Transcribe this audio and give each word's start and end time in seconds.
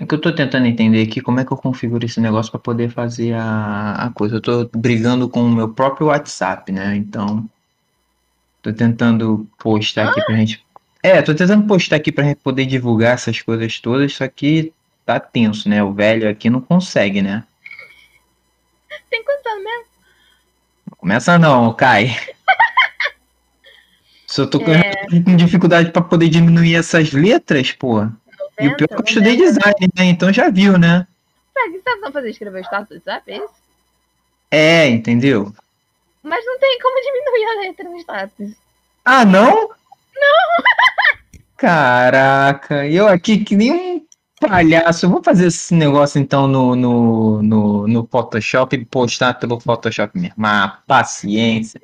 É 0.00 0.06
que 0.06 0.14
eu 0.14 0.20
tô 0.20 0.32
tentando 0.32 0.66
entender 0.66 1.02
aqui 1.02 1.20
como 1.20 1.40
é 1.40 1.44
que 1.44 1.52
eu 1.52 1.56
configuro 1.56 2.04
esse 2.06 2.20
negócio 2.20 2.52
pra 2.52 2.60
poder 2.60 2.88
fazer 2.90 3.34
a, 3.34 3.94
a 3.94 4.10
coisa. 4.10 4.36
Eu 4.36 4.40
tô 4.40 4.70
brigando 4.76 5.28
com 5.28 5.42
o 5.42 5.50
meu 5.50 5.68
próprio 5.70 6.06
WhatsApp, 6.06 6.70
né? 6.70 6.94
Então. 6.96 7.48
Tô 8.62 8.72
tentando 8.72 9.48
postar 9.58 10.08
aqui 10.08 10.24
pra 10.24 10.36
gente. 10.36 10.64
É, 11.02 11.20
tô 11.22 11.34
tentando 11.34 11.66
postar 11.66 11.96
aqui 11.96 12.12
pra 12.12 12.24
gente 12.24 12.38
poder 12.38 12.66
divulgar 12.66 13.14
essas 13.14 13.40
coisas 13.40 13.78
todas, 13.80 14.12
só 14.14 14.26
que 14.28 14.72
tá 15.06 15.18
tenso, 15.18 15.68
né? 15.68 15.82
O 15.82 15.92
velho 15.92 16.28
aqui 16.28 16.50
não 16.50 16.60
consegue, 16.60 17.22
né? 17.22 17.44
Tem 19.10 19.24
quantos 19.24 19.46
anos 19.46 19.64
mesmo? 19.64 19.84
Não 20.90 20.96
começa 20.98 21.38
não, 21.38 21.72
Kai. 21.72 22.16
Só 24.26 24.46
tô 24.46 24.60
com- 24.60 24.70
É. 24.72 24.92
com 25.24 25.36
dificuldade 25.36 25.90
pra 25.90 26.02
poder 26.02 26.28
diminuir 26.28 26.74
essas 26.74 27.12
letras, 27.12 27.72
pô. 27.72 28.06
E 28.60 28.68
o 28.68 28.76
pior 28.76 28.88
é 28.90 28.94
que 28.94 28.94
eu 28.94 29.04
estudei 29.04 29.36
design, 29.36 29.88
né? 29.96 30.04
Então 30.04 30.32
já 30.32 30.50
viu, 30.50 30.78
né? 30.78 31.06
Sabe 31.54 31.70
que 31.70 31.78
você 31.78 31.82
tá 31.82 31.92
tentando 31.92 32.12
fazer? 32.12 32.30
Escrever 32.30 32.64
status 32.64 32.88
do 32.88 32.94
WhatsApp? 32.94 33.30
É 33.30 33.36
isso? 33.36 33.54
É, 34.50 34.88
entendeu? 34.88 35.52
Mas 36.22 36.44
não 36.44 36.58
tem 36.58 36.78
como 36.80 37.00
diminuir 37.00 37.44
a 37.44 37.60
letra 37.60 37.88
no 37.88 37.98
status. 37.98 38.52
Ah, 39.04 39.24
não? 39.24 39.68
Não! 39.68 40.64
Caraca, 41.56 42.86
eu 42.86 43.08
aqui 43.08 43.44
que 43.44 43.56
nem 43.56 43.72
um 43.72 44.06
palhaço. 44.40 45.06
Eu 45.06 45.10
vou 45.10 45.22
fazer 45.22 45.46
esse 45.46 45.74
negócio 45.74 46.20
então 46.20 46.46
no, 46.46 46.76
no, 46.76 47.42
no, 47.42 47.88
no 47.88 48.06
Photoshop 48.06 48.76
e 48.76 48.84
postar 48.84 49.34
pelo 49.34 49.58
Photoshop 49.58 50.16
mesmo. 50.18 50.46
Ah, 50.46 50.80
paciência. 50.86 51.80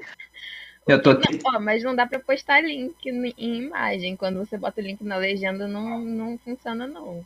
Eu 0.86 1.02
tô 1.02 1.10
aqui. 1.10 1.38
Ó, 1.46 1.58
mas 1.58 1.82
não 1.82 1.94
dá 1.94 2.06
pra 2.06 2.18
postar 2.18 2.60
link 2.62 2.94
em 3.06 3.34
em 3.38 3.62
imagem. 3.64 4.16
Quando 4.16 4.38
você 4.38 4.56
bota 4.58 4.80
o 4.80 4.84
link 4.84 5.02
na 5.02 5.16
legenda, 5.16 5.66
não, 5.66 5.98
não 6.00 6.38
funciona, 6.44 6.86
não. 6.86 7.24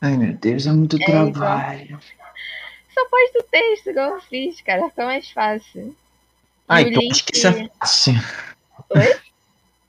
Ai, 0.00 0.16
meu 0.16 0.32
Deus, 0.34 0.66
é 0.66 0.72
muito 0.72 0.96
igual. 1.00 1.32
trabalho. 1.32 1.98
Só 2.92 3.08
posta 3.08 3.38
o 3.38 3.42
texto, 3.44 3.90
igual 3.90 4.10
eu 4.14 4.20
fiz, 4.20 4.60
cara. 4.60 4.88
Fica 4.90 5.04
mais 5.06 5.30
fácil. 5.30 5.96
O 6.68 6.74
então 6.76 7.00
link- 7.00 7.12
acho 7.12 7.24
que 7.24 7.36
isso 7.36 7.46
é 7.46 7.70
fácil. 7.78 8.14
Oi? 8.90 9.16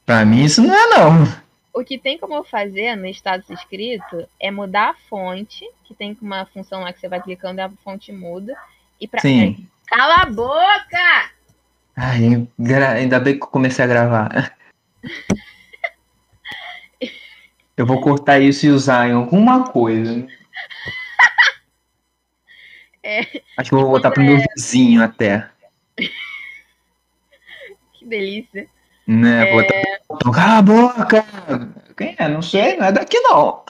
Pra 0.05 0.23
mim 0.25 0.43
isso 0.45 0.61
não 0.61 0.73
é 0.73 0.87
não. 0.97 1.43
O 1.73 1.83
que 1.83 1.97
tem 1.97 2.17
como 2.17 2.35
eu 2.35 2.43
fazer 2.43 2.95
no 2.95 3.07
status 3.07 3.49
escrito 3.49 4.27
é 4.39 4.51
mudar 4.51 4.89
a 4.91 4.95
fonte, 5.09 5.67
que 5.85 5.93
tem 5.95 6.15
uma 6.21 6.45
função 6.45 6.81
lá 6.81 6.93
que 6.93 6.99
você 6.99 7.07
vai 7.09 7.21
clicando 7.21 7.59
e 7.59 7.63
a 7.63 7.69
fonte 7.83 8.11
muda. 8.11 8.55
E 9.01 9.07
pra. 9.07 9.19
Sim. 9.19 9.67
Cala 9.87 10.21
a 10.21 10.25
boca! 10.25 11.31
Ai, 11.95 12.47
ainda 12.95 13.19
bem 13.19 13.37
que 13.37 13.43
eu 13.43 13.47
comecei 13.47 13.85
a 13.85 13.87
gravar. 13.87 14.55
Eu 17.75 17.85
vou 17.85 18.01
cortar 18.01 18.39
isso 18.39 18.65
e 18.65 18.69
usar 18.69 19.09
em 19.09 19.13
alguma 19.13 19.65
coisa. 19.71 20.25
É. 23.05 23.19
Acho 23.57 23.69
que 23.69 23.75
eu 23.75 23.81
vou 23.81 23.89
botar 23.89 24.11
pro 24.11 24.23
meu 24.23 24.37
vizinho 24.37 25.03
até. 25.03 25.49
Que 27.91 28.05
delícia. 28.05 28.65
Né? 29.05 29.45
Vou 29.51 29.61
botar 29.61 30.31
cala 30.31 30.57
a 30.57 30.61
boca! 30.61 31.25
Quem 31.97 32.15
é? 32.17 32.29
Não 32.29 32.41
sei, 32.41 32.77
não 32.77 32.85
é 32.87 32.91
daqui 32.93 33.19
não. 33.19 33.63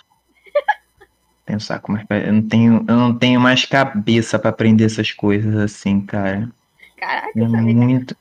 Pensar 1.46 1.80
como 1.80 1.98
é 1.98 2.06
que 2.06 2.14
eu 2.14 2.34
não 2.34 2.42
tenho, 2.48 2.86
eu 2.88 2.96
não 2.96 3.18
tenho 3.18 3.40
mais 3.40 3.66
cabeça 3.66 4.38
pra 4.38 4.52
aprender 4.52 4.86
essas 4.86 5.12
coisas 5.12 5.56
assim, 5.56 6.02
cara. 6.02 6.50
Caraca, 7.06 7.32
É 7.36 7.50
sabe? 7.50 7.74
muito. 7.74 8.16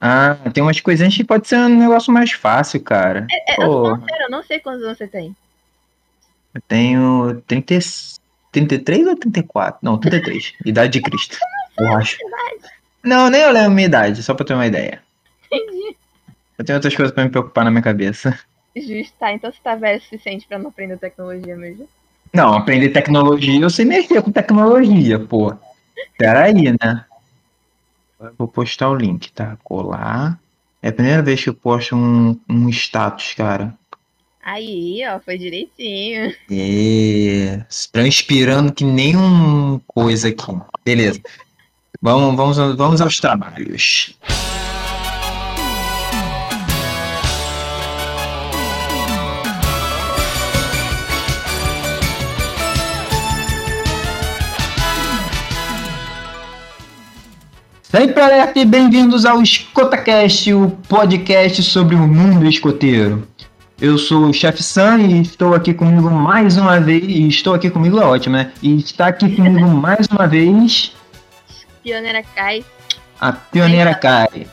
Ah, 0.00 0.36
tem 0.54 0.62
umas 0.62 0.80
coisinhas 0.80 1.14
que 1.14 1.24
pode 1.24 1.46
ser 1.46 1.56
um 1.56 1.68
negócio 1.78 2.10
mais 2.12 2.32
fácil, 2.32 2.80
cara. 2.80 3.26
É, 3.30 3.52
eu 3.52 3.56
Pô. 3.66 3.82
falando 3.82 4.08
sério, 4.08 4.24
eu 4.24 4.30
não 4.30 4.42
sei 4.42 4.60
quantos 4.60 4.82
anos 4.82 4.96
você 4.96 5.06
tem. 5.06 5.36
Eu 6.54 6.60
tenho 6.62 7.42
30, 7.46 7.74
e- 7.74 7.78
33 8.52 9.06
ou 9.06 9.16
34? 9.16 9.80
Não, 9.82 9.98
33. 9.98 10.54
idade 10.64 10.92
de 10.94 11.02
Cristo. 11.02 11.36
Eu 11.78 11.96
acho. 11.96 12.16
Não, 13.04 13.28
nem 13.28 13.42
eu 13.42 13.50
lembro 13.52 13.70
a 13.70 13.74
minha 13.74 13.86
idade, 13.86 14.22
só 14.22 14.32
pra 14.34 14.46
ter 14.46 14.54
uma 14.54 14.66
ideia. 14.66 15.02
Entendi. 15.52 15.96
Eu 16.56 16.64
tenho 16.64 16.76
outras 16.78 16.94
coisas 16.96 17.14
pra 17.14 17.24
me 17.24 17.30
preocupar 17.30 17.64
na 17.64 17.70
minha 17.70 17.82
cabeça. 17.82 18.38
Justo, 18.74 19.12
tá. 19.18 19.32
Então 19.32 19.52
você 19.52 19.58
tá 19.62 19.74
velho 19.74 19.98
o 19.98 20.02
suficiente 20.02 20.46
pra 20.46 20.58
não 20.58 20.68
aprender 20.70 20.96
tecnologia 20.96 21.56
mesmo. 21.56 21.88
Não, 22.32 22.54
aprender 22.54 22.90
tecnologia, 22.90 23.60
eu 23.60 23.70
sei 23.70 23.84
mexer 23.84 24.22
com 24.22 24.30
tecnologia, 24.30 25.18
pô. 25.18 25.54
Peraí, 26.16 26.70
né? 26.72 27.04
Vou 28.36 28.48
postar 28.48 28.90
o 28.90 28.94
link, 28.94 29.32
tá? 29.32 29.56
Colar. 29.62 30.38
É 30.82 30.88
a 30.88 30.92
primeira 30.92 31.22
vez 31.22 31.42
que 31.42 31.48
eu 31.48 31.54
posto 31.54 31.96
um, 31.96 32.38
um 32.48 32.68
status, 32.68 33.34
cara. 33.34 33.74
Aí, 34.42 35.02
ó, 35.06 35.20
foi 35.20 35.36
direitinho. 35.36 36.34
É, 36.50 37.64
transpirando 37.92 38.72
que 38.72 38.84
nem 38.84 39.16
um 39.16 39.80
coisa 39.86 40.28
aqui. 40.28 40.56
Beleza. 40.84 41.20
Vamos, 42.00 42.36
vamos, 42.36 42.76
vamos 42.76 43.00
aos 43.00 43.20
trabalhos. 43.20 44.16
Sempre 57.90 58.20
alerta 58.20 58.58
e 58.58 58.66
bem-vindos 58.66 59.24
ao 59.24 59.40
EscotaCast, 59.40 60.52
o 60.52 60.68
podcast 60.90 61.62
sobre 61.62 61.94
o 61.94 62.06
mundo 62.06 62.46
escoteiro. 62.46 63.26
Eu 63.80 63.96
sou 63.96 64.26
o 64.26 64.32
Chef 64.34 64.62
Sam 64.62 64.98
e 64.98 65.22
estou 65.22 65.54
aqui 65.54 65.72
comigo 65.72 66.10
mais 66.10 66.58
uma 66.58 66.78
vez. 66.78 67.02
E 67.02 67.26
estou 67.26 67.54
aqui 67.54 67.70
comigo 67.70 67.98
é 67.98 68.04
ótimo, 68.04 68.36
né? 68.36 68.52
E 68.62 68.76
está 68.76 69.06
aqui 69.06 69.34
comigo 69.34 69.66
mais 69.68 70.06
uma 70.08 70.26
vez 70.26 70.92
Pioneira 71.82 72.22
cai. 72.34 72.62
a 73.18 73.32
Pioneira 73.32 73.94
Kai. 73.94 74.46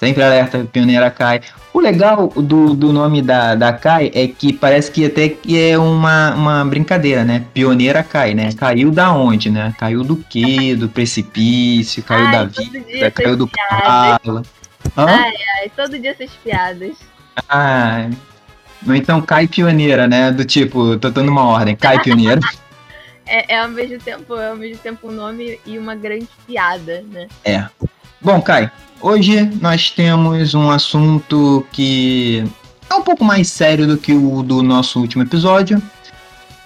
Sempre 0.00 0.22
alerta, 0.22 0.66
Pioneira 0.72 1.10
Kai. 1.10 1.42
O 1.74 1.78
legal 1.78 2.28
do, 2.28 2.72
do 2.72 2.90
nome 2.90 3.20
da, 3.20 3.54
da 3.54 3.70
Kai 3.70 4.10
é 4.14 4.26
que 4.26 4.50
parece 4.50 4.90
que 4.90 5.04
até 5.04 5.28
que 5.28 5.60
é 5.60 5.76
uma, 5.76 6.34
uma 6.34 6.64
brincadeira, 6.64 7.22
né? 7.22 7.44
Pioneira 7.52 8.02
Kai, 8.02 8.32
né? 8.32 8.48
Caiu 8.54 8.90
da 8.90 9.12
onde, 9.12 9.50
né? 9.50 9.74
Caiu 9.78 10.02
do 10.02 10.16
quê? 10.16 10.74
Do 10.74 10.88
precipício, 10.88 12.02
caiu 12.02 12.24
Ai, 12.24 12.32
da 12.32 12.44
vida, 12.46 13.10
caiu 13.10 13.36
do 13.36 13.46
cavalo. 13.46 14.42
Hã? 14.96 15.04
Ai, 15.04 15.70
todo 15.76 15.98
dia 15.98 16.12
essas 16.12 16.30
piadas. 16.42 16.96
Ah, 17.46 18.08
ou 18.88 18.94
então 18.94 19.20
cai 19.20 19.46
pioneira, 19.46 20.08
né? 20.08 20.32
Do 20.32 20.46
tipo, 20.46 20.96
tô 20.96 21.10
dando 21.10 21.30
uma 21.30 21.46
ordem, 21.46 21.76
cai 21.76 22.00
pioneira. 22.00 22.40
É, 23.32 23.54
é 23.54 23.58
ao 23.60 23.68
mesmo 23.68 23.96
tempo, 24.00 24.34
é 24.34 24.48
ao 24.48 24.56
mesmo 24.56 24.78
tempo 24.78 25.08
um 25.08 25.12
nome 25.12 25.60
e 25.64 25.78
uma 25.78 25.94
grande 25.94 26.26
piada, 26.48 27.04
né? 27.12 27.28
É. 27.44 27.64
Bom, 28.20 28.42
Kai, 28.42 28.68
hoje 29.00 29.50
nós 29.60 29.90
temos 29.90 30.54
um 30.54 30.70
assunto 30.70 31.66
que 31.72 32.44
é 32.88 32.94
um 32.94 33.02
pouco 33.02 33.24
mais 33.24 33.48
sério 33.48 33.86
do 33.86 33.96
que 33.96 34.12
o 34.12 34.42
do 34.42 34.62
nosso 34.62 35.00
último 35.00 35.22
episódio, 35.22 35.82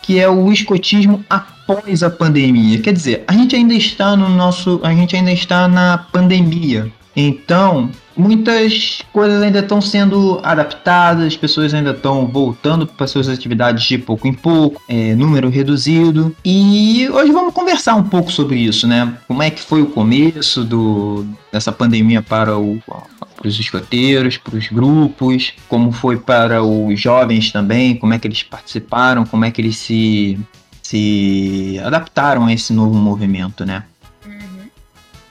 que 0.03 0.19
é 0.19 0.29
o 0.29 0.53
escotismo 0.53 1.25
após 1.29 2.03
a 2.03 2.11
pandemia. 2.11 2.81
Quer 2.81 2.93
dizer, 2.93 3.25
a 3.27 3.33
gente 3.33 3.55
ainda 3.55 3.75
está 3.75 4.17
no 4.17 4.29
nosso, 4.29 4.81
a 4.83 4.93
gente 4.93 5.17
ainda 5.17 5.33
está 5.33 5.69
na 5.69 5.99
pandemia. 5.99 6.91
Então, 7.17 7.91
muitas 8.17 9.03
coisas 9.13 9.43
ainda 9.43 9.61
estão 9.61 9.81
sendo 9.81 10.41
adaptadas, 10.43 11.27
as 11.27 11.37
pessoas 11.37 11.73
ainda 11.73 11.91
estão 11.91 12.27
voltando 12.27 12.87
para 12.87 13.07
suas 13.07 13.29
atividades 13.29 13.85
de 13.85 13.99
pouco 13.99 14.27
em 14.27 14.33
pouco, 14.33 14.83
é, 14.89 15.15
número 15.15 15.49
reduzido. 15.49 16.35
E 16.45 17.09
hoje 17.11 17.33
vamos 17.33 17.55
conversar 17.55 17.95
um 17.95 18.05
pouco 18.05 18.31
sobre 18.33 18.59
isso, 18.59 18.87
né? 18.87 19.17
Como 19.29 19.43
é 19.43 19.51
que 19.51 19.63
foi 19.63 19.83
o 19.83 19.87
começo 19.87 20.65
do, 20.65 21.27
dessa 21.53 21.73
pandemia 21.73 22.23
para, 22.23 22.59
o, 22.59 22.81
para 22.87 23.49
os 23.49 23.59
escoteiros, 23.59 24.37
para 24.37 24.57
os 24.57 24.69
grupos, 24.69 25.53
como 25.69 25.93
foi 25.93 26.17
para 26.19 26.63
os 26.63 27.01
jovens 27.01 27.53
também, 27.53 27.97
como 27.97 28.13
é 28.15 28.19
que 28.19 28.27
eles 28.27 28.43
participaram, 28.43 29.25
como 29.25 29.45
é 29.45 29.51
que 29.51 29.61
eles 29.61 29.77
se, 29.77 30.39
se 30.83 31.81
adaptaram 31.85 32.47
a 32.47 32.53
esse 32.53 32.73
novo 32.73 32.95
movimento, 32.95 33.65
né? 33.65 33.85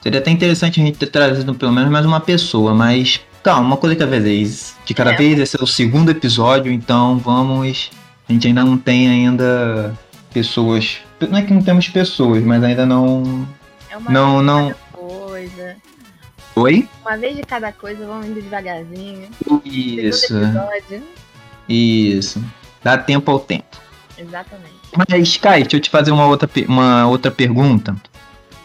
Seria 0.04 0.20
até 0.20 0.30
interessante 0.30 0.82
a 0.82 0.84
gente 0.84 0.98
ter 0.98 1.06
trazido 1.06 1.54
pelo 1.54 1.72
menos 1.72 1.90
mais 1.90 2.04
uma 2.04 2.20
pessoa, 2.20 2.74
mas 2.74 3.18
calma, 3.42 3.68
uma 3.68 3.76
coisa 3.78 3.96
de 3.96 4.00
cada 4.04 4.20
vez. 4.20 4.76
De 4.84 4.92
cada 4.92 5.14
É. 5.14 5.16
vez, 5.16 5.38
esse 5.38 5.58
é 5.58 5.64
o 5.64 5.66
segundo 5.66 6.10
episódio, 6.10 6.70
então 6.70 7.16
vamos. 7.16 7.90
A 8.28 8.32
gente 8.34 8.46
ainda 8.46 8.62
não 8.62 8.76
tem 8.76 9.08
ainda 9.08 9.94
pessoas. 10.30 10.98
Não 11.18 11.38
é 11.38 11.42
que 11.42 11.54
não 11.54 11.62
temos 11.62 11.88
pessoas, 11.88 12.44
mas 12.44 12.62
ainda 12.62 12.84
não. 12.84 13.48
É 13.88 13.96
uma 13.96 14.10
Não, 14.10 14.26
vez 14.32 14.40
de 14.40 14.44
não. 14.46 14.68
cada 14.68 14.76
coisa. 14.92 15.76
Oi? 16.56 16.88
Uma 17.00 17.16
vez 17.16 17.36
de 17.36 17.42
cada 17.42 17.72
coisa, 17.72 18.06
vamos 18.06 18.26
indo 18.26 18.42
devagarzinho. 18.42 19.28
Isso, 19.64 20.34
isso. 21.66 22.44
Dá 22.82 22.98
tempo 22.98 23.30
ao 23.30 23.40
tempo. 23.40 23.80
Exatamente. 24.18 24.74
Mas, 25.08 25.36
Kai, 25.38 25.62
deixa 25.62 25.76
eu 25.76 25.80
te 25.80 25.88
fazer 25.88 26.12
uma 26.12 26.26
outra, 26.26 26.48
uma 26.68 27.06
outra 27.06 27.30
pergunta. 27.30 27.96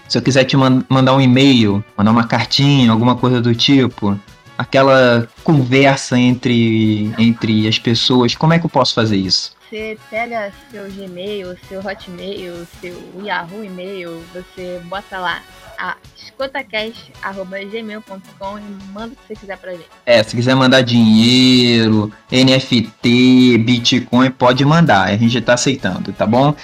Se 0.09 0.17
eu 0.17 0.21
quiser 0.21 0.43
te 0.43 0.57
man- 0.57 0.83
mandar 0.89 1.13
um 1.15 1.21
e-mail, 1.21 1.81
mandar 1.95 2.11
uma 2.11 2.27
cartinha, 2.27 2.91
alguma 2.91 3.15
coisa 3.15 3.39
do 3.39 3.55
tipo, 3.55 4.19
aquela 4.57 5.29
conversa 5.43 6.17
entre, 6.19 7.13
entre 7.17 7.65
as 7.67 7.79
pessoas, 7.79 8.35
como 8.35 8.51
é 8.53 8.59
que 8.59 8.65
eu 8.65 8.69
posso 8.69 8.93
fazer 8.95 9.15
isso? 9.17 9.57
você 9.69 9.97
pega 10.09 10.51
seu 10.71 10.89
Gmail, 10.91 11.55
seu 11.67 11.79
Hotmail, 11.79 12.65
seu 12.81 12.99
Yahoo 13.23 13.63
e-mail, 13.63 14.23
você 14.33 14.81
bota 14.85 15.19
lá 15.19 15.41
a 15.77 15.95
escotacast.gmail.com 16.17 18.57
e 18.59 18.63
manda 18.91 19.13
o 19.13 19.15
que 19.15 19.27
você 19.27 19.35
quiser 19.35 19.57
pra 19.57 19.71
gente. 19.73 19.85
É, 20.07 20.23
se 20.23 20.35
quiser 20.35 20.55
mandar 20.55 20.81
dinheiro, 20.81 22.11
NFT, 22.31 23.59
Bitcoin, 23.59 24.31
pode 24.31 24.65
mandar. 24.65 25.03
A 25.07 25.15
gente 25.17 25.39
tá 25.39 25.53
aceitando, 25.53 26.11
tá 26.13 26.25
bom? 26.25 26.55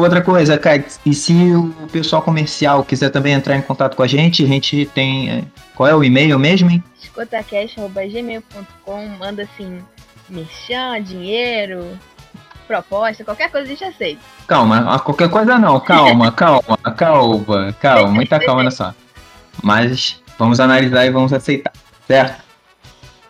Outra 0.00 0.22
coisa, 0.22 0.58
e 1.04 1.12
se 1.12 1.34
o 1.54 1.74
pessoal 1.92 2.22
comercial 2.22 2.82
quiser 2.82 3.10
também 3.10 3.34
entrar 3.34 3.54
em 3.54 3.60
contato 3.60 3.94
com 3.94 4.02
a 4.02 4.06
gente, 4.06 4.42
a 4.42 4.46
gente 4.46 4.86
tem. 4.94 5.30
é, 5.30 5.44
Qual 5.74 5.86
é 5.86 5.94
o 5.94 6.02
e-mail 6.02 6.38
mesmo, 6.38 6.70
hein? 6.70 6.82
escotacast.gmail.com, 7.02 9.08
manda 9.18 9.42
assim, 9.42 9.80
merchan, 10.28 11.02
dinheiro, 11.02 11.98
proposta, 12.66 13.24
qualquer 13.24 13.50
coisa 13.50 13.66
a 13.66 13.70
gente 13.70 13.84
aceita. 13.84 14.22
Calma, 14.46 14.94
a 14.94 14.98
qualquer 14.98 15.28
coisa 15.28 15.58
não, 15.58 15.78
calma, 15.80 16.32
calma, 16.38 16.78
calma, 16.96 17.76
calma, 17.78 18.10
muita 18.10 18.40
calma 18.40 18.70
só. 18.70 18.94
Mas 19.62 20.18
vamos 20.38 20.60
analisar 20.60 21.04
e 21.04 21.10
vamos 21.10 21.34
aceitar, 21.34 21.74
certo? 22.06 22.42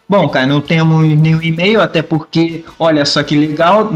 Bom, 0.08 0.28
cara, 0.28 0.46
não 0.46 0.60
temos 0.60 1.04
nenhum 1.04 1.42
e-mail, 1.42 1.80
até 1.80 2.00
porque, 2.00 2.64
olha 2.78 3.04
só 3.04 3.24
que 3.24 3.36
legal, 3.36 3.90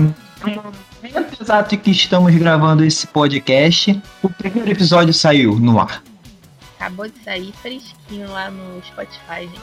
momento 1.14 1.40
exato 1.40 1.76
que 1.78 1.90
estamos 1.90 2.34
gravando 2.34 2.84
esse 2.84 3.06
podcast, 3.06 4.00
o 4.22 4.28
primeiro 4.28 4.70
episódio 4.70 5.14
saiu 5.14 5.58
no 5.58 5.78
ar. 5.81 6.02
Acabou 6.76 7.06
de 7.06 7.19
sair 7.25 7.52
fresquinho 7.62 8.28
lá 8.31 8.50
no 8.50 8.82
Spotify, 8.82 9.43
gente. 9.43 9.61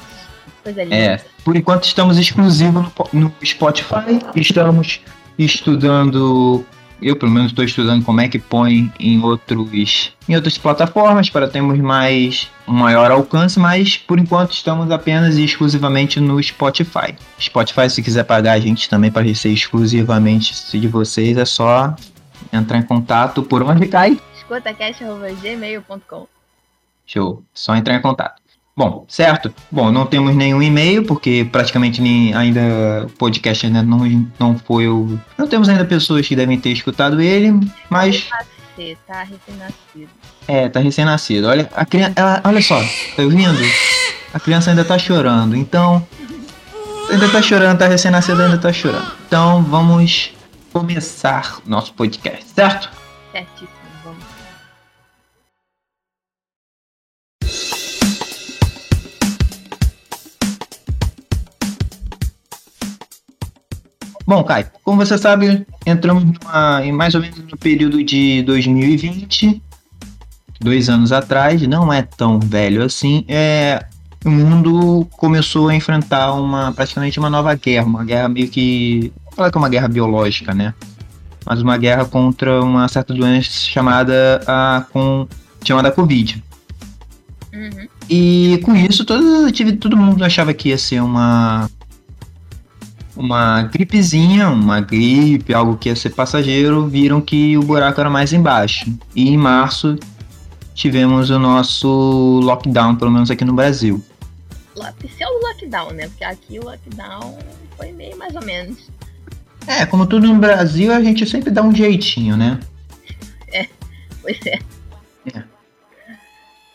Coisa 0.63 0.83
linda. 0.83 0.95
É, 0.95 1.25
por 1.43 1.55
enquanto 1.55 1.83
estamos 1.83 2.17
exclusivos 2.17 2.73
no, 2.73 2.93
no 3.13 3.33
Spotify, 3.43 4.19
estamos 4.35 5.01
estudando, 5.37 6.65
eu 7.01 7.15
pelo 7.15 7.31
menos 7.31 7.51
estou 7.51 7.65
estudando 7.65 8.05
como 8.05 8.21
é 8.21 8.27
que 8.27 8.37
põe 8.37 8.91
em 8.99 9.21
outros 9.21 10.13
em 10.27 10.35
outras 10.35 10.57
plataformas 10.57 11.29
para 11.29 11.47
termos 11.47 11.79
mais 11.79 12.49
um 12.67 12.73
maior 12.73 13.11
alcance, 13.11 13.59
mas 13.59 13.97
por 13.97 14.19
enquanto 14.19 14.51
estamos 14.51 14.91
apenas 14.91 15.37
e 15.37 15.43
exclusivamente 15.43 16.19
no 16.19 16.41
Spotify. 16.41 17.15
Spotify, 17.39 17.89
se 17.89 18.01
quiser 18.01 18.23
pagar 18.23 18.53
a 18.53 18.59
gente 18.59 18.89
também 18.89 19.11
para 19.11 19.33
ser 19.33 19.49
exclusivamente 19.49 20.79
de 20.79 20.87
vocês, 20.87 21.37
é 21.37 21.45
só 21.45 21.95
entrar 22.51 22.77
em 22.77 22.83
contato 22.83 23.43
por 23.43 23.63
onde 23.63 23.87
cai. 23.87 24.19
escotacast.gmail.com 24.37 26.27
Show. 27.05 27.43
Só 27.53 27.75
entrar 27.75 27.95
em 27.95 28.01
contato. 28.01 28.40
Bom, 28.75 29.05
certo? 29.07 29.53
Bom, 29.69 29.91
não 29.91 30.05
temos 30.05 30.35
nenhum 30.35 30.61
e-mail, 30.61 31.03
porque 31.05 31.47
praticamente 31.51 32.01
nem, 32.01 32.33
ainda 32.33 33.05
o 33.05 33.09
podcast 33.11 33.65
ainda 33.65 33.83
não, 33.83 33.99
não 34.39 34.57
foi 34.57 34.87
o. 34.87 35.19
Não 35.37 35.47
temos 35.47 35.67
ainda 35.69 35.83
pessoas 35.85 36.27
que 36.27 36.35
devem 36.35 36.59
ter 36.59 36.69
escutado 36.69 37.21
ele, 37.21 37.53
mas 37.89 38.29
tá 39.05 39.23
recém-nascido. 39.23 40.09
é, 40.47 40.69
tá 40.69 40.79
recém-nascido. 40.79 41.47
Olha, 41.47 41.69
a 41.75 41.85
criança. 41.85 42.13
Ela, 42.15 42.41
olha 42.43 42.61
só, 42.61 42.81
tá 43.15 43.23
ouvindo? 43.23 43.59
A 44.33 44.39
criança 44.39 44.69
ainda 44.69 44.85
tá 44.85 44.97
chorando, 44.97 45.55
então. 45.55 46.05
Ainda 47.11 47.27
tá 47.27 47.41
chorando, 47.41 47.77
tá 47.77 47.87
recém-nascido, 47.87 48.41
ainda 48.41 48.57
tá 48.57 48.71
chorando. 48.71 49.11
Então 49.27 49.61
vamos 49.63 50.31
começar 50.71 51.57
nosso 51.65 51.93
podcast, 51.93 52.45
certo? 52.55 52.89
Certíssimo, 53.33 53.69
Bom, 64.31 64.45
Kai, 64.45 64.65
como 64.81 65.05
você 65.05 65.17
sabe, 65.17 65.67
entramos 65.85 66.23
numa, 66.23 66.85
em 66.85 66.91
mais 66.93 67.13
ou 67.13 67.19
menos 67.19 67.37
no 67.37 67.57
período 67.57 68.01
de 68.01 68.41
2020, 68.43 69.61
dois 70.61 70.87
anos 70.87 71.11
atrás, 71.11 71.61
não 71.63 71.91
é 71.91 72.01
tão 72.01 72.39
velho 72.39 72.81
assim. 72.81 73.25
É, 73.27 73.85
o 74.23 74.29
mundo 74.29 75.05
começou 75.17 75.67
a 75.67 75.75
enfrentar 75.75 76.31
uma 76.31 76.71
praticamente 76.71 77.19
uma 77.19 77.29
nova 77.29 77.53
guerra, 77.55 77.85
uma 77.85 78.05
guerra 78.05 78.29
meio 78.29 78.47
que. 78.47 79.11
Falar 79.35 79.51
que 79.51 79.57
é 79.57 79.59
uma 79.59 79.67
guerra 79.67 79.89
biológica, 79.89 80.53
né? 80.53 80.73
Mas 81.45 81.61
uma 81.61 81.75
guerra 81.77 82.05
contra 82.05 82.63
uma 82.63 82.87
certa 82.87 83.13
doença 83.13 83.49
chamada 83.51 84.39
a 84.47 84.85
com 84.93 85.27
chamada 85.61 85.91
Covid. 85.91 86.41
Uhum. 87.51 87.87
E 88.09 88.61
com 88.63 88.73
isso, 88.77 89.03
todas 89.03 89.25
as 89.25 89.49
ativi- 89.49 89.75
todo 89.75 89.97
mundo 89.97 90.23
achava 90.23 90.53
que 90.53 90.69
ia 90.69 90.77
ser 90.77 91.01
uma 91.01 91.69
uma 93.21 93.61
gripezinha, 93.63 94.49
uma 94.49 94.81
gripe, 94.81 95.53
algo 95.53 95.77
que 95.77 95.89
ia 95.89 95.95
ser 95.95 96.09
passageiro, 96.09 96.87
viram 96.87 97.21
que 97.21 97.55
o 97.57 97.61
buraco 97.61 98.01
era 98.01 98.09
mais 98.09 98.33
embaixo. 98.33 98.91
E 99.15 99.29
em 99.29 99.37
março 99.37 99.97
tivemos 100.73 101.29
o 101.29 101.37
nosso 101.37 102.39
lockdown, 102.43 102.95
pelo 102.95 103.11
menos 103.11 103.29
aqui 103.29 103.45
no 103.45 103.53
Brasil. 103.53 104.03
Pseudo 104.97 105.45
lockdown, 105.45 105.91
né? 105.91 106.07
Porque 106.07 106.23
aqui 106.23 106.59
o 106.59 106.65
lockdown 106.65 107.37
foi 107.77 107.91
meio 107.91 108.17
mais 108.17 108.35
ou 108.35 108.43
menos. 108.43 108.89
É, 109.67 109.85
como 109.85 110.07
tudo 110.07 110.27
no 110.27 110.39
Brasil, 110.39 110.91
a 110.91 111.01
gente 111.03 111.25
sempre 111.29 111.51
dá 111.51 111.61
um 111.61 111.73
jeitinho, 111.73 112.35
né? 112.35 112.59
Pois 114.21 114.39
é. 114.45 114.59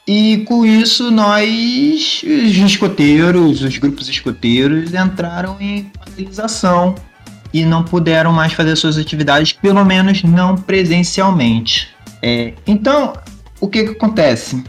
E 0.06 0.38
com 0.46 0.64
isso, 0.64 1.10
nós, 1.10 2.22
os 2.22 2.56
escoteiros, 2.56 3.62
os 3.62 3.76
grupos 3.78 4.08
escoteiros, 4.08 4.94
entraram 4.94 5.56
em 5.60 5.84
paralisação 5.84 6.94
e 7.52 7.64
não 7.64 7.82
puderam 7.82 8.32
mais 8.32 8.52
fazer 8.52 8.76
suas 8.76 8.96
atividades, 8.98 9.52
pelo 9.52 9.84
menos 9.84 10.22
não 10.22 10.54
presencialmente. 10.56 11.88
É, 12.22 12.52
então, 12.66 13.14
o 13.60 13.66
que, 13.66 13.82
que 13.82 13.90
acontece? 13.90 14.62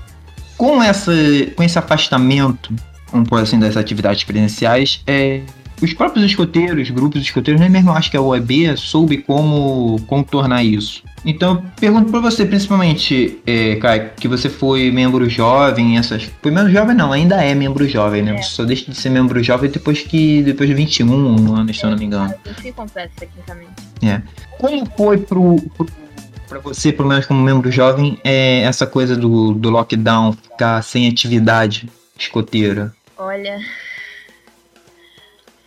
Com, 0.57 0.81
essa, 0.81 1.11
com 1.55 1.61
esse 1.61 1.77
afastamento, 1.77 2.73
vamos 3.11 3.29
pôr 3.29 3.41
assim, 3.41 3.59
das 3.59 3.77
atividades 3.77 4.23
presenciais, 4.23 5.03
é, 5.05 5.41
os 5.81 5.93
próprios 5.93 6.25
escoteiros, 6.25 6.89
grupos 6.89 7.21
escoteiros, 7.21 7.61
nem 7.61 7.69
mesmo 7.69 7.91
acho 7.91 8.09
que 8.09 8.17
a 8.17 8.21
OEB 8.21 8.75
soube 8.77 9.17
como 9.17 10.01
contornar 10.07 10.63
isso. 10.63 11.03
Então, 11.25 11.55
eu 11.55 11.71
pergunto 11.79 12.11
pra 12.11 12.19
você, 12.19 12.45
principalmente, 12.45 13.39
é, 13.45 13.75
Kai, 13.75 14.11
que 14.15 14.27
você 14.27 14.49
foi 14.49 14.89
membro 14.91 15.29
jovem, 15.29 15.97
essas. 15.97 16.23
Foi 16.41 16.51
membro 16.51 16.71
jovem 16.71 16.95
não, 16.95 17.11
ainda 17.11 17.43
é 17.43 17.53
membro 17.53 17.87
jovem, 17.87 18.21
né? 18.21 18.35
É. 18.35 18.41
Você 18.41 18.49
só 18.51 18.63
deixa 18.63 18.89
de 18.89 18.97
ser 18.97 19.09
membro 19.09 19.41
jovem 19.43 19.69
depois 19.69 20.01
que. 20.01 20.41
depois 20.43 20.69
de 20.69 20.75
21 20.75 21.55
anos, 21.55 21.77
se 21.77 21.83
eu 21.83 21.89
não 21.89 21.97
me 21.97 22.05
engano. 22.05 22.33
Eu 22.45 22.53
fui 22.55 22.71
completo 22.71 23.13
tecnicamente. 23.17 23.71
Como 24.59 24.85
foi 24.97 25.17
pro, 25.17 25.57
pro, 25.77 25.87
pra 26.47 26.59
você, 26.59 26.91
pelo 26.91 27.09
menos 27.09 27.25
como 27.25 27.41
membro 27.41 27.71
jovem, 27.71 28.19
é, 28.23 28.61
essa 28.61 28.87
coisa 28.87 29.15
do, 29.15 29.53
do 29.53 29.69
lockdown, 29.69 30.31
ficar 30.33 30.81
sem 30.81 31.07
atividade 31.07 31.89
escoteira? 32.17 32.95
Olha, 33.17 33.59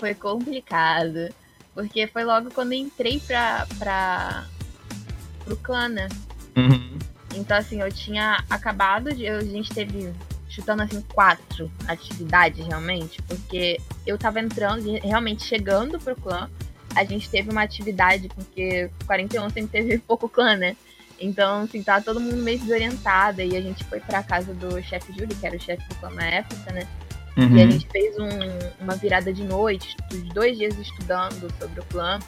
foi 0.01 0.15
complicado. 0.15 1.29
Porque 1.75 2.07
foi 2.09 2.25
logo 2.25 2.51
quando 2.51 2.73
eu 2.73 2.79
entrei 2.79 3.21
pra, 3.21 3.67
pra, 3.79 4.45
pro 5.45 5.57
clã, 5.59 5.89
né? 5.89 6.09
Uhum. 6.57 6.99
Então, 7.37 7.57
assim, 7.57 7.81
eu 7.81 7.93
tinha 7.93 8.43
acabado 8.51 9.15
de. 9.15 9.29
A 9.29 9.41
gente 9.45 9.71
teve, 9.73 10.13
chutando 10.49 10.83
assim, 10.83 11.01
quatro 11.15 11.71
atividades 11.87 12.67
realmente. 12.67 13.23
Porque 13.23 13.79
eu 14.05 14.19
tava 14.19 14.41
entrando, 14.41 14.89
e 14.89 14.99
realmente 14.99 15.45
chegando 15.45 15.99
pro 16.01 16.17
clã. 16.17 16.51
A 16.97 17.05
gente 17.05 17.31
teve 17.31 17.51
uma 17.51 17.63
atividade, 17.63 18.29
porque 18.29 18.91
41 19.07 19.49
sempre 19.51 19.81
teve 19.81 19.99
pouco 20.05 20.29
clã, 20.29 20.57
né? 20.57 20.77
Então, 21.21 21.63
assim, 21.63 21.83
tava 21.85 22.03
todo 22.03 22.19
mundo 22.19 22.39
meio 22.39 22.59
desorientada. 22.59 23.45
E 23.45 23.57
a 23.57 23.61
gente 23.61 23.85
foi 23.85 24.01
pra 24.01 24.25
casa 24.25 24.53
do 24.53 24.83
chefe 24.83 25.13
Júlio, 25.13 25.37
que 25.37 25.47
era 25.47 25.57
o 25.57 25.61
chefe 25.61 25.89
do 25.89 25.95
clã 25.97 26.11
na 26.11 26.27
época, 26.27 26.73
né? 26.73 26.89
E 27.41 27.45
a 27.45 27.47
Uhum. 27.65 27.71
gente 27.71 27.87
fez 27.91 28.15
um- 28.19 28.83
uma 28.85 28.95
virada 28.97 29.33
de 29.33 29.43
noite, 29.45 29.97
os 30.13 30.23
dois 30.35 30.59
dias 30.59 30.77
estudando 30.79 31.51
sobre 31.59 31.81
o 31.81 31.85
clã. 31.85 32.19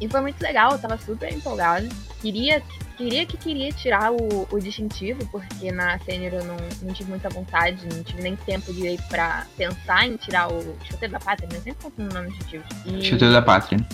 E 0.00 0.08
foi 0.08 0.20
muito 0.22 0.40
legal, 0.40 0.72
eu 0.72 0.78
tava 0.78 0.96
super 0.96 1.30
empolgada. 1.32 1.86
Queria, 2.22 2.62
queria 2.96 3.26
que 3.26 3.36
queria 3.36 3.70
tirar 3.70 4.10
o, 4.12 4.48
o 4.50 4.58
distintivo, 4.58 5.26
porque 5.30 5.70
na 5.70 5.98
sênior 5.98 6.32
eu 6.32 6.44
não, 6.44 6.56
não 6.82 6.94
tive 6.94 7.10
muita 7.10 7.28
vontade, 7.28 7.86
não 7.94 8.02
tive 8.02 8.22
nem 8.22 8.34
tempo 8.34 8.72
direito 8.72 9.02
pra 9.08 9.46
pensar 9.58 10.06
em 10.06 10.16
tirar 10.16 10.50
o 10.50 10.74
chuteiro 10.84 11.12
da 11.12 11.20
pátria, 11.20 11.48
né? 11.52 11.58
Eu 11.58 11.62
sempre 11.62 11.84
confundo 11.84 12.10
o 12.10 12.14
nome 12.14 12.28
dos 12.28 12.38
distintivos. 12.38 12.66
E... 12.86 13.02
Chuteiro 13.04 13.32
da 13.34 13.42
pátria. 13.42 13.86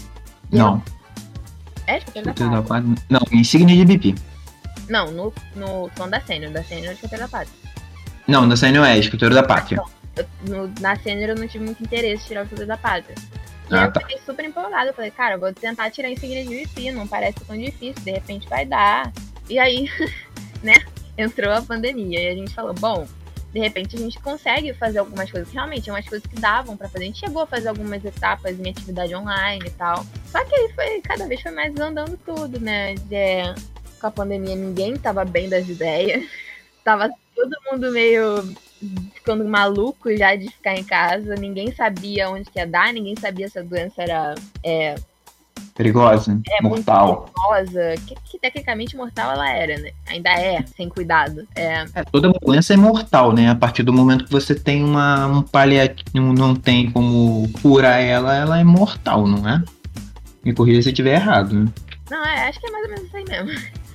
Não, 0.53 0.81
É, 1.89 1.99
chuteiro 2.01 2.27
da 2.27 2.33
chuteiro 2.33 2.53
da 2.53 2.63
pátria. 2.63 2.95
pátria. 2.95 3.07
Não, 3.11 3.21
insígnia 3.41 3.75
de 3.77 3.85
BP. 3.85 4.15
Não, 4.89 5.11
no, 5.11 5.33
no 5.57 5.91
clã 5.97 6.09
da 6.09 6.21
sênior, 6.21 6.53
da 6.53 6.63
sênior 6.63 6.93
é 6.93 6.95
chuteiro 6.97 7.25
da 7.25 7.29
pátria. 7.29 7.53
Não, 8.29 8.49
da 8.49 8.57
CNO 8.57 8.85
é 8.85 8.97
escritório 8.99 9.35
da 9.35 9.43
pátria. 9.43 9.77
Eu- 9.79 9.96
no- 10.49 10.73
na 10.81 10.97
sênior 10.97 11.31
eu 11.31 11.37
não 11.37 11.47
tive 11.49 11.65
muito 11.65 11.83
interesse 11.83 12.25
em 12.25 12.27
tirar 12.29 12.45
o 12.45 12.49
chuteiro 12.49 12.69
da 12.69 12.77
pátria. 12.77 13.15
E 13.71 13.75
Ah, 13.75 13.85
eu 13.87 13.93
tá. 13.93 14.01
fiquei 14.01 14.19
super 14.25 14.45
empolgada. 14.45 14.91
Eu 14.91 14.95
falei, 14.95 15.11
cara, 15.11 15.35
eu 15.35 15.41
vou 15.41 15.53
tentar 15.53 15.91
tirar 15.91 16.09
em 16.09 16.17
seguida 16.17 16.43
de 16.49 16.65
VP, 16.65 16.93
não 16.93 17.07
parece 17.07 17.41
tão 17.45 17.57
difícil, 17.57 18.03
de 18.05 18.11
repente 18.13 18.49
vai 18.49 18.65
dar. 18.65 19.13
E 19.51 19.59
aí, 19.59 19.89
né, 20.63 20.75
entrou 21.19 21.53
a 21.53 21.61
pandemia 21.63 22.21
e 22.23 22.29
a 22.29 22.35
gente 22.35 22.55
falou, 22.55 22.75
bom, 22.75 23.07
de 23.53 23.59
repente 23.61 23.97
a 23.97 23.99
gente 23.99 24.19
consegue 24.21 24.73
fazer 24.75 24.99
algumas 24.99 25.31
coisas. 25.31 25.51
Realmente, 25.53 25.89
é 25.89 25.93
umas 25.93 26.07
coisas 26.09 26.27
que 26.27 26.39
davam 26.39 26.77
para 26.77 26.89
fazer. 26.89 27.05
A 27.05 27.07
gente 27.07 27.19
chegou 27.21 27.43
a 27.43 27.47
fazer 27.47 27.69
algumas 27.69 28.05
etapas 28.05 28.59
em 28.59 28.69
atividade 28.71 29.15
online 29.15 29.65
e 29.67 29.71
tal. 29.71 30.05
Só 30.27 30.45
que 30.45 30.55
aí 30.55 30.73
foi, 30.75 31.01
cada 31.01 31.27
vez 31.27 31.41
foi 31.41 31.51
mais 31.53 31.75
andando 31.81 32.17
tudo, 32.19 32.61
né? 32.61 32.95
De, 32.95 33.55
com 34.01 34.07
a 34.07 34.11
pandemia 34.11 34.55
ninguém 34.55 34.97
tava 34.97 35.25
bem 35.25 35.49
das 35.49 35.69
ideias. 35.69 36.25
Tava 36.85 37.11
todo 37.35 37.51
mundo 37.73 37.91
meio 37.91 38.55
ficando 39.15 39.45
maluco 39.45 40.15
já 40.17 40.35
de 40.35 40.49
ficar 40.49 40.75
em 40.77 40.85
casa. 40.85 41.35
Ninguém 41.35 41.73
sabia 41.73 42.31
onde 42.31 42.51
que 42.51 42.59
ia 42.59 42.67
dar, 42.67 42.93
ninguém 42.93 43.17
sabia 43.17 43.49
se 43.49 43.59
a 43.59 43.63
doença 43.63 44.03
era 44.03 44.35
é, 44.63 44.97
perigosa, 45.75 46.41
é, 46.49 46.63
mortal. 46.63 47.31
Perigosa, 47.35 47.95
que, 48.07 48.15
que, 48.25 48.39
tecnicamente 48.39 48.97
mortal 48.97 49.33
ela 49.33 49.49
era, 49.51 49.79
né? 49.79 49.91
Ainda 50.07 50.31
é, 50.31 50.65
sem 50.77 50.89
cuidado. 50.89 51.47
É. 51.55 51.85
é. 51.95 52.05
toda 52.11 52.31
doença 52.31 52.75
é 52.75 52.77
mortal, 52.77 53.33
né? 53.33 53.51
A 53.51 53.55
partir 53.55 53.83
do 53.83 53.93
momento 53.93 54.25
que 54.25 54.33
você 54.33 54.55
tem 54.55 54.83
uma, 54.83 55.27
um 55.27 55.43
paliativo, 55.43 56.33
não 56.33 56.55
tem 56.55 56.91
como 56.91 57.49
curar 57.63 58.01
ela, 58.01 58.35
ela 58.35 58.59
é 58.59 58.65
mortal, 58.65 59.27
não 59.27 59.49
é? 59.49 59.63
Me 60.45 60.55
corrija 60.55 60.83
se 60.83 60.89
eu 60.89 60.93
estiver 60.93 61.15
errado, 61.15 61.53
né? 61.53 61.73
Não, 62.11 62.25
é, 62.25 62.49
acho 62.49 62.61
que 62.61 62.67
é 62.67 62.71
mais 62.71 62.85
ou 62.85 62.91
menos 62.91 63.07
isso 63.07 63.17
aí 63.17 63.25
mesmo. 63.29 63.86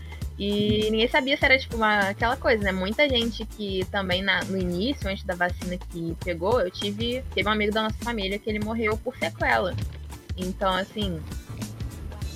E 0.43 0.89
ninguém 0.89 1.07
sabia 1.07 1.38
se 1.38 1.45
era 1.45 1.55
tipo 1.55 1.75
uma, 1.75 2.00
aquela 2.10 2.36
coisa, 2.36 2.63
né? 2.63 2.71
Muita 2.71 3.07
gente 3.07 3.45
que 3.45 3.86
também 3.91 4.24
na, 4.24 4.43
no 4.45 4.57
início, 4.57 5.07
antes 5.07 5.24
da 5.24 5.36
vacina 5.36 5.77
que 5.77 6.17
pegou, 6.25 6.60
eu 6.60 6.71
tive. 6.71 7.24
Teve 7.31 7.48
um 7.48 7.51
amigo 7.51 7.71
da 7.71 7.83
nossa 7.83 7.98
família 7.98 8.39
que 8.39 8.50
ele 8.50 8.57
morreu 8.57 8.98
por 8.98 9.15
sequela. 9.15 9.75
Então, 10.36 10.74
assim, 10.74 11.21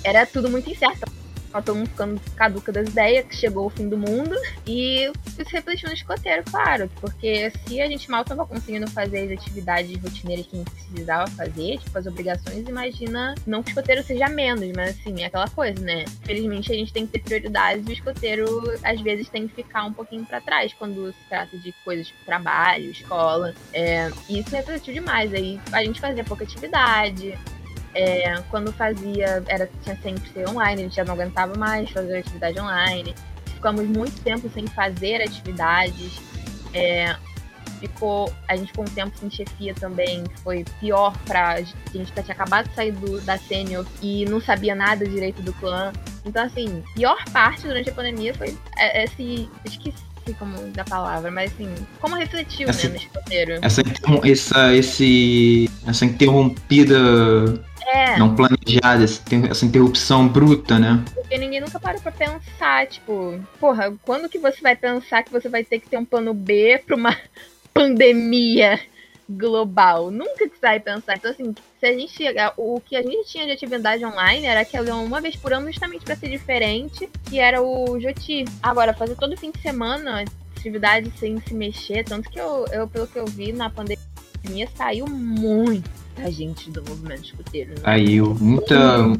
era 0.04 0.24
tudo 0.24 0.48
muito 0.48 0.70
incerto. 0.70 1.15
Tava 1.56 1.62
todo 1.62 1.76
mundo 1.76 1.88
ficando 1.88 2.20
caduca 2.36 2.70
das 2.70 2.88
ideias, 2.88 3.26
que 3.26 3.34
chegou 3.34 3.66
o 3.66 3.70
fim 3.70 3.88
do 3.88 3.96
mundo. 3.96 4.34
E 4.66 5.10
isso 5.38 5.50
refletiu 5.50 5.88
no 5.88 5.94
escoteiro, 5.94 6.42
claro. 6.50 6.90
Porque 7.00 7.50
se 7.66 7.80
a 7.80 7.88
gente 7.88 8.10
mal 8.10 8.24
tava 8.24 8.44
conseguindo 8.44 8.88
fazer 8.90 9.24
as 9.24 9.38
atividades 9.38 9.96
rotineiras 9.98 10.46
que 10.46 10.56
a 10.56 10.58
gente 10.58 10.70
precisava 10.70 11.26
fazer, 11.28 11.78
tipo 11.78 11.96
as 11.96 12.06
obrigações, 12.06 12.68
imagina 12.68 13.34
não 13.46 13.62
que 13.62 13.70
o 13.70 13.72
escoteiro 13.72 14.02
seja 14.02 14.28
menos, 14.28 14.70
mas 14.76 14.90
assim, 14.90 15.22
é 15.22 15.26
aquela 15.26 15.48
coisa, 15.48 15.80
né? 15.82 16.04
Felizmente 16.24 16.70
a 16.72 16.74
gente 16.74 16.92
tem 16.92 17.06
que 17.06 17.12
ter 17.12 17.20
prioridades 17.20 17.86
e 17.86 17.90
o 17.90 17.92
escoteiro 17.92 18.46
às 18.82 19.00
vezes 19.00 19.28
tem 19.28 19.48
que 19.48 19.54
ficar 19.54 19.84
um 19.84 19.92
pouquinho 19.92 20.24
para 20.26 20.40
trás 20.40 20.74
quando 20.74 21.12
se 21.12 21.28
trata 21.28 21.56
de 21.56 21.72
coisas 21.84 22.08
tipo 22.08 22.24
trabalho, 22.24 22.90
escola. 22.90 23.54
É, 23.72 24.10
e 24.28 24.40
isso 24.40 24.50
refletiu 24.50 24.92
demais. 24.92 25.32
Aí 25.32 25.58
a 25.72 25.82
gente 25.82 26.00
fazia 26.00 26.24
pouca 26.24 26.44
atividade, 26.44 27.38
é, 27.96 28.42
quando 28.50 28.70
fazia, 28.72 29.42
era, 29.48 29.68
tinha 29.82 29.96
sempre 30.02 30.20
que 30.20 30.32
ser 30.32 30.48
online, 30.48 30.82
a 30.82 30.84
gente 30.84 30.96
já 30.96 31.04
não 31.04 31.14
aguentava 31.14 31.56
mais 31.56 31.90
fazer 31.90 32.18
atividade 32.18 32.60
online. 32.60 33.14
Ficamos 33.46 33.86
muito 33.86 34.20
tempo 34.22 34.50
sem 34.52 34.66
fazer 34.66 35.22
atividades. 35.22 36.20
É, 36.74 37.16
ficou, 37.80 38.32
a 38.48 38.54
gente 38.54 38.68
ficou 38.68 38.84
um 38.84 38.88
tempo 38.88 39.16
sem 39.18 39.30
chefia 39.30 39.74
também, 39.74 40.24
foi 40.42 40.64
pior 40.78 41.16
pra 41.24 41.52
a 41.54 41.62
gente 41.62 42.12
que 42.12 42.22
tinha 42.22 42.34
acabado 42.34 42.68
de 42.68 42.74
sair 42.74 42.92
do, 42.92 43.20
da 43.22 43.38
sênior 43.38 43.86
e 44.02 44.26
não 44.26 44.40
sabia 44.40 44.74
nada 44.74 45.06
direito 45.06 45.40
do 45.42 45.52
clã. 45.54 45.90
Então, 46.24 46.44
assim, 46.44 46.82
pior 46.94 47.16
parte 47.32 47.62
durante 47.62 47.88
a 47.88 47.94
pandemia 47.94 48.34
foi 48.34 48.54
esse. 48.94 49.48
Esqueci 49.64 50.04
como 50.38 50.58
da 50.72 50.84
palavra, 50.84 51.30
mas 51.30 51.52
assim, 51.52 51.72
como 52.00 52.16
refletiu, 52.16 52.68
essa, 52.68 52.88
né, 52.88 52.94
nesse 52.94 53.08
roteiro. 53.14 53.58
Essa, 53.62 53.82
essa, 54.24 54.74
esse, 54.74 55.70
essa 55.86 56.04
interrompida 56.04 57.64
é. 57.86 58.18
Não 58.18 58.34
planejada, 58.34 59.04
essa 59.04 59.64
interrupção 59.64 60.26
bruta, 60.26 60.78
né? 60.78 61.04
Porque 61.14 61.38
ninguém 61.38 61.60
nunca 61.60 61.78
para 61.78 62.00
pra 62.00 62.10
pensar, 62.10 62.86
tipo, 62.88 63.40
porra, 63.60 63.94
quando 64.02 64.28
que 64.28 64.38
você 64.38 64.60
vai 64.60 64.74
pensar 64.74 65.22
que 65.22 65.30
você 65.30 65.48
vai 65.48 65.62
ter 65.62 65.78
que 65.78 65.88
ter 65.88 65.96
um 65.96 66.04
plano 66.04 66.34
B 66.34 66.82
pra 66.84 66.96
uma 66.96 67.16
pandemia 67.72 68.80
global? 69.28 70.10
Nunca 70.10 70.48
que 70.48 70.56
você 70.56 70.66
vai 70.66 70.80
pensar. 70.80 71.16
Então, 71.16 71.30
assim, 71.30 71.54
se 71.78 71.86
a 71.86 71.92
gente 71.92 72.12
chegar. 72.12 72.54
O 72.56 72.80
que 72.80 72.96
a 72.96 73.02
gente 73.02 73.28
tinha 73.28 73.46
de 73.46 73.52
atividade 73.52 74.04
online 74.04 74.46
era 74.46 74.64
que 74.64 74.78
uma 74.78 75.20
vez 75.20 75.36
por 75.36 75.52
ano, 75.52 75.66
justamente 75.66 76.04
para 76.04 76.16
ser 76.16 76.28
diferente, 76.28 77.08
que 77.28 77.38
era 77.38 77.62
o 77.62 78.00
Joti. 78.00 78.44
Agora, 78.60 78.94
fazer 78.94 79.14
todo 79.14 79.36
fim 79.36 79.52
de 79.52 79.60
semana 79.60 80.24
atividade 80.56 81.12
sem 81.20 81.40
se 81.40 81.54
mexer, 81.54 82.04
tanto 82.04 82.28
que 82.28 82.40
eu, 82.40 82.66
eu 82.72 82.88
pelo 82.88 83.06
que 83.06 83.18
eu 83.18 83.26
vi 83.26 83.52
na 83.52 83.70
pandemia, 83.70 84.68
saiu 84.74 85.06
muito 85.06 86.05
muita 86.16 86.32
gente 86.32 86.70
do 86.70 86.82
movimento 86.88 87.24
escuteiro. 87.24 87.70
Né? 87.70 87.76
Saiu. 87.82 88.36
Muita, 88.40 89.12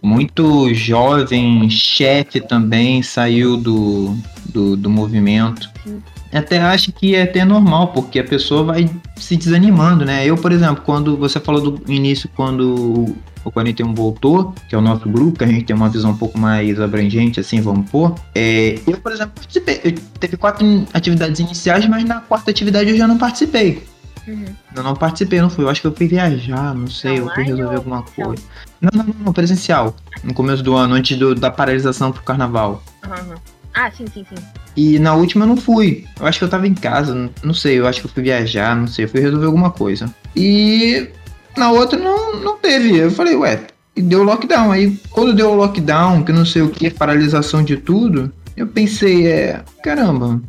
muito 0.00 0.72
jovem 0.72 1.68
chefe 1.68 2.40
também 2.40 3.02
saiu 3.02 3.56
do, 3.56 4.16
do, 4.46 4.76
do 4.76 4.88
movimento. 4.88 5.68
Sim. 5.84 6.02
Até 6.32 6.58
acho 6.58 6.92
que 6.92 7.14
é 7.14 7.22
até 7.22 7.44
normal, 7.44 7.88
porque 7.88 8.18
a 8.18 8.24
pessoa 8.24 8.64
vai 8.64 8.90
se 9.16 9.36
desanimando, 9.36 10.04
né? 10.04 10.26
Eu, 10.26 10.36
por 10.36 10.52
exemplo, 10.52 10.82
quando 10.84 11.16
você 11.16 11.40
falou 11.40 11.70
do 11.70 11.92
início, 11.92 12.28
quando 12.34 13.16
o 13.44 13.50
41 13.50 13.94
voltou, 13.94 14.52
que 14.68 14.74
é 14.74 14.78
o 14.78 14.80
nosso 14.80 15.08
grupo, 15.08 15.38
que 15.38 15.44
a 15.44 15.46
gente 15.46 15.64
tem 15.64 15.76
uma 15.76 15.88
visão 15.88 16.10
um 16.10 16.16
pouco 16.16 16.36
mais 16.36 16.80
abrangente, 16.80 17.38
assim, 17.38 17.60
vamos 17.60 17.88
pôr. 17.90 18.14
É, 18.34 18.78
eu, 18.86 18.98
por 18.98 19.12
exemplo, 19.12 19.32
participei. 19.36 19.80
Eu 19.84 19.94
teve 20.18 20.36
quatro 20.36 20.66
atividades 20.92 21.40
iniciais, 21.40 21.86
mas 21.88 22.04
na 22.04 22.20
quarta 22.20 22.50
atividade 22.50 22.90
eu 22.90 22.96
já 22.96 23.06
não 23.06 23.16
participei. 23.16 23.82
Uhum. 24.26 24.44
Eu 24.74 24.82
não 24.82 24.94
participei, 24.94 25.40
não 25.40 25.50
fui. 25.50 25.64
Eu 25.64 25.68
acho 25.68 25.80
que 25.80 25.86
eu 25.86 25.94
fui 25.94 26.08
viajar, 26.08 26.74
não 26.74 26.88
sei, 26.88 27.20
eu 27.20 27.28
fui 27.32 27.44
resolver 27.44 27.76
alguma 27.76 28.02
coisa. 28.02 28.42
Não, 28.80 28.90
não, 28.92 29.14
não, 29.26 29.32
presencial. 29.32 29.94
No 30.24 30.34
começo 30.34 30.62
do 30.62 30.74
ano, 30.74 30.94
antes 30.94 31.16
do, 31.16 31.34
da 31.34 31.50
paralisação 31.50 32.12
pro 32.12 32.22
carnaval. 32.22 32.82
Uhum. 33.04 33.36
Ah, 33.74 33.90
sim, 33.90 34.06
sim, 34.12 34.24
sim. 34.28 34.42
E 34.76 34.98
na 34.98 35.14
última 35.14 35.44
eu 35.44 35.48
não 35.48 35.56
fui. 35.56 36.06
Eu 36.18 36.26
acho 36.26 36.38
que 36.38 36.44
eu 36.44 36.48
tava 36.48 36.66
em 36.66 36.74
casa, 36.74 37.14
não, 37.14 37.30
não 37.42 37.54
sei, 37.54 37.78
eu 37.78 37.86
acho 37.86 38.00
que 38.00 38.06
eu 38.06 38.10
fui 38.10 38.22
viajar, 38.22 38.74
não 38.74 38.86
sei, 38.86 39.04
eu 39.04 39.08
fui 39.08 39.20
resolver 39.20 39.46
alguma 39.46 39.70
coisa. 39.70 40.12
E 40.34 41.08
na 41.56 41.70
outra 41.70 41.98
não, 41.98 42.40
não 42.40 42.56
teve. 42.56 42.96
Eu 42.96 43.10
falei, 43.10 43.36
ué, 43.36 43.66
e 43.94 44.02
deu 44.02 44.22
lockdown. 44.22 44.72
Aí 44.72 44.98
quando 45.10 45.34
deu 45.34 45.50
o 45.50 45.54
lockdown, 45.54 46.24
que 46.24 46.32
não 46.32 46.44
sei 46.44 46.62
o 46.62 46.70
que, 46.70 46.90
paralisação 46.90 47.62
de 47.62 47.76
tudo, 47.76 48.32
eu 48.56 48.66
pensei, 48.66 49.26
é, 49.26 49.62
caramba, 49.82 50.40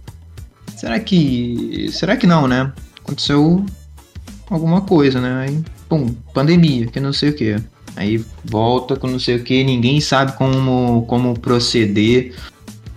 será 0.76 1.00
que. 1.00 1.90
Será 1.92 2.16
que 2.16 2.26
não, 2.26 2.48
né? 2.48 2.72
Aconteceu 3.08 3.66
alguma 4.50 4.82
coisa, 4.82 5.22
né? 5.22 5.48
Aí, 5.48 5.64
pum, 5.88 6.14
pandemia, 6.34 6.88
que 6.88 7.00
não 7.00 7.14
sei 7.14 7.30
o 7.30 7.34
que. 7.34 7.56
Aí 7.96 8.24
volta 8.46 8.96
com 8.96 9.08
não 9.08 9.20
sei 9.20 9.38
o 9.38 9.44
que, 9.44 9.64
ninguém 9.64 10.00
sabe 10.00 10.34
como, 10.34 11.06
como 11.08 11.40
proceder. 11.40 12.36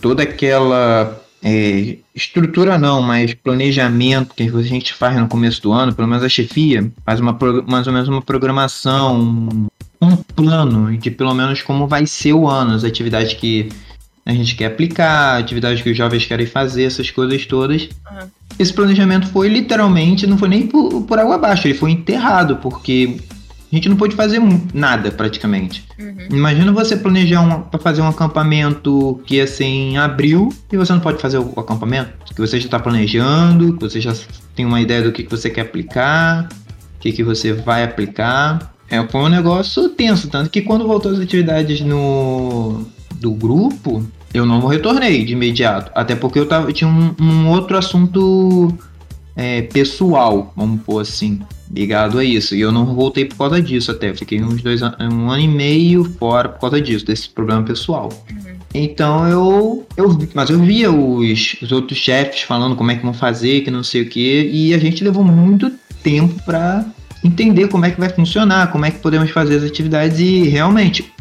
Toda 0.01 0.23
aquela 0.23 1.21
é, 1.43 1.97
estrutura 2.15 2.79
não, 2.79 3.01
mas 3.01 3.33
planejamento 3.33 4.35
que 4.35 4.43
a 4.43 4.63
gente 4.63 4.93
faz 4.93 5.19
no 5.19 5.29
começo 5.29 5.63
do 5.63 5.73
ano, 5.73 5.95
pelo 5.95 6.09
menos 6.09 6.25
a 6.25 6.29
chefia, 6.29 6.91
faz 7.05 7.21
uma, 7.21 7.39
mais 7.67 7.87
ou 7.87 7.93
menos 7.93 8.09
uma 8.09 8.21
programação, 8.21 9.21
um, 9.21 9.67
um 10.03 10.17
plano 10.17 10.97
de 10.97 11.11
pelo 11.11 11.35
menos 11.35 11.63
como 11.63 11.87
vai 11.87 12.07
ser 12.07 12.35
o 12.35 12.49
ano, 12.49 12.75
as 12.75 12.85
atividades 12.85 13.35
que 13.35 13.71
a 14.31 14.35
gente 14.35 14.55
quer 14.55 14.67
aplicar, 14.67 15.39
atividades 15.39 15.83
que 15.83 15.91
os 15.91 15.97
jovens 15.97 16.25
querem 16.25 16.47
fazer, 16.47 16.85
essas 16.85 17.11
coisas 17.11 17.45
todas. 17.47 17.83
Uhum. 17.83 18.29
Esse 18.59 18.73
planejamento 18.73 19.27
foi 19.29 19.49
literalmente, 19.49 20.27
não 20.27 20.39
foi 20.39 20.49
nem 20.49 20.67
por, 20.67 21.03
por 21.03 21.19
água 21.19 21.35
abaixo, 21.35 21.67
ele 21.67 21.75
foi 21.75 21.91
enterrado, 21.91 22.57
porque 22.57 23.17
a 23.73 23.75
gente 23.75 23.89
não 23.89 23.97
pôde 23.97 24.15
fazer 24.15 24.41
nada 24.73 25.11
praticamente. 25.11 25.85
Uhum. 25.99 26.29
Imagina 26.31 26.71
você 26.71 26.97
planejar 26.97 27.43
para 27.71 27.81
fazer 27.81 28.03
um 28.03 28.09
acampamento 28.09 29.21
que 29.27 29.37
ia 29.37 29.47
ser 29.47 29.65
em 29.65 29.99
abril 29.99 30.53
e 30.71 30.77
você 30.77 30.93
não 30.93 31.01
pode 31.01 31.21
fazer 31.21 31.39
o, 31.39 31.53
o 31.57 31.61
acampamento, 31.61 32.11
que 32.33 32.41
você 32.41 32.61
já 32.61 32.67
está 32.67 32.79
planejando, 32.79 33.75
que 33.75 33.81
você 33.81 34.01
já 34.01 34.15
tem 34.55 34.65
uma 34.65 34.81
ideia 34.81 35.03
do 35.03 35.11
que, 35.11 35.25
que 35.25 35.31
você 35.31 35.51
quer 35.51 35.63
aplicar, 35.63 36.49
o 36.97 37.01
que, 37.01 37.11
que 37.11 37.25
você 37.25 37.53
vai 37.53 37.83
aplicar. 37.83 38.75
É, 38.89 39.05
foi 39.09 39.21
um 39.23 39.29
negócio 39.29 39.89
tenso, 39.89 40.29
tanto 40.29 40.51
que 40.51 40.63
quando 40.63 40.87
voltou 40.87 41.11
as 41.13 41.19
atividades 41.19 41.81
no 41.81 42.87
do 43.21 43.33
grupo, 43.33 44.05
eu 44.33 44.47
não 44.47 44.65
retornei 44.67 45.25
de 45.25 45.33
imediato. 45.33 45.91
Até 45.95 46.15
porque 46.15 46.39
eu, 46.39 46.47
tava, 46.47 46.69
eu 46.69 46.73
tinha 46.73 46.89
um, 46.89 47.15
um 47.21 47.49
outro 47.49 47.77
assunto 47.77 48.73
é, 49.37 49.63
pessoal, 49.63 50.53
vamos 50.57 50.83
pôr 50.83 51.01
assim, 51.01 51.41
ligado 51.73 52.19
a 52.19 52.25
isso. 52.25 52.55
E 52.55 52.61
eu 52.61 52.71
não 52.71 52.87
voltei 52.95 53.25
por 53.25 53.37
causa 53.37 53.61
disso 53.61 53.91
até. 53.91 54.15
Fiquei 54.15 54.43
uns 54.43 54.63
dois 54.63 54.83
um 54.83 55.31
ano 55.31 55.39
e 55.39 55.49
meio 55.49 56.05
fora 56.05 56.49
por 56.49 56.61
causa 56.61 56.81
disso, 56.81 57.05
desse 57.05 57.29
problema 57.29 57.63
pessoal. 57.63 58.09
Uhum. 58.31 58.51
Então 58.73 59.29
eu, 59.29 59.87
eu. 59.97 60.19
Mas 60.35 60.51
eu 60.51 60.59
via 60.61 60.91
os, 60.91 61.57
os 61.61 61.73
outros 61.73 61.99
chefes 61.99 62.43
falando 62.43 62.77
como 62.77 62.91
é 62.91 62.97
que 62.97 63.03
vão 63.03 63.15
fazer, 63.15 63.63
que 63.63 63.71
não 63.71 63.83
sei 63.83 64.03
o 64.03 64.09
que. 64.09 64.49
E 64.53 64.75
a 64.75 64.79
gente 64.79 65.03
levou 65.03 65.25
muito 65.25 65.73
tempo 66.03 66.41
para 66.45 66.85
entender 67.23 67.69
como 67.69 67.85
é 67.85 67.91
que 67.91 68.01
vai 68.01 68.09
funcionar, 68.09 68.71
como 68.71 68.85
é 68.87 68.91
que 68.91 68.99
podemos 68.99 69.31
fazer 69.31 69.57
as 69.57 69.65
atividades 69.65 70.19
e 70.21 70.49
realmente 70.49 71.13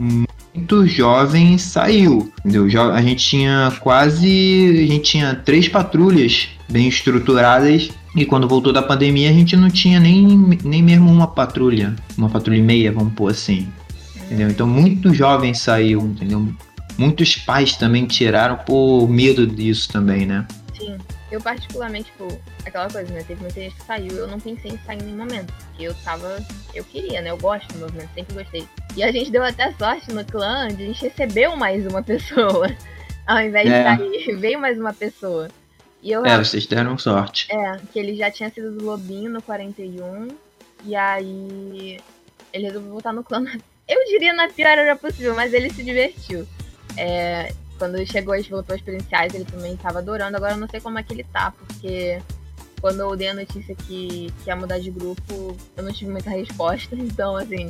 muito 0.59 0.85
jovem 0.85 1.57
saiu, 1.57 2.31
entendeu? 2.43 2.67
A 2.91 3.01
gente 3.01 3.25
tinha 3.25 3.71
quase, 3.79 4.83
a 4.83 4.93
gente 4.93 5.11
tinha 5.11 5.33
três 5.33 5.69
patrulhas 5.69 6.49
bem 6.69 6.87
estruturadas 6.87 7.89
e 8.13 8.25
quando 8.25 8.47
voltou 8.47 8.73
da 8.73 8.81
pandemia 8.81 9.29
a 9.29 9.33
gente 9.33 9.55
não 9.55 9.69
tinha 9.69 9.99
nem, 9.99 10.27
nem 10.63 10.83
mesmo 10.83 11.09
uma 11.09 11.27
patrulha, 11.27 11.95
uma 12.17 12.29
patrulha 12.29 12.57
e 12.57 12.61
meia, 12.61 12.91
vamos 12.91 13.13
pôr 13.13 13.31
assim, 13.31 13.69
entendeu? 14.25 14.49
Então 14.49 14.67
muito 14.67 15.13
jovem 15.13 15.53
saiu, 15.53 16.01
entendeu? 16.01 16.45
Muitos 16.97 17.37
pais 17.37 17.77
também 17.77 18.05
tiraram 18.05 18.57
por 18.57 19.07
medo 19.07 19.47
disso 19.47 19.87
também, 19.89 20.25
né? 20.25 20.45
Eu 21.31 21.39
particularmente, 21.39 22.11
tipo, 22.11 22.27
aquela 22.65 22.89
coisa, 22.89 23.13
né? 23.13 23.23
Teve 23.23 23.41
muita 23.41 23.59
gente 23.59 23.75
que 23.75 23.83
saiu, 23.83 24.11
eu 24.15 24.27
não 24.27 24.39
pensei 24.39 24.71
em 24.71 24.79
sair 24.79 24.99
em 24.99 25.03
nenhum 25.03 25.17
momento. 25.17 25.53
Porque 25.53 25.83
eu 25.83 25.93
tava. 26.03 26.43
Eu 26.73 26.83
queria, 26.83 27.21
né? 27.21 27.29
Eu 27.29 27.37
gosto 27.37 27.71
do 27.73 27.79
movimento, 27.79 28.09
sempre 28.13 28.33
gostei. 28.33 28.67
E 28.95 29.03
a 29.03 29.11
gente 29.11 29.29
deu 29.29 29.43
até 29.43 29.71
sorte 29.73 30.11
no 30.11 30.25
clã 30.25 30.67
de 30.69 30.83
a 30.83 30.85
gente 30.87 31.01
recebeu 31.01 31.55
mais 31.55 31.85
uma 31.85 32.01
pessoa. 32.03 32.67
Ao 33.27 33.41
invés 33.41 33.69
é. 33.69 33.95
de 33.95 33.97
sair, 33.97 34.35
veio 34.37 34.59
mais 34.59 34.79
uma 34.79 34.93
pessoa. 34.93 35.49
E 36.01 36.11
eu, 36.11 36.25
é, 36.25 36.37
vocês 36.37 36.65
deram 36.65 36.97
sorte. 36.97 37.47
É, 37.51 37.77
que 37.91 37.99
ele 37.99 38.15
já 38.15 38.31
tinha 38.31 38.49
sido 38.49 38.71
do 38.71 38.85
Lobinho 38.85 39.29
no 39.29 39.41
41. 39.41 40.29
E 40.85 40.95
aí 40.95 41.99
ele 42.53 42.65
resolveu 42.65 42.91
voltar 42.91 43.13
no 43.13 43.23
clã. 43.23 43.45
Eu 43.87 44.05
diria 44.05 44.33
na 44.33 44.47
pior 44.47 44.77
hora 44.77 44.95
possível, 44.95 45.35
mas 45.35 45.53
ele 45.53 45.69
se 45.71 45.83
divertiu. 45.83 46.47
É, 46.95 47.53
quando 47.79 48.05
chegou 48.05 48.33
as 48.33 48.43
developers 48.43 48.79
experienciais, 48.79 49.33
ele 49.33 49.45
também 49.45 49.73
estava 49.73 49.99
adorando. 49.99 50.35
Agora 50.35 50.53
eu 50.53 50.57
não 50.57 50.67
sei 50.67 50.81
como 50.81 50.99
é 50.99 51.03
que 51.03 51.13
ele 51.13 51.23
tá, 51.23 51.51
porque 51.51 52.21
quando 52.81 52.99
eu 52.99 53.15
dei 53.15 53.29
a 53.29 53.33
notícia 53.33 53.73
que, 53.73 54.31
que 54.43 54.47
ia 54.47 54.55
mudar 54.55 54.79
de 54.79 54.91
grupo, 54.91 55.55
eu 55.75 55.83
não 55.83 55.91
tive 55.91 56.11
muita 56.11 56.29
resposta. 56.29 56.95
Então, 56.99 57.35
assim. 57.35 57.67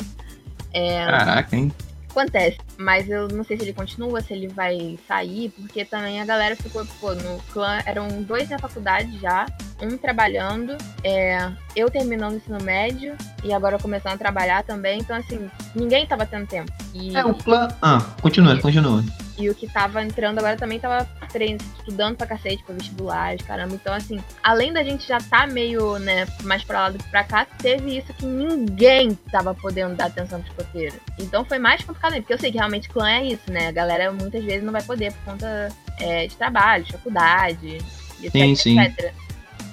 É, 0.73 1.05
Caraca, 1.05 1.55
hein? 1.55 1.71
Acontece. 2.09 2.57
Mas 2.77 3.09
eu 3.09 3.27
não 3.27 3.43
sei 3.43 3.57
se 3.57 3.63
ele 3.63 3.73
continua, 3.73 4.21
se 4.21 4.33
ele 4.33 4.47
vai 4.47 4.97
sair, 5.07 5.49
porque 5.49 5.85
também 5.85 6.19
a 6.19 6.25
galera 6.25 6.55
ficou, 6.55 6.85
pô, 6.99 7.13
no 7.13 7.37
clã. 7.53 7.79
Eram 7.85 8.23
dois 8.23 8.49
na 8.49 8.57
faculdade 8.57 9.17
já, 9.19 9.45
um 9.81 9.97
trabalhando, 9.97 10.75
é, 11.03 11.51
eu 11.75 11.89
terminando 11.89 12.33
o 12.33 12.37
ensino 12.37 12.61
médio 12.63 13.15
e 13.43 13.53
agora 13.53 13.77
começando 13.77 14.13
a 14.13 14.17
trabalhar 14.17 14.63
também. 14.63 14.99
Então, 14.99 15.15
assim, 15.15 15.49
ninguém 15.75 16.05
tava 16.05 16.25
tendo 16.25 16.47
tempo. 16.47 16.71
E... 16.93 17.15
É, 17.15 17.23
o 17.23 17.33
clã. 17.33 17.67
Ah, 17.81 17.99
continua, 18.21 18.59
continua. 18.59 19.03
E 19.39 19.50
o 19.50 19.55
que 19.55 19.67
tava 19.67 20.03
entrando 20.03 20.39
agora 20.39 20.58
também 20.58 20.79
tava 20.79 21.05
treinando, 21.31 21.63
estudando 21.77 22.17
pra 22.17 22.27
cacete, 22.27 22.62
pra 22.63 22.75
vestibulares, 22.75 23.46
caramba. 23.46 23.74
Então, 23.74 23.93
assim, 23.93 24.22
além 24.43 24.74
da 24.74 24.84
gente 24.84 25.08
já 25.08 25.17
tá 25.17 25.48
meio, 25.48 25.98
né, 25.98 26.27
mais 26.43 26.63
pra 26.63 26.81
lá 26.81 26.89
do 26.89 26.98
que 26.98 27.10
pra 27.10 27.24
cá, 27.24 27.46
teve 27.46 27.98
isso 27.98 28.13
que 28.13 28.25
ninguém 28.25 29.15
tava 29.31 29.55
podendo 29.55 29.96
dar 29.96 30.08
atenção 30.08 30.41
pro 30.41 30.50
escoteiro. 30.50 30.96
Então 31.17 31.46
foi 31.46 31.58
mais 31.58 31.81
complicado, 31.84 32.15
porque 32.15 32.34
eu 32.34 32.38
sei 32.38 32.51
que 32.51 32.58
realmente 32.58 32.89
clã 32.89 33.10
é 33.10 33.25
isso, 33.25 33.50
né? 33.50 33.67
A 33.67 33.72
galera 33.72 34.12
muitas 34.12 34.43
vezes 34.43 34.63
não 34.63 34.74
vai 34.74 34.84
poder 34.84 35.13
por 35.13 35.31
conta 35.31 35.69
é, 36.00 36.27
de 36.27 36.36
trabalho, 36.36 36.84
de 36.84 36.91
faculdade, 36.91 37.77
etc, 38.22 38.31
sim, 38.31 38.55
sim. 38.55 38.79
etc. 38.79 39.13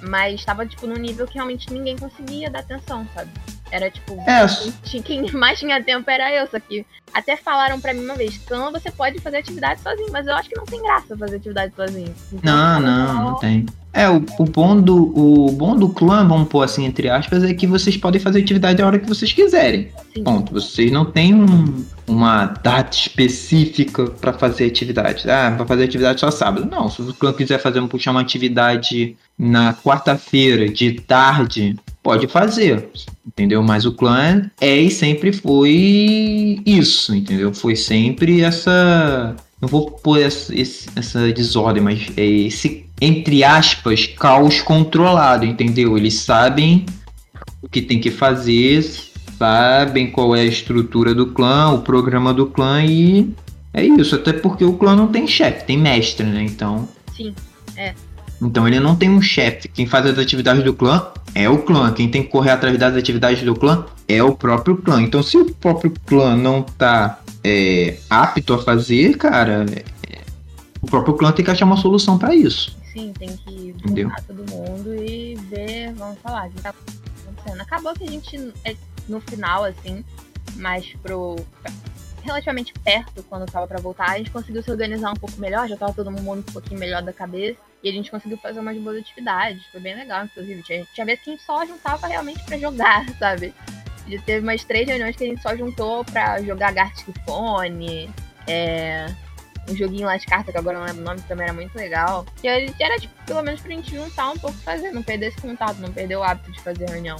Mas 0.01 0.43
tava, 0.43 0.65
tipo, 0.65 0.85
num 0.85 0.95
nível 0.95 1.27
que 1.27 1.35
realmente 1.35 1.71
ninguém 1.71 1.97
conseguia 1.97 2.49
dar 2.49 2.59
atenção, 2.59 3.07
sabe? 3.13 3.29
Era 3.71 3.89
tipo, 3.91 4.13
é. 4.21 5.01
quem 5.01 5.29
mais 5.33 5.59
tinha 5.59 5.83
tempo 5.83 6.09
era 6.09 6.33
eu, 6.33 6.47
só 6.47 6.59
que 6.59 6.85
até 7.13 7.35
falaram 7.35 7.79
para 7.79 7.93
mim 7.93 8.03
uma 8.03 8.15
vez, 8.15 8.39
então 8.43 8.71
você 8.71 8.91
pode 8.91 9.19
fazer 9.19 9.37
atividade 9.37 9.81
sozinho, 9.81 10.09
mas 10.11 10.27
eu 10.27 10.33
acho 10.35 10.49
que 10.49 10.55
não 10.55 10.65
tem 10.65 10.81
graça 10.81 11.17
fazer 11.17 11.37
atividade 11.37 11.73
sozinho. 11.75 12.13
Então, 12.31 12.53
não, 12.53 12.79
não, 12.79 13.23
não 13.23 13.35
tem. 13.39 13.65
É, 13.93 14.09
o, 14.09 14.23
o, 14.37 14.43
bom 14.45 14.79
do, 14.79 15.17
o 15.17 15.51
bom 15.51 15.75
do 15.75 15.89
clã, 15.89 16.27
vamos 16.27 16.47
pôr 16.47 16.61
assim, 16.61 16.85
entre 16.85 17.09
aspas, 17.09 17.43
é 17.43 17.53
que 17.53 17.65
vocês 17.65 17.97
podem 17.97 18.21
fazer 18.21 18.41
atividade 18.41 18.81
a 18.81 18.85
hora 18.85 18.99
que 18.99 19.07
vocês 19.07 19.33
quiserem. 19.33 19.91
Sim. 20.13 20.23
Ponto. 20.23 20.53
Vocês 20.53 20.91
não 20.91 21.05
têm 21.05 21.33
um, 21.33 21.83
uma 22.07 22.45
data 22.45 22.95
específica 22.95 24.05
para 24.05 24.33
fazer 24.33 24.65
atividade. 24.65 25.29
Ah, 25.29 25.49
vai 25.49 25.67
fazer 25.67 25.83
atividade 25.83 26.19
só 26.19 26.31
sábado. 26.31 26.67
Não, 26.69 26.89
se 26.89 27.01
o 27.01 27.13
clã 27.13 27.33
quiser 27.33 27.59
fazer, 27.59 27.81
puxar 27.87 28.11
uma 28.11 28.21
atividade 28.21 29.15
na 29.37 29.73
quarta-feira, 29.73 30.69
de 30.69 30.93
tarde, 30.93 31.75
pode 32.01 32.27
fazer, 32.27 32.87
entendeu? 33.25 33.61
Mas 33.61 33.85
o 33.85 33.91
clã 33.91 34.49
é 34.59 34.77
e 34.77 34.89
sempre 34.89 35.33
foi 35.33 36.61
isso, 36.65 37.13
entendeu? 37.13 37.53
Foi 37.53 37.75
sempre 37.75 38.41
essa. 38.41 39.35
Não 39.59 39.67
vou 39.67 39.91
pôr 39.91 40.21
essa, 40.21 40.53
essa 40.95 41.31
desordem, 41.33 41.83
mas 41.83 42.07
é 42.15 42.25
esse 42.25 42.87
entre 42.99 43.43
aspas, 43.43 44.07
caos 44.07 44.61
controlado, 44.61 45.45
entendeu? 45.45 45.97
Eles 45.97 46.15
sabem 46.15 46.85
o 47.61 47.69
que 47.69 47.81
tem 47.81 47.99
que 47.99 48.09
fazer, 48.09 48.83
sabem 49.37 50.11
qual 50.11 50.35
é 50.35 50.41
a 50.41 50.45
estrutura 50.45 51.13
do 51.13 51.27
clã, 51.27 51.71
o 51.71 51.81
programa 51.81 52.33
do 52.33 52.47
clã 52.47 52.83
e 52.83 53.33
é 53.73 53.85
isso. 53.85 54.15
Até 54.15 54.33
porque 54.33 54.65
o 54.65 54.73
clã 54.73 54.95
não 54.95 55.07
tem 55.07 55.27
chefe, 55.27 55.65
tem 55.65 55.77
mestre, 55.77 56.25
né? 56.25 56.43
Então. 56.43 56.87
Sim, 57.15 57.33
é. 57.75 57.93
Então 58.41 58.67
ele 58.67 58.79
não 58.79 58.95
tem 58.95 59.09
um 59.09 59.21
chefe. 59.21 59.67
Quem 59.67 59.85
faz 59.85 60.05
as 60.05 60.19
atividades 60.19 60.63
do 60.63 60.73
clã 60.73 61.07
é 61.33 61.49
o 61.49 61.59
clã. 61.59 61.91
Quem 61.91 62.09
tem 62.09 62.23
que 62.23 62.29
correr 62.29 62.51
atrás 62.51 62.77
das 62.77 62.95
atividades 62.95 63.41
do 63.43 63.55
clã 63.55 63.85
é 64.07 64.21
o 64.21 64.35
próprio 64.35 64.77
clã. 64.77 65.01
Então 65.01 65.23
se 65.23 65.37
o 65.37 65.53
próprio 65.55 65.91
clã 66.05 66.35
não 66.35 66.61
tá 66.61 67.19
é, 67.43 67.97
apto 68.09 68.53
a 68.53 68.61
fazer, 68.61 69.17
cara, 69.17 69.65
é, 70.07 70.21
o 70.81 70.85
próprio 70.85 71.15
clã 71.15 71.31
tem 71.31 71.43
que 71.43 71.49
achar 71.49 71.65
uma 71.65 71.77
solução 71.77 72.17
para 72.17 72.35
isso 72.35 72.77
assim, 72.97 73.13
tem 73.13 73.37
que 73.37 73.75
juntar 73.83 74.21
todo 74.23 74.51
mundo 74.51 74.95
e 74.95 75.35
ver, 75.49 75.93
vamos 75.93 76.17
falar, 76.19 76.47
o 76.47 76.51
que 76.51 76.61
tá 76.61 76.73
acontecendo. 77.23 77.61
Acabou 77.61 77.93
que 77.93 78.03
a 78.03 78.11
gente, 78.11 78.53
é, 78.65 78.75
no 79.07 79.19
final, 79.21 79.63
assim, 79.63 80.03
mais 80.55 80.93
pro. 81.01 81.35
relativamente 82.23 82.73
perto, 82.73 83.23
quando 83.23 83.45
tava 83.45 83.67
para 83.67 83.79
voltar, 83.79 84.11
a 84.11 84.17
gente 84.17 84.31
conseguiu 84.31 84.61
se 84.61 84.71
organizar 84.71 85.11
um 85.11 85.15
pouco 85.15 85.39
melhor, 85.39 85.67
já 85.67 85.77
tava 85.77 85.93
todo 85.93 86.11
mundo 86.11 86.39
um 86.39 86.53
pouquinho 86.53 86.79
melhor 86.79 87.01
da 87.01 87.13
cabeça. 87.13 87.59
E 87.83 87.89
a 87.89 87.91
gente 87.91 88.09
conseguiu 88.09 88.37
fazer 88.37 88.59
umas 88.59 88.77
boas 88.77 88.97
atividades. 88.97 89.63
Foi 89.67 89.79
bem 89.79 89.95
legal, 89.95 90.25
inclusive. 90.25 90.63
Tinha, 90.63 90.85
tinha 90.93 91.05
vezes 91.05 91.23
que 91.23 91.29
a 91.29 91.33
gente 91.33 91.43
só 91.43 91.65
juntava 91.65 92.07
realmente 92.07 92.43
para 92.43 92.57
jogar, 92.57 93.07
sabe? 93.19 93.53
Já 94.07 94.21
teve 94.21 94.39
umas 94.39 94.63
três 94.63 94.87
reuniões 94.87 95.15
que 95.15 95.23
a 95.23 95.27
gente 95.27 95.41
só 95.41 95.55
juntou 95.55 96.03
pra 96.05 96.41
jogar 96.41 96.73
Gartic 96.73 97.13
Phone, 97.25 98.09
é, 98.47 99.13
um 99.69 99.75
joguinho 99.75 100.07
lá 100.07 100.17
de 100.17 100.25
carta, 100.25 100.51
que 100.51 100.57
agora 100.57 100.79
não 100.79 100.85
lembro 100.85 101.01
o 101.01 101.05
nome, 101.05 101.21
que 101.21 101.27
também 101.27 101.45
era 101.45 101.53
muito 101.53 101.75
legal. 101.75 102.25
E 102.43 102.47
era, 102.47 102.99
tipo, 102.99 103.13
pelo 103.25 103.43
menos 103.43 103.59
pra 103.59 103.71
gente 103.71 103.93
juntar 103.93 104.31
um 104.31 104.37
pouco 104.37 104.57
fazer, 104.59 104.91
não 104.91 105.03
perder 105.03 105.27
esse 105.27 105.41
contato, 105.41 105.77
não 105.77 105.91
perder 105.91 106.15
o 106.15 106.23
hábito 106.23 106.51
de 106.51 106.61
fazer 106.61 106.89
reunião. 106.89 107.17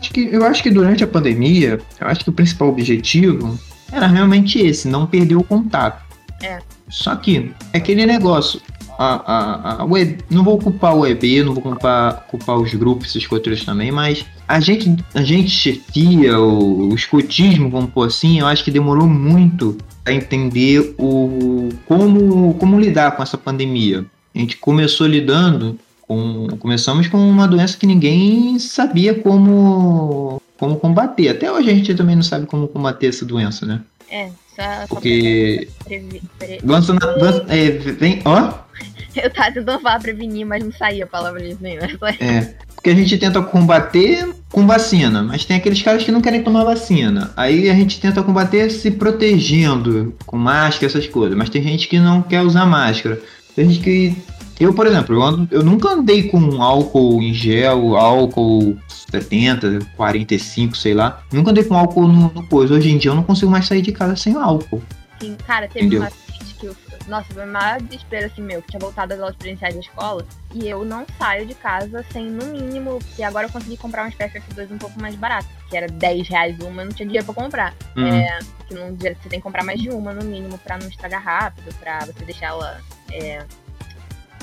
Acho 0.00 0.12
que, 0.12 0.28
eu 0.32 0.44
acho 0.44 0.62
que 0.62 0.70
durante 0.70 1.04
a 1.04 1.06
pandemia, 1.06 1.78
eu 2.00 2.06
acho 2.06 2.24
que 2.24 2.30
o 2.30 2.32
principal 2.32 2.68
objetivo 2.68 3.58
era 3.92 4.06
realmente 4.06 4.58
esse, 4.58 4.88
não 4.88 5.06
perder 5.06 5.36
o 5.36 5.44
contato. 5.44 6.02
É. 6.42 6.58
Só 6.88 7.14
que 7.14 7.52
é 7.72 7.78
aquele 7.78 8.06
negócio. 8.06 8.60
A, 8.98 9.14
a, 9.32 9.82
a 9.82 9.84
web, 9.84 10.18
não 10.28 10.44
vou 10.44 10.58
culpar 10.58 10.94
o 10.94 11.06
EB, 11.06 11.42
não 11.42 11.54
vou 11.54 11.62
culpar, 11.62 12.26
culpar 12.28 12.58
os 12.58 12.74
grupos, 12.74 13.08
esses 13.08 13.26
coisas 13.26 13.64
também, 13.64 13.90
mas 13.90 14.26
a 14.46 14.60
gente, 14.60 14.94
a 15.14 15.22
gente 15.22 15.48
chefia, 15.48 16.38
o, 16.38 16.90
o 16.90 16.94
escotismo, 16.94 17.70
vamos 17.70 17.92
pôr 17.92 18.08
assim, 18.08 18.40
eu 18.40 18.46
acho 18.46 18.62
que 18.62 18.70
demorou 18.70 19.06
muito 19.06 19.78
a 20.04 20.12
entender 20.12 20.94
o 20.98 21.70
como, 21.86 22.52
como 22.54 22.78
lidar 22.78 23.12
com 23.12 23.22
essa 23.22 23.38
pandemia. 23.38 24.04
A 24.34 24.38
gente 24.38 24.58
começou 24.58 25.06
lidando 25.06 25.78
com, 26.10 26.48
começamos 26.58 27.06
com 27.06 27.18
uma 27.18 27.46
doença 27.46 27.78
que 27.78 27.86
ninguém 27.86 28.58
sabia 28.58 29.14
como 29.14 30.42
como 30.58 30.74
combater. 30.74 31.28
Até 31.28 31.52
hoje 31.52 31.70
a 31.70 31.74
gente 31.74 31.94
também 31.94 32.16
não 32.16 32.22
sabe 32.24 32.46
como 32.46 32.66
combater 32.66 33.06
essa 33.06 33.24
doença, 33.24 33.64
né? 33.64 33.80
É, 34.10 34.28
só, 34.56 34.88
porque 34.88 35.68
doença, 36.64 36.92
doença 36.94 37.46
é, 37.48 37.70
vem, 37.70 38.20
ó. 38.24 38.52
Eu 39.14 39.30
tava 39.30 39.52
tentando 39.52 39.80
falar 39.80 40.00
prevenir, 40.00 40.44
mas 40.44 40.64
não 40.64 40.72
saía 40.72 41.04
a 41.04 41.06
palavra 41.06 41.40
disso 41.40 41.58
nem. 41.60 41.78
É, 42.18 42.54
porque 42.74 42.90
a 42.90 42.94
gente 42.94 43.16
tenta 43.16 43.40
combater 43.40 44.34
com 44.50 44.66
vacina, 44.66 45.22
mas 45.22 45.44
tem 45.44 45.58
aqueles 45.58 45.80
caras 45.80 46.02
que 46.02 46.10
não 46.10 46.20
querem 46.20 46.42
tomar 46.42 46.64
vacina. 46.64 47.32
Aí 47.36 47.70
a 47.70 47.74
gente 47.74 48.00
tenta 48.00 48.20
combater 48.20 48.68
se 48.70 48.90
protegendo 48.90 50.12
com 50.26 50.36
máscara, 50.36 50.86
essas 50.86 51.06
coisas. 51.06 51.38
Mas 51.38 51.50
tem 51.50 51.62
gente 51.62 51.86
que 51.86 52.00
não 52.00 52.20
quer 52.20 52.42
usar 52.42 52.66
máscara. 52.66 53.20
Tem 53.54 53.70
gente 53.70 53.80
que. 53.80 54.39
Eu, 54.60 54.74
por 54.74 54.86
exemplo, 54.86 55.14
eu, 55.14 55.22
ando, 55.22 55.48
eu 55.50 55.64
nunca 55.64 55.88
andei 55.88 56.28
com 56.28 56.62
álcool 56.62 57.22
em 57.22 57.32
gel, 57.32 57.96
álcool 57.96 58.76
70, 58.86 59.78
45, 59.96 60.76
sei 60.76 60.92
lá. 60.92 61.22
Nunca 61.32 61.50
andei 61.50 61.64
com 61.64 61.74
álcool 61.74 62.06
no, 62.06 62.30
no 62.32 62.46
coisa. 62.46 62.74
Hoje 62.74 62.90
em 62.90 62.98
dia 62.98 63.10
eu 63.10 63.14
não 63.14 63.22
consigo 63.22 63.50
mais 63.50 63.66
sair 63.66 63.80
de 63.80 63.90
casa 63.90 64.14
sem 64.16 64.36
álcool. 64.36 64.82
Sim, 65.18 65.34
cara, 65.46 65.66
teve 65.66 65.86
Entendeu? 65.86 66.02
uma 66.02 66.10
que 66.60 66.66
eu 66.66 66.76
nossa, 67.08 67.32
foi 67.32 67.44
o 67.44 67.48
maior 67.48 67.80
desespero 67.80 68.26
assim 68.26 68.42
meu, 68.42 68.62
que 68.62 68.68
tinha 68.68 68.80
voltado 68.80 69.08
das 69.08 69.20
aulas 69.20 69.34
presenciais 69.34 69.74
da 69.74 69.80
escola. 69.80 70.24
E 70.54 70.68
eu 70.68 70.84
não 70.84 71.04
saio 71.18 71.46
de 71.46 71.54
casa 71.54 72.04
sem, 72.12 72.26
no 72.26 72.46
mínimo, 72.46 72.98
porque 72.98 73.22
agora 73.22 73.46
eu 73.46 73.50
consegui 73.50 73.76
comprar 73.76 74.04
umas 74.04 74.14
PFF2 74.14 74.70
um 74.70 74.78
pouco 74.78 75.00
mais 75.00 75.14
baratas, 75.16 75.50
que 75.68 75.76
era 75.76 75.88
10 75.88 76.28
reais 76.28 76.58
uma, 76.60 76.82
eu 76.82 76.86
não 76.86 76.92
tinha 76.92 77.06
dinheiro 77.06 77.24
pra 77.24 77.34
comprar. 77.34 77.74
Uhum. 77.96 78.06
É, 78.06 78.38
que 78.68 78.74
não, 78.74 78.94
você 78.94 79.28
tem 79.28 79.40
que 79.40 79.40
comprar 79.40 79.64
mais 79.64 79.80
de 79.80 79.90
uma, 79.90 80.12
no 80.12 80.24
mínimo, 80.24 80.56
pra 80.58 80.78
não 80.78 80.86
estragar 80.86 81.22
rápido, 81.22 81.74
pra 81.80 82.00
você 82.00 82.24
deixar 82.24 82.48
ela 82.48 82.80
é, 83.12 83.44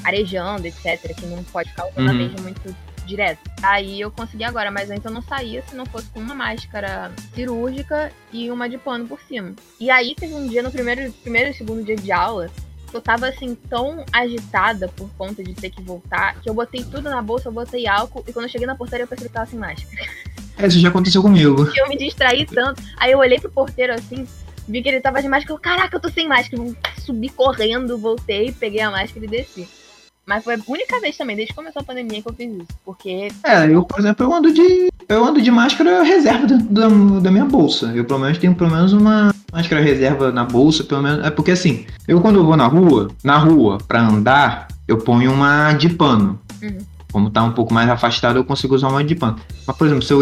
arejando, 0.08 0.65
etc. 0.65 1.15
Que 1.15 1.26
não 1.26 1.43
pode 1.43 1.70
ficar 1.70 1.88
usando 1.88 2.06
uhum. 2.06 2.10
a 2.10 2.13
mesma 2.13 2.41
muito 2.41 2.76
direto. 3.06 3.39
Aí 3.63 4.02
eu 4.02 4.12
consegui 4.12 4.43
agora, 4.43 4.70
mas 4.70 4.89
antes 4.89 5.06
eu 5.06 5.12
não 5.12 5.22
saía 5.22 5.63
se 5.63 5.76
não 5.76 5.86
fosse 5.86 6.08
com 6.10 6.20
uma 6.20 6.36
máscara 6.36 7.12
cirúrgica 7.34 8.12
e 8.32 8.52
uma 8.52 8.70
de 8.70 8.78
pano 8.78 9.08
por 9.08 9.20
cima. 9.22 9.54
E 9.80 9.89
aí 9.89 10.13
teve 10.13 10.34
um 10.34 10.48
dia 10.48 10.62
no 10.62 10.72
primeiro, 10.72 11.12
primeiro 11.24 11.50
e 11.50 11.54
segundo 11.54 11.84
dia 11.84 11.96
de 11.96 12.12
aula 12.12 12.50
eu 12.93 13.02
tava 13.02 13.28
assim 13.28 13.56
tão 13.70 14.06
agitada 14.13 14.88
por 14.88 15.10
conta 15.17 15.43
de 15.43 15.54
ter 15.54 15.70
que 15.70 15.82
voltar 15.82 16.39
que 16.41 16.50
eu 16.50 16.54
botei 16.54 16.84
tudo 16.84 17.10
na 17.10 17.22
bolsa, 17.22 17.50
eu 17.50 17.52
botei 17.52 17.86
álcool 17.86 18.24
e 18.28 18.32
quando 18.32 18.46
eu 18.46 18.50
cheguei 18.50 18.65
na 18.65 18.76
portaria 18.76 19.04
eu 19.04 19.08
percebi 19.08 19.30
que 19.30 19.34
tava 19.34 19.50
sem 19.50 19.60
máscara. 19.60 20.10
É, 20.58 20.67
isso 20.67 20.80
já 20.80 20.89
aconteceu 20.89 21.22
comigo. 21.22 21.70
eu 21.76 21.88
me 21.88 21.98
distraí 21.98 22.46
tanto. 22.46 22.82
Aí 22.98 23.12
eu 23.12 23.20
olhei 23.20 23.39
pro 23.39 23.52
porteiro 23.52 23.93
assim, 23.93 24.28
vi 24.67 24.82
que 24.82 24.89
ele 24.89 25.02
tava 25.02 25.22
de 25.22 25.28
máscara, 25.28 25.54
eu, 25.54 25.60
caraca, 25.60 25.96
eu 25.96 26.00
tô 26.00 26.10
sem 26.10 26.28
máscara. 26.28 26.63
Eu 26.63 26.76
subi 26.98 27.30
correndo, 27.30 27.98
voltei, 27.98 28.52
peguei 28.52 28.82
a 28.82 28.89
máscara 28.89 29.26
e 29.26 29.28
desci. 29.28 29.67
Mas 30.28 30.44
foi 30.44 30.56
a 30.56 30.60
única 30.68 31.00
vez 31.00 31.16
também, 31.16 31.38
desde 31.38 31.54
que 31.54 31.58
começou 31.58 31.82
a 31.82 31.86
pandemia, 31.86 32.22
que 32.22 32.28
eu 32.28 32.34
fiz 32.34 32.54
isso. 32.54 32.68
Porque. 32.84 33.30
É, 33.46 33.74
eu, 33.74 33.84
por 33.84 33.98
exemplo, 33.98 34.26
eu 34.26 34.34
ando 34.34 34.54
de. 34.54 34.90
Eu 35.08 35.24
ando 35.24 35.42
de 35.42 35.50
máscara 35.50 36.04
reserva 36.04 36.46
dentro 36.46 36.68
da, 36.68 36.90
da 37.22 37.32
minha 37.32 37.46
bolsa. 37.46 37.94
Eu 37.96 38.04
pelo 38.04 38.20
menos 38.20 38.38
tenho 38.38 38.54
pelo 38.54 38.70
menos 38.70 38.92
uma 38.92 39.34
máscara 39.54 39.82
reserva 39.82 40.30
na 40.34 40.44
bolsa, 40.44 40.84
pelo 40.84 41.02
menos. 41.02 41.26
É 41.26 41.30
porque 41.30 41.52
assim, 41.52 41.88
eu 42.06 42.20
quando 42.20 42.40
eu 42.40 42.46
vou 42.46 42.58
na 42.58 42.68
rua, 42.68 43.08
na 43.24 43.38
rua, 43.38 43.78
pra 43.88 44.02
andar, 44.02 44.68
eu 44.86 44.98
ponho 44.98 45.32
uma 45.32 45.72
de 45.72 45.88
pano. 45.88 46.38
Uhum. 46.62 46.78
Como 47.17 47.32
tá 47.32 47.41
um 47.41 47.51
pouco 47.51 47.73
mais 47.73 47.89
afastado, 47.89 48.36
eu 48.38 48.43
consigo 48.43 48.75
usar 48.75 48.89
uma 48.89 49.03
de 49.03 49.15
pano. 49.15 49.38
Mas, 49.65 49.75
por 49.75 49.88
exemplo, 49.88 50.03
se 50.03 50.13
eu, 50.13 50.21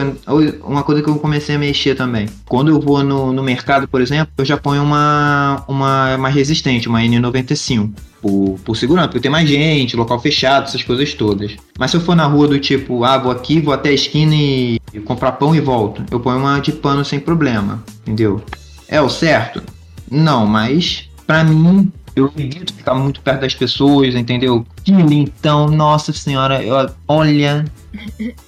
uma 0.63 0.81
coisa 0.81 1.01
que 1.01 1.09
eu 1.09 1.19
comecei 1.19 1.55
a 1.55 1.59
mexer 1.59 1.93
também. 1.93 2.25
Quando 2.47 2.69
eu 2.69 2.79
vou 2.79 3.03
no, 3.03 3.33
no 3.33 3.43
mercado, 3.43 3.85
por 3.85 3.99
exemplo, 3.99 4.31
eu 4.37 4.45
já 4.45 4.55
ponho 4.55 4.81
uma, 4.81 5.61
uma 5.67 6.17
mais 6.17 6.33
resistente, 6.33 6.87
uma 6.87 7.01
N95 7.01 7.91
por, 8.21 8.57
por 8.63 8.77
segurança, 8.77 9.09
porque 9.09 9.19
tem 9.19 9.29
mais 9.29 9.45
gente, 9.49 9.97
local 9.97 10.17
fechado, 10.21 10.69
essas 10.69 10.83
coisas 10.83 11.13
todas. 11.13 11.57
Mas 11.77 11.91
se 11.91 11.97
eu 11.97 12.01
for 12.01 12.15
na 12.15 12.25
rua 12.27 12.47
do 12.47 12.57
tipo, 12.57 13.03
ah, 13.03 13.17
vou 13.17 13.29
aqui, 13.29 13.59
vou 13.59 13.73
até 13.73 13.89
a 13.89 13.93
esquina 13.93 14.33
e, 14.33 14.79
comprar 15.03 15.33
pão 15.33 15.53
e 15.53 15.59
volto, 15.59 16.01
eu 16.09 16.21
ponho 16.21 16.39
uma 16.39 16.59
de 16.59 16.71
pano 16.71 17.03
sem 17.03 17.19
problema, 17.19 17.83
entendeu? 18.03 18.41
É 18.87 19.01
o 19.01 19.09
certo? 19.09 19.61
Não, 20.09 20.47
mas 20.47 21.09
para 21.27 21.43
mim 21.43 21.91
eu 22.15 22.31
evito 22.37 22.73
ficar 22.73 22.95
muito 22.95 23.19
perto 23.19 23.41
das 23.41 23.53
pessoas, 23.53 24.15
entendeu? 24.15 24.65
Então, 24.87 25.67
nossa 25.67 26.13
senhora, 26.13 26.63
eu, 26.63 26.75
olha, 27.07 27.65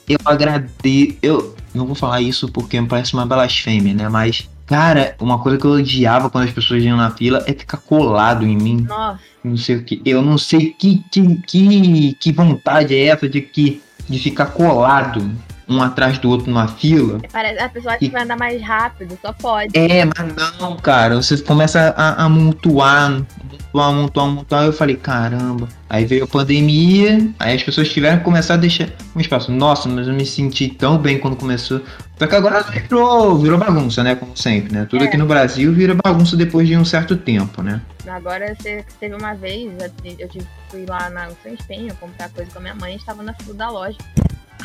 eu 0.08 0.18
agradeço. 0.26 1.18
Eu 1.22 1.56
não 1.74 1.86
vou 1.86 1.96
falar 1.96 2.22
isso 2.22 2.48
porque 2.52 2.80
me 2.80 2.88
parece 2.88 3.14
uma 3.14 3.26
blasfêmia, 3.26 3.94
né? 3.94 4.10
Mas 4.10 4.48
Cara, 4.68 5.16
uma 5.22 5.40
coisa 5.40 5.58
que 5.58 5.64
eu 5.66 5.72
odiava 5.72 6.30
quando 6.30 6.44
as 6.44 6.52
pessoas 6.52 6.84
iam 6.84 6.98
na 6.98 7.10
fila 7.10 7.42
é 7.48 7.54
ficar 7.54 7.78
colado 7.78 8.46
em 8.46 8.58
mim. 8.58 8.82
Nossa. 8.82 9.20
Não 9.42 9.56
sei 9.56 9.78
o 9.78 9.84
que. 9.84 10.02
Eu 10.06 10.22
não 10.22 10.38
sei 10.38 10.76
que, 10.78 11.06
que, 11.10 11.36
que, 11.48 12.14
que 12.16 12.32
vontade 12.34 12.94
é 12.94 13.06
essa 13.06 13.30
de, 13.30 13.40
que, 13.40 13.82
de 14.10 14.20
ficar 14.20 14.48
colado 14.48 15.32
um 15.70 15.82
atrás 15.82 16.18
do 16.18 16.30
outro 16.30 16.50
numa 16.50 16.68
fila. 16.68 17.20
Parece, 17.32 17.60
a 17.60 17.70
pessoa 17.70 17.94
acha 17.94 18.00
que 18.00 18.10
vai 18.10 18.24
andar 18.24 18.38
mais 18.38 18.62
rápido, 18.62 19.18
só 19.22 19.34
pode. 19.34 19.78
É, 19.78 20.06
mas 20.06 20.58
não, 20.60 20.78
cara. 20.78 21.16
Você 21.16 21.38
começa 21.38 21.94
a, 21.98 22.24
a 22.24 22.30
mutuar, 22.30 23.22
mutuar, 23.52 23.94
mutuar, 23.94 24.28
mutuar. 24.28 24.66
Eu 24.66 24.74
falei, 24.74 24.96
caramba. 24.96 25.68
Aí 25.90 26.06
veio 26.06 26.24
a 26.24 26.28
pandemia, 26.28 27.30
aí 27.40 27.56
as 27.56 27.64
pessoas 27.64 27.90
tiveram 27.90 28.18
que 28.18 28.24
começar 28.24 28.56
a 28.56 28.58
deixar 28.58 28.90
um 29.16 29.20
espaço. 29.20 29.52
Nossa, 29.52 29.88
mas 29.90 30.08
eu 30.08 30.14
me 30.14 30.26
senti 30.26 30.70
tão 30.70 30.98
bem 30.98 31.20
quando 31.20 31.36
começou. 31.36 31.82
Só 32.18 32.26
que 32.26 32.36
agora 32.36 32.62
virou, 32.64 33.38
virou 33.38 33.58
bagunça, 33.58 34.04
né? 34.04 34.16
Como 34.16 34.36
sempre, 34.36 34.74
né? 34.74 34.88
Tudo 34.90 35.04
é. 35.04 35.08
aqui 35.08 35.18
no 35.18 35.26
Brasil 35.26 35.72
vira 35.74 35.96
bagunça 35.96 36.36
depois 36.36 36.68
de 36.68 36.76
um 36.76 36.84
certo 36.84 37.16
tempo, 37.16 37.62
né? 37.62 37.82
Agora, 38.08 38.56
você 38.56 38.86
teve 39.00 39.16
uma 39.16 39.34
vez, 39.34 39.72
eu 40.18 40.28
tive, 40.30 40.48
fui 40.70 40.86
lá 40.86 41.10
na 41.10 41.30
São 41.44 41.54
Espenho 41.54 41.94
comprar 41.96 42.30
coisa 42.30 42.50
com 42.52 42.60
a 42.60 42.62
minha 42.62 42.76
mãe, 42.76 42.96
estava 42.96 43.22
na 43.22 43.34
fila 43.34 43.54
da 43.54 43.70
loja. 43.70 43.98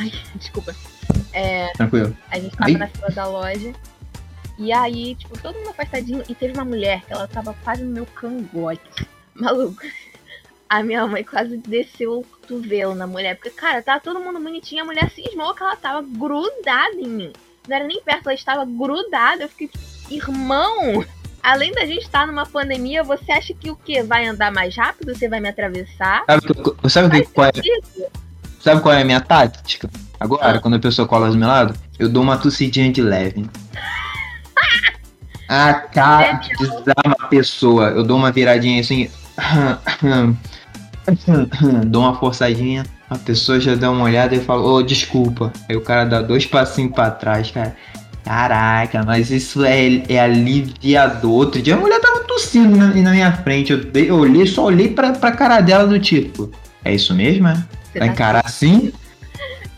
Ai, 0.02 0.12
desculpa. 0.34 0.74
É, 1.32 1.72
Tranquilo. 1.74 2.16
A 2.30 2.38
gente 2.38 2.56
tava 2.56 2.70
Aí? 2.70 2.76
na 2.76 2.88
fila 2.88 3.10
da 3.10 3.26
loja. 3.26 3.72
E 4.58 4.72
aí, 4.72 5.14
tipo, 5.14 5.38
todo 5.40 5.56
mundo 5.56 5.70
afastadinho. 5.70 6.22
E 6.28 6.34
teve 6.34 6.54
uma 6.54 6.64
mulher 6.64 7.02
que 7.02 7.12
ela 7.12 7.28
tava 7.28 7.54
quase 7.62 7.84
no 7.84 7.92
meu 7.92 8.06
cangote. 8.06 9.06
Maluco. 9.34 9.80
A 10.68 10.82
minha 10.82 11.06
mãe 11.06 11.22
quase 11.22 11.56
desceu 11.56 12.20
o 12.20 12.24
cotovelo 12.24 12.94
na 12.94 13.06
mulher. 13.06 13.36
Porque, 13.36 13.50
cara, 13.50 13.82
tava 13.82 14.00
todo 14.00 14.20
mundo 14.20 14.40
bonitinho. 14.40 14.82
A 14.82 14.86
mulher 14.86 15.10
cismou 15.10 15.54
que 15.54 15.62
ela 15.62 15.76
tava 15.76 16.02
grudada 16.02 16.94
em 16.96 17.08
mim. 17.08 17.32
Não 17.68 17.76
era 17.76 17.86
nem 17.86 18.02
perto, 18.02 18.26
ela 18.26 18.34
estava 18.34 18.64
grudada. 18.64 19.44
Eu 19.44 19.48
fiquei, 19.48 19.70
irmão, 20.10 21.04
além 21.42 21.72
da 21.72 21.86
gente 21.86 22.02
estar 22.02 22.26
numa 22.26 22.44
pandemia, 22.44 23.04
você 23.04 23.30
acha 23.30 23.54
que 23.54 23.70
o 23.70 23.76
quê? 23.76 24.02
Vai 24.02 24.26
andar 24.26 24.50
mais 24.50 24.74
rápido? 24.74 25.14
Você 25.14 25.28
vai 25.28 25.38
me 25.38 25.48
atravessar? 25.48 26.24
Sabe, 26.26 26.90
sabe 26.90 27.06
o 27.06 27.10
que, 27.10 27.32
qual 27.32 27.46
é? 27.46 27.52
Sabe 28.62 28.80
qual 28.80 28.94
é 28.94 29.02
a 29.02 29.04
minha 29.04 29.20
tática? 29.20 29.90
Agora, 30.20 30.58
ah. 30.58 30.60
quando 30.60 30.74
a 30.74 30.78
pessoa 30.78 31.08
cola 31.08 31.28
do 31.28 31.36
meu 31.36 31.48
lado, 31.48 31.74
eu 31.98 32.08
dou 32.08 32.22
uma 32.22 32.36
tossidinha 32.36 32.92
de 32.92 33.02
leve. 33.02 33.44
A 35.48 35.74
cara 35.74 36.40
desarma 36.60 37.16
a 37.18 37.26
pessoa. 37.26 37.88
Eu 37.88 38.04
dou 38.04 38.16
uma 38.16 38.30
viradinha 38.30 38.80
assim. 38.80 39.10
dou 41.86 42.02
uma 42.02 42.14
forçadinha. 42.14 42.86
A 43.10 43.18
pessoa 43.18 43.58
já 43.58 43.74
dá 43.74 43.90
uma 43.90 44.04
olhada 44.04 44.36
e 44.36 44.40
fala, 44.40 44.62
ô, 44.62 44.76
oh, 44.76 44.82
desculpa. 44.82 45.52
Aí 45.68 45.76
o 45.76 45.80
cara 45.80 46.04
dá 46.04 46.22
dois 46.22 46.46
passinhos 46.46 46.94
pra 46.94 47.10
trás, 47.10 47.50
cara. 47.50 47.76
Caraca, 48.24 49.02
mas 49.04 49.32
isso 49.32 49.64
é, 49.64 50.04
é 50.08 50.20
aliviador. 50.20 51.32
Outro 51.32 51.60
dia 51.60 51.74
a 51.74 51.78
mulher 51.78 52.00
tava 52.00 52.20
tossindo 52.20 52.76
na, 52.76 52.94
na 52.94 53.10
minha 53.10 53.32
frente. 53.32 53.72
Eu, 53.72 53.80
eu 53.92 54.16
olhei, 54.16 54.46
só 54.46 54.66
olhei 54.66 54.88
pra, 54.88 55.14
pra 55.14 55.32
cara 55.32 55.60
dela 55.60 55.84
do 55.84 55.98
tipo. 55.98 56.48
É 56.84 56.94
isso 56.94 57.12
mesmo, 57.12 57.48
é? 57.48 57.60
Vai 57.94 58.08
tá 58.08 58.14
encarar 58.14 58.42
assim? 58.44 58.92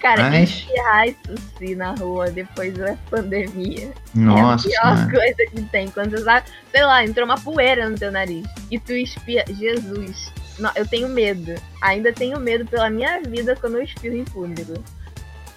Cara, 0.01 0.29
Mas... 0.29 0.51
espirrar 0.51 1.09
e 1.09 1.15
tossir 1.15 1.77
na 1.79 1.93
rua 1.95 2.31
depois 2.31 2.75
da 2.75 2.95
pandemia. 3.09 3.91
Nossa. 4.15 4.69
É 4.69 4.77
a 4.77 4.83
pior 4.83 5.11
coisa 5.11 5.51
que 5.51 5.63
tem. 5.63 5.89
Quando 5.89 6.11
você 6.11 6.23
sabe, 6.23 6.47
sei 6.71 6.85
lá, 6.85 7.03
entrou 7.03 7.25
uma 7.25 7.39
poeira 7.39 7.89
no 7.89 7.97
teu 7.97 8.13
nariz. 8.13 8.47
E 8.71 8.79
tu 8.79 8.93
espirra. 8.93 9.45
Jesus. 9.49 10.31
Não, 10.59 10.71
eu 10.77 10.87
tenho 10.87 11.09
medo. 11.09 11.55
Ainda 11.81 12.13
tenho 12.13 12.39
medo 12.39 12.67
pela 12.67 12.91
minha 12.91 13.23
vida 13.23 13.57
quando 13.57 13.79
eu 13.79 13.83
espirro 13.83 14.17
em 14.17 14.25
público. 14.25 14.75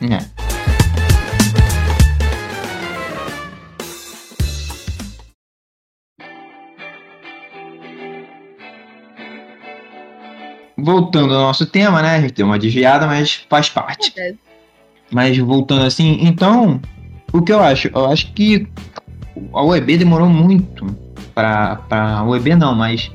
É. 0.02 0.87
voltando 10.78 11.34
ao 11.34 11.42
nosso 11.42 11.66
tema, 11.66 12.02
né? 12.02 12.18
A 12.18 12.22
gente 12.22 12.34
deu 12.34 12.46
uma 12.46 12.60
desviada, 12.60 13.08
mas 13.08 13.46
faz 13.50 13.70
parte. 13.70 14.14
É. 14.18 14.34
Mas 15.12 15.38
voltando 15.38 15.86
assim, 15.86 16.20
então, 16.22 16.80
o 17.34 17.42
que 17.42 17.52
eu 17.52 17.60
acho? 17.60 17.90
Eu 17.94 18.06
acho 18.06 18.32
que 18.34 18.68
a 19.54 19.64
UEB 19.64 19.98
demorou 19.98 20.30
muito 20.30 20.86
para 21.34 21.80
a 21.90 22.24
UEB 22.24 22.56
não, 22.56 22.76
mas 22.76 23.12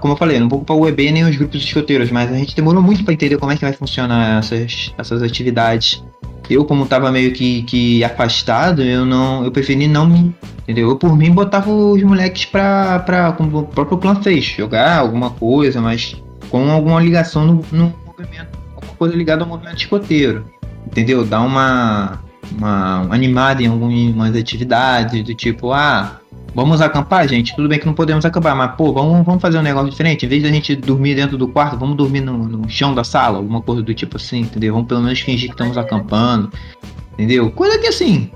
como 0.00 0.14
eu 0.14 0.16
falei, 0.16 0.38
não 0.38 0.48
vou 0.48 0.58
ocupar 0.58 0.76
o 0.76 0.80
UEB 0.82 1.10
nem 1.10 1.24
os 1.24 1.36
grupos 1.36 1.62
escoteiros, 1.62 2.10
mas 2.10 2.30
a 2.30 2.36
gente 2.36 2.54
demorou 2.54 2.80
muito 2.80 3.04
para 3.04 3.12
entender 3.12 3.36
como 3.38 3.50
é 3.50 3.56
que 3.56 3.62
vai 3.62 3.72
funcionar 3.72 4.38
essas, 4.38 4.94
essas 4.96 5.22
atividades. 5.22 6.02
Eu, 6.48 6.64
como 6.64 6.86
tava 6.86 7.10
meio 7.10 7.32
que, 7.32 7.62
que 7.62 8.04
afastado, 8.04 8.82
eu 8.82 9.06
não. 9.06 9.44
Eu 9.44 9.50
preferi 9.50 9.88
não 9.88 10.06
me. 10.06 10.34
Entendeu? 10.62 10.90
Eu 10.90 10.96
por 10.96 11.16
mim 11.16 11.30
botava 11.30 11.70
os 11.70 12.02
moleques 12.02 12.44
pra. 12.44 12.98
pra 13.00 13.32
como 13.32 13.60
o 13.60 13.62
próprio 13.64 13.98
clã 13.98 14.14
fez, 14.16 14.44
jogar 14.44 14.98
alguma 14.98 15.30
coisa, 15.30 15.80
mas 15.80 16.16
com 16.52 16.70
alguma 16.70 17.00
ligação 17.00 17.46
no, 17.46 17.64
no 17.72 17.94
movimento, 18.06 18.58
alguma 18.76 18.94
coisa 18.98 19.16
ligada 19.16 19.42
ao 19.42 19.48
movimento 19.48 19.78
escoteiro, 19.78 20.44
entendeu? 20.86 21.24
Dar 21.24 21.40
uma, 21.40 22.20
uma 22.54 23.08
animada 23.10 23.62
em 23.62 23.68
algumas 23.68 24.36
atividades, 24.36 25.24
do 25.24 25.34
tipo, 25.34 25.72
ah, 25.72 26.20
vamos 26.54 26.82
acampar, 26.82 27.26
gente? 27.26 27.56
Tudo 27.56 27.70
bem 27.70 27.78
que 27.78 27.86
não 27.86 27.94
podemos 27.94 28.26
acampar, 28.26 28.54
mas 28.54 28.76
pô, 28.76 28.92
vamos, 28.92 29.24
vamos 29.24 29.40
fazer 29.40 29.56
um 29.56 29.62
negócio 29.62 29.88
diferente. 29.88 30.26
Em 30.26 30.28
vez 30.28 30.42
da 30.42 30.50
gente 30.50 30.76
dormir 30.76 31.14
dentro 31.14 31.38
do 31.38 31.48
quarto, 31.48 31.78
vamos 31.78 31.96
dormir 31.96 32.20
no, 32.20 32.36
no 32.36 32.68
chão 32.68 32.94
da 32.94 33.02
sala, 33.02 33.38
alguma 33.38 33.62
coisa 33.62 33.82
do 33.82 33.94
tipo 33.94 34.18
assim, 34.18 34.40
entendeu? 34.40 34.74
Vamos 34.74 34.88
pelo 34.88 35.00
menos 35.00 35.20
fingir 35.20 35.48
que 35.48 35.54
estamos 35.54 35.78
acampando, 35.78 36.52
entendeu? 37.14 37.50
Coisa 37.50 37.78
que 37.78 37.86
assim, 37.86 38.30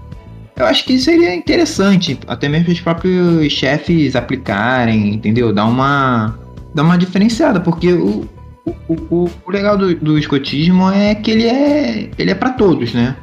eu 0.56 0.64
acho 0.64 0.86
que 0.86 0.98
seria 0.98 1.34
interessante, 1.34 2.18
até 2.26 2.48
mesmo 2.48 2.72
os 2.72 2.80
próprios 2.80 3.52
chefes 3.52 4.16
aplicarem, 4.16 5.12
entendeu? 5.12 5.52
Dar 5.52 5.66
uma 5.66 6.45
dá 6.76 6.82
uma 6.82 6.98
diferenciada, 6.98 7.58
porque 7.58 7.90
o, 7.94 8.28
o, 8.66 8.94
o, 9.10 9.30
o 9.46 9.50
legal 9.50 9.78
do, 9.78 9.94
do, 9.96 10.18
escotismo 10.18 10.90
é 10.90 11.14
que 11.14 11.30
ele 11.30 11.46
é 11.46 12.10
ele 12.18 12.30
é 12.30 12.34
para 12.34 12.50
todos, 12.50 12.92
né? 12.92 13.16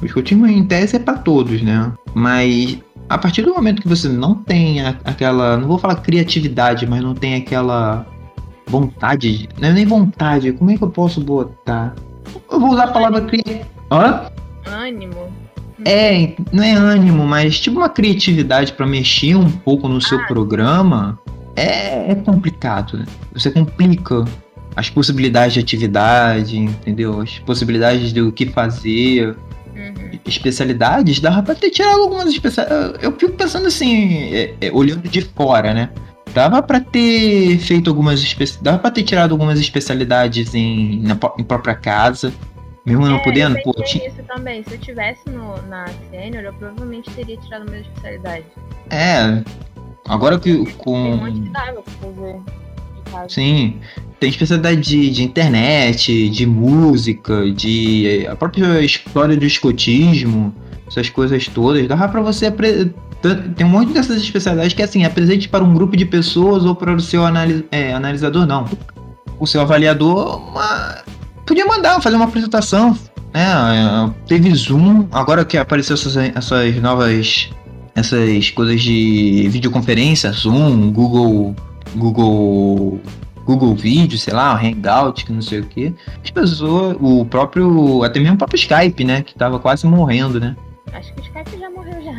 O 0.00 0.06
escotismo 0.06 0.46
em 0.46 0.64
tese 0.64 0.96
é 0.96 0.98
para 0.98 1.18
todos, 1.18 1.60
né? 1.60 1.92
Mas 2.14 2.78
a 3.06 3.18
partir 3.18 3.42
do 3.42 3.52
momento 3.52 3.82
que 3.82 3.88
você 3.88 4.08
não 4.08 4.34
tem 4.34 4.80
a, 4.80 4.96
aquela, 5.04 5.58
não 5.58 5.68
vou 5.68 5.78
falar 5.78 5.96
criatividade, 5.96 6.86
mas 6.86 7.02
não 7.02 7.14
tem 7.14 7.34
aquela 7.34 8.06
vontade, 8.66 9.46
não 9.60 9.68
é 9.68 9.72
nem 9.72 9.84
vontade, 9.84 10.52
como 10.52 10.70
é 10.70 10.76
que 10.78 10.82
eu 10.82 10.90
posso 10.90 11.20
botar? 11.20 11.94
Eu 12.50 12.58
vou 12.58 12.70
usar 12.70 12.84
a 12.84 12.92
palavra 12.92 13.20
criatividade. 13.20 13.68
Ânimo. 14.64 15.28
É, 15.84 16.32
não 16.50 16.64
é 16.64 16.72
ânimo, 16.72 17.26
mas 17.26 17.60
tipo 17.60 17.76
uma 17.76 17.90
criatividade 17.90 18.72
para 18.72 18.86
mexer 18.86 19.36
um 19.36 19.50
pouco 19.50 19.86
no 19.86 20.00
seu 20.00 20.18
ah, 20.18 20.26
programa 20.26 21.18
é, 21.56 22.12
é 22.12 22.14
complicado, 22.14 22.98
né? 22.98 23.06
Você 23.32 23.50
complica 23.50 24.24
as 24.76 24.90
possibilidades 24.90 25.54
de 25.54 25.60
atividade, 25.60 26.58
entendeu? 26.58 27.20
As 27.20 27.38
possibilidades 27.38 28.12
do 28.12 28.30
que 28.30 28.46
fazer. 28.46 29.34
Uhum. 29.74 30.18
Especialidades, 30.26 31.20
dava 31.20 31.42
pra 31.42 31.54
ter 31.54 31.70
tirado 31.70 32.00
algumas 32.00 32.28
especialidades. 32.28 33.02
Eu 33.02 33.12
fico 33.12 33.32
pensando 33.32 33.66
assim, 33.66 34.34
é, 34.34 34.54
é, 34.60 34.72
olhando 34.72 35.08
de 35.08 35.20
fora, 35.22 35.74
né? 35.74 35.90
Dava 36.32 36.62
pra 36.62 36.80
ter 36.80 37.58
feito 37.58 37.88
algumas 37.88 38.20
especialidades. 38.20 38.62
Dava 38.62 38.78
pra 38.78 38.90
ter 38.90 39.02
tirado 39.02 39.32
algumas 39.32 39.58
especialidades 39.58 40.54
em, 40.54 41.00
na, 41.00 41.18
em 41.38 41.44
própria 41.44 41.74
casa. 41.74 42.32
Mesmo 42.84 43.06
não 43.06 43.16
é, 43.16 43.24
podendo, 43.24 43.60
pô. 43.62 43.72
Tinha... 43.82 44.06
isso 44.06 44.22
também. 44.22 44.62
Se 44.62 44.74
eu 44.74 44.78
tivesse 44.78 45.28
no, 45.28 45.60
na 45.68 45.86
sênior, 46.10 46.44
eu 46.44 46.52
provavelmente 46.54 47.10
teria 47.10 47.36
tirado 47.38 47.62
a 47.62 47.64
minha 47.64 47.80
especialidade. 47.80 48.44
É, 48.90 49.42
Agora 50.08 50.38
que 50.38 50.64
com. 50.74 50.92
Tem 51.02 51.12
um 51.14 51.16
monte 51.16 51.40
de 51.40 51.56
água 51.56 51.82
pra 51.82 52.08
fazer. 52.10 53.28
Sim. 53.28 53.76
Tem 54.18 54.30
especialidade 54.30 54.80
de, 54.80 55.10
de 55.10 55.22
internet, 55.22 56.28
de 56.30 56.46
música, 56.46 57.50
de 57.52 58.26
a 58.30 58.34
própria 58.36 58.80
história 58.80 59.36
do 59.36 59.44
escotismo, 59.44 60.54
essas 60.86 61.08
coisas 61.10 61.46
todas. 61.48 61.86
Dava 61.86 62.08
pra 62.08 62.20
você 62.20 62.46
apre- 62.46 62.90
tem 63.56 63.66
um 63.66 63.70
monte 63.70 63.92
dessas 63.92 64.22
especialidades 64.22 64.72
que 64.72 64.82
assim, 64.82 65.04
apresente 65.04 65.48
para 65.48 65.62
um 65.64 65.74
grupo 65.74 65.96
de 65.96 66.04
pessoas 66.04 66.64
ou 66.64 66.74
para 66.74 66.94
o 66.94 67.00
seu 67.00 67.24
analis- 67.24 67.64
é, 67.70 67.92
analisador, 67.92 68.46
não. 68.46 68.66
O 69.38 69.46
seu 69.46 69.60
avaliador 69.60 70.38
uma- 70.38 70.98
podia 71.44 71.66
mandar 71.66 72.00
fazer 72.00 72.16
uma 72.16 72.24
apresentação, 72.26 72.96
né? 73.34 73.44
É, 73.44 74.10
Teve 74.26 74.54
Zoom, 74.54 75.06
agora 75.12 75.44
que 75.44 75.56
apareceu 75.58 75.94
essas, 75.94 76.16
essas 76.16 76.76
novas 76.80 77.50
essas 77.96 78.50
coisas 78.50 78.80
de 78.80 79.48
videoconferência, 79.48 80.30
Zoom, 80.30 80.92
Google, 80.92 81.56
Google, 81.96 83.00
Google 83.44 83.74
Vídeo, 83.74 84.18
sei 84.18 84.34
lá, 84.34 84.54
Hangout, 84.54 85.24
que 85.24 85.32
não 85.32 85.42
sei 85.42 85.60
o 85.60 85.64
que. 85.64 85.92
As 86.22 86.30
pessoas, 86.30 86.96
o 87.00 87.24
próprio, 87.24 88.04
até 88.04 88.20
mesmo 88.20 88.34
o 88.34 88.38
próprio 88.38 88.58
Skype, 88.58 89.02
né, 89.02 89.22
que 89.22 89.34
tava 89.34 89.58
quase 89.58 89.86
morrendo, 89.86 90.38
né? 90.38 90.54
Acho 90.92 91.12
que 91.14 91.20
o 91.20 91.24
Skype 91.24 91.58
já 91.58 91.70
morreu 91.70 92.00
já. 92.04 92.12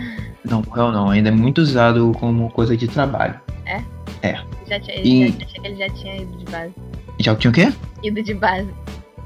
Não, 0.44 0.62
morreu 0.68 0.92
não, 0.92 1.10
ainda 1.10 1.30
é 1.30 1.32
muito 1.32 1.60
usado 1.60 2.12
como 2.20 2.50
coisa 2.50 2.76
de 2.76 2.88
trabalho. 2.88 3.40
Já 4.68 4.80
tinha, 4.82 4.98
E- 4.98 5.30
já, 5.30 5.46
achei 5.46 5.62
que 5.62 5.68
ele 5.68 5.76
já 5.78 5.90
tinha 5.90 6.18
ido 6.18 6.38
de 6.38 6.52
base. 6.52 6.74
Já 7.20 7.36
tinha 7.36 7.52
o 7.52 7.54
quê? 7.54 7.74
Ido 8.04 8.22
de 8.22 8.34
base. 8.34 8.68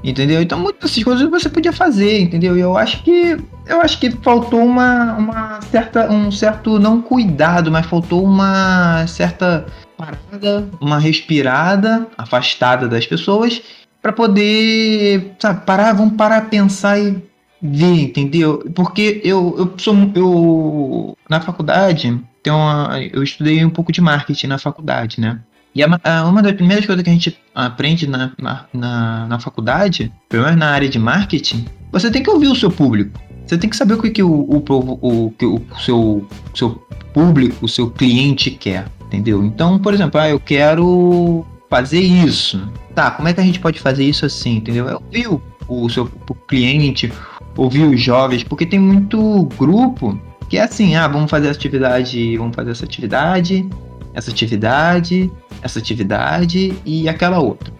Entendeu? 0.02 0.42
Então 0.42 0.58
muitas 0.58 0.90
dessas 0.90 1.04
coisas 1.04 1.30
você 1.30 1.48
podia 1.48 1.72
fazer, 1.72 2.20
entendeu? 2.20 2.56
E 2.56 2.60
eu 2.60 2.76
acho 2.76 3.02
que 3.04 3.36
eu 3.66 3.80
acho 3.80 4.00
que 4.00 4.10
faltou 4.10 4.60
uma, 4.60 5.12
uma 5.14 5.60
certa 5.62 6.10
um 6.10 6.30
certo 6.30 6.78
não 6.78 7.00
cuidado, 7.00 7.70
mas 7.70 7.86
faltou 7.86 8.24
uma 8.24 9.06
certa 9.06 9.64
parada, 9.96 10.68
uma 10.80 10.98
respirada, 10.98 12.08
afastada 12.18 12.88
das 12.88 13.06
pessoas 13.06 13.62
para 14.00 14.12
poder, 14.12 15.36
sabe, 15.38 15.64
parar, 15.64 15.92
vamos 15.92 16.16
parar 16.16 16.50
pensar 16.50 16.98
e 16.98 17.22
ver, 17.62 18.02
entendeu? 18.02 18.68
Porque 18.74 19.20
eu 19.22 19.54
eu 19.56 19.74
sou 19.78 19.94
eu 20.16 21.16
na 21.30 21.40
faculdade, 21.40 22.20
uma, 22.50 23.00
eu 23.12 23.22
estudei 23.22 23.64
um 23.64 23.70
pouco 23.70 23.92
de 23.92 24.00
marketing 24.00 24.48
na 24.48 24.58
faculdade, 24.58 25.20
né? 25.20 25.38
E 25.74 25.82
a 25.82 25.88
ma- 25.88 26.00
a- 26.04 26.24
uma 26.24 26.42
das 26.42 26.52
primeiras 26.52 26.84
coisas 26.84 27.02
que 27.02 27.10
a 27.10 27.12
gente 27.12 27.38
aprende 27.54 28.06
na, 28.06 28.32
na, 28.38 29.26
na, 29.26 29.38
faculdade, 29.38 30.12
pelo 30.28 30.44
menos 30.44 30.58
na 30.58 30.70
área 30.70 30.88
de 30.88 30.98
marketing, 30.98 31.64
você 31.90 32.10
tem 32.10 32.22
que 32.22 32.30
ouvir 32.30 32.48
o 32.48 32.54
seu 32.54 32.70
público. 32.70 33.18
Você 33.46 33.58
tem 33.58 33.68
que 33.68 33.76
saber 33.76 33.94
o 33.94 34.02
que, 34.02 34.10
que 34.10 34.22
o, 34.22 34.30
o, 34.30 34.62
o, 34.68 35.34
o 35.42 35.80
seu, 35.80 36.26
seu 36.54 36.70
público, 37.12 37.64
o 37.64 37.68
seu 37.68 37.90
cliente 37.90 38.50
quer, 38.50 38.86
entendeu? 39.06 39.44
Então, 39.44 39.78
por 39.78 39.92
exemplo, 39.92 40.20
ah, 40.20 40.28
eu 40.28 40.38
quero 40.40 41.44
fazer 41.68 42.00
isso. 42.00 42.66
Tá, 42.94 43.10
como 43.10 43.28
é 43.28 43.32
que 43.32 43.40
a 43.40 43.44
gente 43.44 43.60
pode 43.60 43.80
fazer 43.80 44.04
isso 44.04 44.26
assim, 44.26 44.56
entendeu? 44.56 44.88
É 44.88 44.94
ouvir 44.94 45.26
o, 45.28 45.42
o 45.68 45.88
seu 45.88 46.10
o 46.28 46.34
cliente, 46.34 47.12
ouvir 47.56 47.84
os 47.84 48.00
jovens, 48.00 48.42
porque 48.44 48.66
tem 48.66 48.78
muito 48.78 49.44
grupo 49.58 50.18
que 50.48 50.58
é 50.58 50.62
assim, 50.62 50.94
ah, 50.96 51.08
vamos 51.08 51.30
fazer 51.30 51.48
essa 51.48 51.58
atividade, 51.58 52.36
vamos 52.36 52.54
fazer 52.54 52.72
essa 52.72 52.84
atividade, 52.84 53.66
essa 54.14 54.30
atividade, 54.30 55.30
essa 55.62 55.78
atividade 55.78 56.74
e 56.84 57.08
aquela 57.08 57.38
outra. 57.38 57.72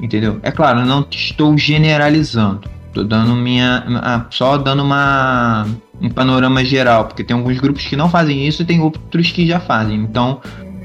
Entendeu? 0.00 0.38
É 0.42 0.50
claro, 0.50 0.84
não 0.84 1.06
estou 1.10 1.56
generalizando. 1.56 2.68
Tô 2.92 3.04
dando 3.04 3.34
minha. 3.34 3.84
ah, 4.02 4.26
Só 4.30 4.56
dando 4.56 4.82
uma. 4.82 5.66
um 6.00 6.08
panorama 6.08 6.64
geral, 6.64 7.06
porque 7.06 7.24
tem 7.24 7.36
alguns 7.36 7.58
grupos 7.58 7.86
que 7.86 7.96
não 7.96 8.08
fazem 8.08 8.46
isso 8.46 8.62
e 8.62 8.64
tem 8.64 8.80
outros 8.80 9.30
que 9.30 9.46
já 9.46 9.60
fazem. 9.60 9.96
Então, 9.96 10.40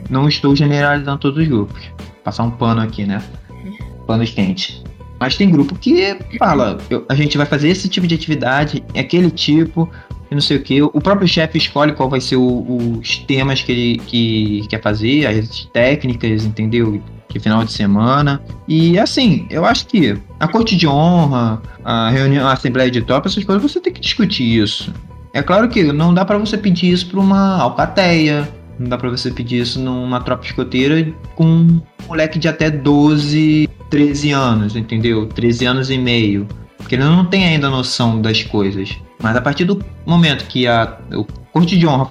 não 0.10 0.28
estou 0.28 0.56
generalizando 0.56 1.18
todos 1.18 1.42
os 1.42 1.48
grupos. 1.48 1.82
Passar 2.24 2.44
um 2.44 2.52
pano 2.52 2.82
aqui, 2.82 3.06
né? 3.06 3.22
Panos 4.06 4.30
quentes. 4.32 4.84
Mas 5.22 5.38
tem 5.38 5.52
grupo 5.52 5.76
que 5.76 6.18
fala, 6.40 6.80
eu- 6.90 7.06
a 7.08 7.14
gente 7.14 7.38
vai 7.38 7.46
fazer 7.46 7.70
esse 7.70 7.88
tipo 7.88 8.08
de 8.08 8.16
atividade, 8.16 8.84
é 8.92 9.02
aquele 9.02 9.30
tipo, 9.30 9.88
e 10.32 10.34
não 10.34 10.42
sei 10.42 10.58
o 10.58 10.62
que. 10.64 10.82
O 10.82 11.00
próprio 11.00 11.28
chefe 11.28 11.60
escolhe 11.60 11.94
qual 11.94 12.10
vai 12.10 12.20
ser 12.20 12.38
o- 12.38 12.98
os 13.00 13.18
temas 13.20 13.62
que 13.62 13.72
ele 13.72 13.98
que 14.08 14.66
quer 14.68 14.82
fazer, 14.82 15.28
as 15.28 15.66
técnicas, 15.72 16.44
entendeu? 16.44 17.00
De 17.32 17.40
final 17.40 17.64
de 17.64 17.72
semana. 17.72 18.42
E 18.68 18.98
assim, 18.98 19.46
eu 19.52 19.64
acho 19.64 19.86
que 19.86 20.18
a 20.40 20.48
corte 20.48 20.76
de 20.76 20.88
honra, 20.88 21.62
a 21.86 22.10
reunião, 22.10 22.48
a 22.48 22.54
assembleia 22.54 22.90
de 22.90 23.02
top, 23.04 23.28
essas 23.28 23.44
coisas, 23.44 23.62
você 23.62 23.80
tem 23.80 23.94
que 23.94 24.02
discutir 24.02 24.44
isso. 24.60 24.92
É 25.34 25.44
claro 25.44 25.70
que 25.70 25.84
não 25.94 26.14
dá 26.14 26.26
pra 26.26 26.38
você 26.40 26.58
pedir 26.58 26.92
isso 26.92 27.06
pra 27.08 27.20
uma 27.20 27.62
alcateia, 27.62 28.50
não 28.82 28.90
dá 28.90 28.98
pra 28.98 29.10
você 29.10 29.30
pedir 29.32 29.62
isso 29.62 29.80
numa 29.80 30.20
tropa 30.20 30.46
escoteira 30.46 31.14
com 31.36 31.46
um 31.46 31.82
moleque 32.08 32.40
de 32.40 32.48
até 32.48 32.70
12, 32.70 33.70
13 33.90 34.32
anos, 34.32 34.76
entendeu? 34.76 35.28
13 35.28 35.66
anos 35.66 35.90
e 35.92 35.98
meio. 35.98 36.48
Porque 36.78 36.96
ele 36.96 37.04
não 37.04 37.26
tem 37.26 37.46
ainda 37.46 37.70
noção 37.70 38.20
das 38.20 38.42
coisas. 38.44 38.98
Mas 39.22 39.36
a 39.36 39.42
partir 39.42 39.66
do 39.66 39.80
momento 40.06 40.46
que 40.46 40.68
a, 40.68 40.98
o 41.14 41.24
Corte 41.54 41.78
de 41.78 41.86
Honra 41.86 42.10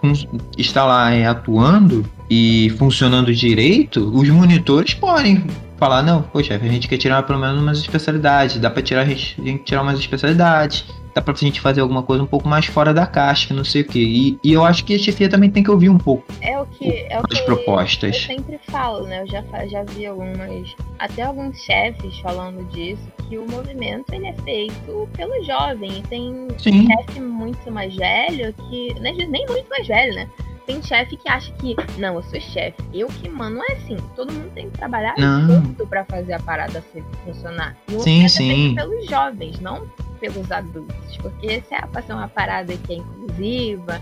está 0.57 0.85
lá 0.85 1.11
é, 1.11 1.27
atuando 1.27 2.05
e 2.31 2.73
funcionando 2.79 3.35
direito, 3.35 4.17
os 4.17 4.29
monitores 4.29 4.95
podem 4.95 5.45
falar, 5.77 6.03
não, 6.03 6.25
chefe, 6.45 6.67
a 6.67 6.71
gente 6.71 6.87
quer 6.87 6.99
tirar 6.99 7.23
pelo 7.25 7.41
menos 7.41 7.61
umas 7.61 7.79
especialidades, 7.79 8.59
dá 8.59 8.71
pra 8.71 8.83
tirar, 8.83 9.01
a 9.01 9.05
gente, 9.07 9.41
a 9.41 9.45
gente 9.45 9.65
tirar 9.65 9.83
umas 9.83 9.99
especialidades, 9.99 10.85
dá 11.15 11.21
pra 11.21 11.35
gente 11.35 11.61
fazer 11.61 11.81
alguma 11.81 12.03
coisa 12.03 12.23
um 12.23 12.27
pouco 12.27 12.49
mais 12.49 12.67
fora 12.67 12.93
da 12.95 13.07
caixa, 13.07 13.53
não 13.55 13.65
sei 13.65 13.83
o 13.83 13.87
quê. 13.87 13.99
E, 14.01 14.39
e 14.43 14.53
eu 14.53 14.65
acho 14.65 14.85
que 14.85 14.95
a 14.95 14.99
chefia 14.99 15.29
também 15.29 15.51
tem 15.51 15.63
que 15.63 15.71
ouvir 15.71 15.89
um 15.89 15.99
pouco 15.99 16.25
É 16.41 16.59
o 16.59 16.67
que. 16.67 17.07
É 17.09 17.19
o 17.19 17.23
que 17.25 17.39
Eu 17.39 17.45
propostas. 17.45 18.17
sempre 18.25 18.59
falo, 18.71 19.07
né? 19.07 19.23
Eu 19.23 19.27
já, 19.27 19.43
já 19.67 19.83
vi 19.85 20.07
algumas. 20.07 20.75
Até 20.99 21.23
alguns 21.23 21.57
chefes 21.63 22.19
falando 22.21 22.63
disso, 22.71 23.03
que 23.29 23.39
o 23.39 23.47
movimento 23.51 24.13
ele 24.13 24.27
é 24.27 24.35
feito 24.45 25.09
pelo 25.17 25.43
jovem. 25.45 25.99
E 25.99 26.03
tem 26.03 26.49
Sim, 26.59 26.87
chefe 26.87 27.21
muito 27.21 27.71
mais 27.71 27.95
velho 27.95 28.53
que. 28.69 28.95
Nem, 29.01 29.17
nem 29.29 29.47
muito 29.47 29.69
mais 29.69 29.87
velho, 29.87 30.15
né? 30.15 30.29
Tem 30.67 30.81
chefe 30.83 31.17
que 31.17 31.29
acha 31.29 31.51
que, 31.55 31.75
não, 31.99 32.15
eu 32.15 32.23
sou 32.23 32.41
chefe, 32.41 32.77
eu 32.95 33.09
que 33.09 33.29
mando. 33.29 33.57
Não 33.57 33.65
é 33.65 33.73
assim. 33.73 33.97
Todo 34.15 34.33
mundo 34.33 34.51
tem 34.55 34.71
que 34.71 34.79
trabalhar 34.79 35.15
Não. 35.19 35.47
junto 35.63 35.85
pra 35.87 36.05
fazer 36.05 36.35
a 36.35 36.39
parada 36.41 36.85
funcionar. 37.25 37.77
E 37.89 37.95
o 37.97 38.01
Sim, 38.01 38.23
movimento 38.23 38.25
é 38.27 38.29
sim. 38.29 38.49
feito 38.49 38.75
pelos 38.77 39.07
jovens, 39.09 39.59
não 39.61 39.83
pelos 40.21 40.51
adultos. 40.53 41.17
Porque 41.17 41.63
se 41.63 41.75
é 41.75 42.15
uma 42.15 42.29
parada 42.29 42.77
que 42.77 42.93
é 42.93 42.97
inclusiva, 42.97 44.01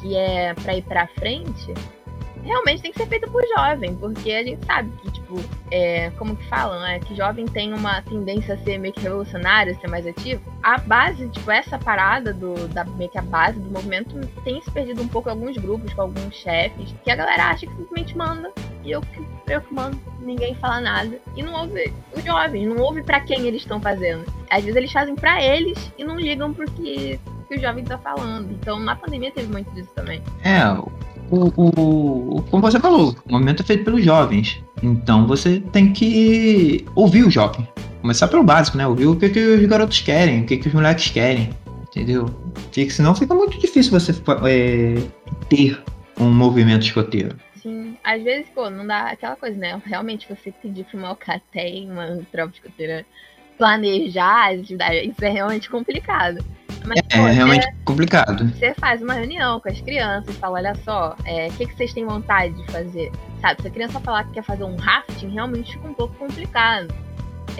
que 0.00 0.16
é 0.16 0.54
pra 0.54 0.74
ir 0.76 0.82
pra 0.82 1.06
frente, 1.08 1.74
realmente 2.48 2.82
tem 2.82 2.92
que 2.92 2.98
ser 2.98 3.06
feito 3.06 3.30
por 3.30 3.42
jovem, 3.46 3.94
porque 3.94 4.32
a 4.32 4.42
gente 4.42 4.64
sabe 4.64 4.90
que, 5.02 5.10
tipo, 5.12 5.36
é, 5.70 6.10
como 6.18 6.34
que 6.34 6.44
falam, 6.48 6.80
né? 6.80 6.98
Que 7.00 7.14
jovem 7.14 7.46
tem 7.46 7.72
uma 7.72 8.02
tendência 8.02 8.54
a 8.54 8.58
ser 8.58 8.78
meio 8.78 8.94
que 8.94 9.00
revolucionário, 9.00 9.72
a 9.72 9.80
ser 9.80 9.88
mais 9.88 10.06
ativo. 10.06 10.42
A 10.62 10.78
base, 10.78 11.28
tipo, 11.28 11.50
essa 11.50 11.78
parada 11.78 12.32
do, 12.32 12.68
da 12.68 12.84
meio 12.84 13.10
que 13.10 13.18
a 13.18 13.22
base 13.22 13.58
do 13.60 13.70
movimento 13.70 14.18
tem 14.42 14.60
se 14.62 14.70
perdido 14.70 15.02
um 15.02 15.08
pouco 15.08 15.28
em 15.28 15.32
alguns 15.32 15.56
grupos, 15.56 15.92
com 15.92 16.02
alguns 16.02 16.34
chefes, 16.34 16.94
que 17.04 17.10
a 17.10 17.16
galera 17.16 17.50
acha 17.50 17.66
que 17.66 17.76
simplesmente 17.76 18.16
manda. 18.16 18.52
E 18.82 18.90
eu 18.90 19.02
eu 19.46 19.60
que 19.60 19.74
mando, 19.74 19.98
ninguém 20.20 20.54
fala 20.54 20.80
nada. 20.80 21.18
E 21.36 21.42
não 21.42 21.52
ouve 21.54 21.92
os 22.14 22.22
jovens, 22.22 22.66
não 22.66 22.76
ouve 22.78 23.02
pra 23.02 23.20
quem 23.20 23.46
eles 23.46 23.62
estão 23.62 23.80
fazendo. 23.80 24.24
Às 24.50 24.62
vezes 24.62 24.76
eles 24.76 24.92
fazem 24.92 25.14
pra 25.14 25.42
eles 25.42 25.92
e 25.96 26.04
não 26.04 26.18
ligam 26.18 26.52
pro 26.52 26.70
que, 26.72 27.18
que 27.48 27.56
o 27.56 27.60
jovem 27.60 27.84
tá 27.84 27.98
falando. 27.98 28.50
Então 28.52 28.78
na 28.78 28.94
pandemia 28.94 29.30
teve 29.32 29.50
muito 29.50 29.70
disso 29.72 29.90
também. 29.94 30.22
É, 30.44 30.60
o, 31.30 31.52
o, 31.56 32.42
como 32.50 32.62
você 32.62 32.78
falou, 32.78 33.14
o 33.26 33.32
movimento 33.32 33.62
é 33.62 33.66
feito 33.66 33.84
pelos 33.84 34.04
jovens. 34.04 34.62
Então 34.82 35.26
você 35.26 35.60
tem 35.72 35.92
que 35.92 36.84
ouvir 36.94 37.24
o 37.24 37.30
jovem. 37.30 37.66
Começar 38.00 38.28
pelo 38.28 38.44
básico, 38.44 38.78
né? 38.78 38.86
Ouvir 38.86 39.06
o 39.06 39.16
que, 39.16 39.28
que 39.28 39.40
os 39.40 39.66
garotos 39.66 40.00
querem, 40.00 40.42
o 40.42 40.46
que, 40.46 40.56
que 40.56 40.68
os 40.68 40.74
moleques 40.74 41.10
querem. 41.10 41.50
Entendeu? 41.82 42.26
Fica, 42.70 42.92
senão 42.92 43.14
fica 43.14 43.34
muito 43.34 43.58
difícil 43.58 43.90
você 43.90 44.12
é, 44.46 45.02
ter 45.48 45.82
um 46.18 46.30
movimento 46.30 46.82
escoteiro. 46.82 47.36
Sim, 47.62 47.96
às 48.04 48.22
vezes, 48.22 48.48
pô, 48.54 48.70
não 48.70 48.86
dá 48.86 49.10
aquela 49.10 49.36
coisa, 49.36 49.56
né? 49.56 49.80
Realmente 49.84 50.28
você 50.28 50.52
pedir 50.52 50.84
pra 50.84 50.98
uma 50.98 51.08
alcateia, 51.08 51.90
uma 51.90 52.20
tropa 52.30 52.54
escoteira 52.54 53.04
planejar 53.58 54.52
as 54.52 54.60
atividades, 54.60 55.10
isso 55.10 55.24
é 55.24 55.28
realmente 55.28 55.68
complicado. 55.68 56.42
Mas, 56.86 56.98
É, 56.98 57.16
pô, 57.16 57.22
você- 57.24 57.30
realmente 57.32 57.66
complicado. 57.84 58.48
Você 58.54 58.72
faz 58.74 59.02
uma 59.02 59.12
reunião 59.12 59.60
com 59.60 59.68
as 59.68 59.80
crianças, 59.80 60.34
fala, 60.36 60.58
olha 60.58 60.74
só, 60.76 61.16
é, 61.24 61.48
o 61.48 61.52
que, 61.52 61.66
que 61.66 61.74
vocês 61.74 61.92
têm 61.92 62.06
vontade 62.06 62.54
de 62.54 62.72
fazer? 62.72 63.10
Sabe, 63.40 63.60
se 63.60 63.68
a 63.68 63.70
criança 63.70 64.00
falar 64.00 64.24
que 64.24 64.32
quer 64.32 64.42
fazer 64.44 64.64
um 64.64 64.76
rafting, 64.76 65.28
realmente 65.28 65.72
fica 65.72 65.88
um 65.88 65.94
pouco 65.94 66.14
complicado. 66.14 66.88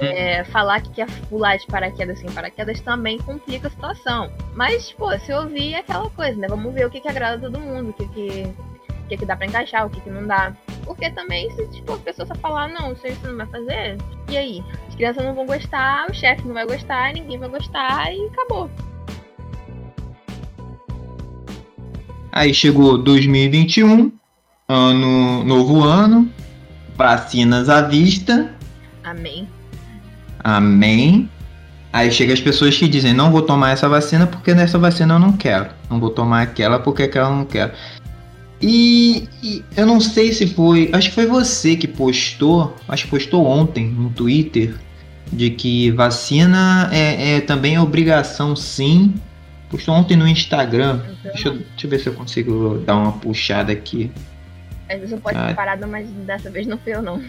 É, 0.00 0.44
falar 0.44 0.80
que 0.80 0.90
quer 0.90 1.08
pular 1.28 1.56
de 1.56 1.66
paraquedas 1.66 2.20
sem 2.20 2.30
paraquedas 2.30 2.80
também 2.80 3.18
complica 3.18 3.66
a 3.66 3.70
situação. 3.70 4.30
Mas, 4.54 4.92
pô, 4.92 5.10
se 5.18 5.32
ouvir 5.32 5.74
é 5.74 5.78
aquela 5.78 6.08
coisa, 6.10 6.38
né? 6.38 6.46
Vamos 6.46 6.72
ver 6.72 6.86
o 6.86 6.90
que, 6.90 7.00
que 7.00 7.08
agrada 7.08 7.38
todo 7.40 7.58
mundo, 7.58 7.90
o 7.90 7.92
que, 7.92 8.06
que, 8.08 8.48
que, 9.08 9.16
que 9.16 9.26
dá 9.26 9.36
pra 9.36 9.46
encaixar, 9.46 9.86
o 9.86 9.90
que, 9.90 10.00
que 10.00 10.10
não 10.10 10.26
dá. 10.26 10.52
Porque 10.84 11.10
também, 11.10 11.50
se 11.52 11.66
tipo, 11.68 11.94
a 11.94 11.98
pessoa 11.98 12.26
só 12.26 12.34
falar, 12.36 12.68
não, 12.68 12.92
isso 12.92 13.02
você 13.02 13.26
não 13.26 13.36
vai 13.36 13.46
fazer, 13.46 13.96
e 14.28 14.36
aí? 14.36 14.64
As 14.86 14.94
crianças 14.94 15.24
não 15.24 15.34
vão 15.34 15.46
gostar, 15.46 16.08
o 16.08 16.14
chefe 16.14 16.46
não 16.46 16.54
vai 16.54 16.66
gostar, 16.66 17.12
ninguém 17.12 17.38
vai 17.38 17.48
gostar 17.48 18.12
e 18.12 18.26
acabou. 18.26 18.70
Aí 22.30 22.52
chegou 22.54 22.98
2021, 22.98 24.12
ano, 24.68 25.44
novo 25.44 25.82
ano, 25.82 26.30
vacinas 26.96 27.68
à 27.68 27.80
vista. 27.80 28.54
Amém. 29.02 29.48
Amém. 30.44 31.28
Aí 31.92 32.12
chega 32.12 32.34
as 32.34 32.40
pessoas 32.40 32.76
que 32.76 32.86
dizem, 32.86 33.14
não 33.14 33.30
vou 33.30 33.42
tomar 33.42 33.70
essa 33.70 33.88
vacina 33.88 34.26
porque 34.26 34.54
nessa 34.54 34.78
vacina 34.78 35.14
eu 35.14 35.18
não 35.18 35.32
quero. 35.32 35.70
Não 35.90 35.98
vou 35.98 36.10
tomar 36.10 36.42
aquela 36.42 36.78
porque 36.78 37.04
aquela 37.04 37.30
eu 37.30 37.36
não 37.36 37.44
quero. 37.44 37.72
E, 38.60 39.28
e, 39.42 39.64
eu 39.76 39.86
não 39.86 40.00
sei 40.00 40.32
se 40.32 40.46
foi. 40.46 40.90
Acho 40.92 41.10
que 41.10 41.14
foi 41.14 41.26
você 41.26 41.76
que 41.76 41.86
postou. 41.86 42.76
Acho 42.88 43.04
que 43.04 43.10
postou 43.10 43.46
ontem 43.46 43.86
no 43.86 44.10
Twitter. 44.10 44.74
De 45.30 45.50
que 45.50 45.90
vacina 45.90 46.88
é, 46.90 47.36
é 47.36 47.40
também 47.42 47.78
obrigação, 47.78 48.56
sim. 48.56 49.14
Postou 49.70 49.94
ontem 49.94 50.16
no 50.16 50.26
Instagram. 50.26 51.02
Deixa 51.22 51.48
eu, 51.48 51.54
deixa 51.54 51.86
eu, 51.86 51.90
ver 51.90 52.00
se 52.00 52.06
eu 52.08 52.14
consigo 52.14 52.78
dar 52.86 52.96
uma 52.96 53.12
puxada 53.12 53.70
aqui. 53.70 54.10
Às 54.88 54.96
vezes 54.96 55.12
eu 55.12 55.20
posso 55.20 55.36
ah. 55.36 55.52
parado, 55.54 55.86
mas 55.86 56.08
dessa 56.08 56.50
vez 56.50 56.66
não 56.66 56.78
foi 56.78 56.94
eu, 56.94 57.02
não. 57.02 57.22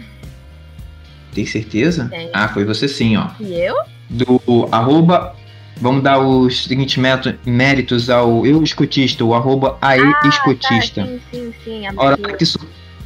Tem 1.34 1.44
certeza? 1.44 2.08
Tem. 2.08 2.30
Ah, 2.32 2.48
foi 2.48 2.64
você 2.64 2.88
sim, 2.88 3.16
ó. 3.16 3.28
E 3.38 3.52
eu? 3.52 3.74
Do 4.08 4.68
arroba. 4.72 5.36
Vamos 5.80 6.02
dar 6.02 6.18
os 6.18 6.64
seguintes 6.64 7.02
méritos 7.46 8.10
ao 8.10 8.44
eu 8.44 8.62
escutista, 8.62 9.24
o 9.24 9.34
arroba 9.34 9.78
aí 9.80 10.00
ah, 10.00 10.28
escutista. 10.28 11.02
Tá, 11.02 11.06
sim, 11.06 11.20
sim, 11.32 11.54
sim. 11.64 11.82
Hora 11.96 12.16
que 12.16 12.44
su... 12.44 12.58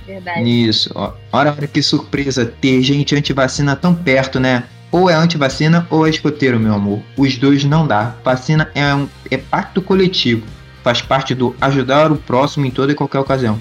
Verdade. 0.06 0.42
Isso, 0.42 0.90
ó. 0.94 1.12
Hora 1.32 1.52
que 1.52 1.82
surpresa 1.82 2.44
ter 2.44 2.82
gente 2.82 3.14
antivacina 3.14 3.76
tão 3.76 3.94
perto, 3.94 4.40
né? 4.40 4.64
Ou 4.90 5.08
é 5.08 5.14
antivacina 5.14 5.87
ou 5.88 6.06
é 6.06 6.10
escoteiro, 6.10 6.58
meu 6.60 6.74
amor. 6.74 7.00
Os 7.16 7.37
dois 7.37 7.64
não 7.64 7.87
dá. 7.87 8.14
Vacina 8.24 8.70
é 8.74 8.94
um 8.94 9.08
é 9.30 9.37
pacto 9.37 9.80
coletivo. 9.80 10.44
Faz 10.82 11.00
parte 11.00 11.34
do 11.34 11.54
ajudar 11.60 12.12
o 12.12 12.16
próximo 12.16 12.66
em 12.66 12.70
toda 12.70 12.92
e 12.92 12.94
qualquer 12.94 13.18
ocasião. 13.18 13.58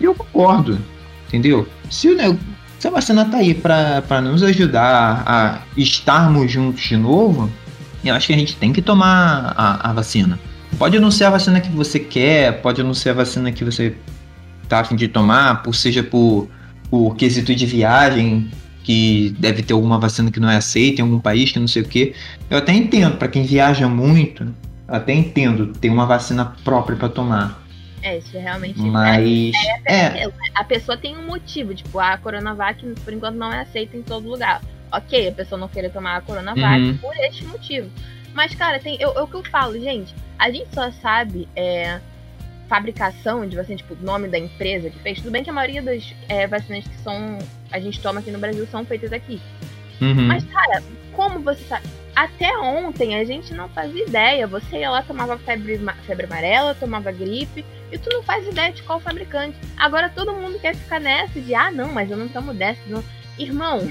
E 0.00 0.04
eu 0.04 0.14
concordo, 0.14 0.78
entendeu? 1.28 1.68
Se, 1.90 2.08
o, 2.08 2.38
se 2.78 2.88
a 2.88 2.90
vacina 2.90 3.24
tá 3.24 3.36
aí 3.36 3.52
para 3.52 4.20
nos 4.22 4.42
ajudar 4.42 5.22
a 5.26 5.62
estarmos 5.76 6.50
juntos 6.50 6.82
de 6.82 6.96
novo, 6.96 7.50
eu 8.08 8.14
acho 8.14 8.26
que 8.26 8.32
a 8.32 8.38
gente 8.38 8.56
tem 8.56 8.72
que 8.72 8.82
tomar 8.82 9.54
a, 9.56 9.90
a 9.90 9.92
vacina. 9.92 10.38
Pode 10.78 10.98
não 10.98 11.10
ser 11.10 11.24
a 11.24 11.30
vacina 11.30 11.60
que 11.60 11.70
você 11.70 11.98
quer, 11.98 12.60
pode 12.60 12.82
não 12.82 12.94
ser 12.94 13.10
a 13.10 13.14
vacina 13.14 13.52
que 13.52 13.64
você 13.64 13.94
tá 14.68 14.80
afim 14.80 14.96
de 14.96 15.08
tomar, 15.08 15.62
por 15.62 15.74
seja 15.74 16.02
por, 16.02 16.48
por 16.90 17.14
quesito 17.16 17.54
de 17.54 17.66
viagem, 17.66 18.50
que 18.82 19.34
deve 19.38 19.62
ter 19.62 19.72
alguma 19.72 19.98
vacina 19.98 20.30
que 20.30 20.40
não 20.40 20.50
é 20.50 20.56
aceita 20.56 21.00
em 21.00 21.04
algum 21.04 21.18
país, 21.18 21.52
que 21.52 21.58
não 21.58 21.68
sei 21.68 21.82
o 21.82 21.88
que. 21.88 22.14
Eu 22.50 22.58
até 22.58 22.72
entendo, 22.72 23.16
para 23.16 23.28
quem 23.28 23.44
viaja 23.44 23.88
muito, 23.88 24.44
eu 24.44 24.94
até 24.94 25.12
entendo 25.12 25.68
ter 25.68 25.88
uma 25.88 26.06
vacina 26.06 26.54
própria 26.64 26.96
para 26.96 27.08
tomar. 27.08 27.64
É, 28.02 28.18
isso 28.18 28.38
realmente 28.38 28.78
Mas. 28.78 29.52
É, 29.86 29.94
é, 29.94 30.24
é, 30.24 30.32
A 30.54 30.62
pessoa 30.62 30.96
tem 30.96 31.16
um 31.16 31.26
motivo, 31.26 31.74
tipo, 31.74 31.98
a 31.98 32.18
Coronavac 32.18 32.84
por 33.02 33.12
enquanto 33.14 33.36
não 33.36 33.50
é 33.50 33.62
aceita 33.62 33.96
em 33.96 34.02
todo 34.02 34.28
lugar. 34.28 34.60
Ok, 34.96 35.28
a 35.28 35.32
pessoa 35.32 35.58
não 35.58 35.68
querer 35.68 35.90
tomar 35.90 36.16
a 36.16 36.20
Coronavac 36.20 36.80
uhum. 36.80 36.96
por 36.98 37.16
este 37.16 37.44
motivo. 37.44 37.90
Mas, 38.32 38.54
cara, 38.54 38.78
tem. 38.78 38.96
Eu, 39.00 39.12
eu, 39.14 39.24
o 39.24 39.28
que 39.28 39.34
eu 39.34 39.44
falo, 39.44 39.78
gente, 39.78 40.14
a 40.38 40.50
gente 40.50 40.72
só 40.74 40.90
sabe 40.90 41.48
é, 41.54 42.00
fabricação 42.68 43.46
de 43.46 43.56
vacina, 43.56 43.76
tipo, 43.76 43.96
nome 44.00 44.28
da 44.28 44.38
empresa 44.38 44.90
que 44.90 44.98
fez. 44.98 45.18
Tudo 45.18 45.30
bem 45.30 45.44
que 45.44 45.50
a 45.50 45.52
maioria 45.52 45.82
das 45.82 46.14
é, 46.28 46.46
vacinas 46.46 46.84
que 46.84 46.96
são. 46.98 47.38
A 47.70 47.78
gente 47.78 48.00
toma 48.00 48.20
aqui 48.20 48.30
no 48.30 48.38
Brasil 48.38 48.66
são 48.66 48.84
feitas 48.84 49.12
aqui. 49.12 49.40
Uhum. 50.00 50.26
Mas, 50.26 50.44
cara, 50.44 50.82
como 51.12 51.40
você 51.40 51.62
sabe? 51.64 51.86
Até 52.14 52.56
ontem 52.58 53.16
a 53.16 53.24
gente 53.24 53.52
não 53.54 53.68
fazia 53.68 54.04
ideia. 54.04 54.46
Você 54.46 54.78
ia 54.78 54.90
lá, 54.90 55.02
tomava 55.02 55.38
febre, 55.38 55.80
febre 56.06 56.26
amarela, 56.26 56.74
tomava 56.74 57.10
gripe, 57.10 57.64
e 57.90 57.98
tu 57.98 58.08
não 58.12 58.22
faz 58.22 58.46
ideia 58.46 58.72
de 58.72 58.82
qual 58.82 59.00
fabricante. 59.00 59.56
Agora 59.76 60.08
todo 60.08 60.32
mundo 60.32 60.58
quer 60.58 60.74
ficar 60.74 61.00
nessa 61.00 61.40
de, 61.40 61.54
ah, 61.54 61.70
não, 61.70 61.92
mas 61.92 62.10
eu 62.10 62.16
não 62.16 62.28
tomo 62.28 62.52
dessa. 62.54 62.80
Não. 62.86 63.02
Irmão, 63.38 63.90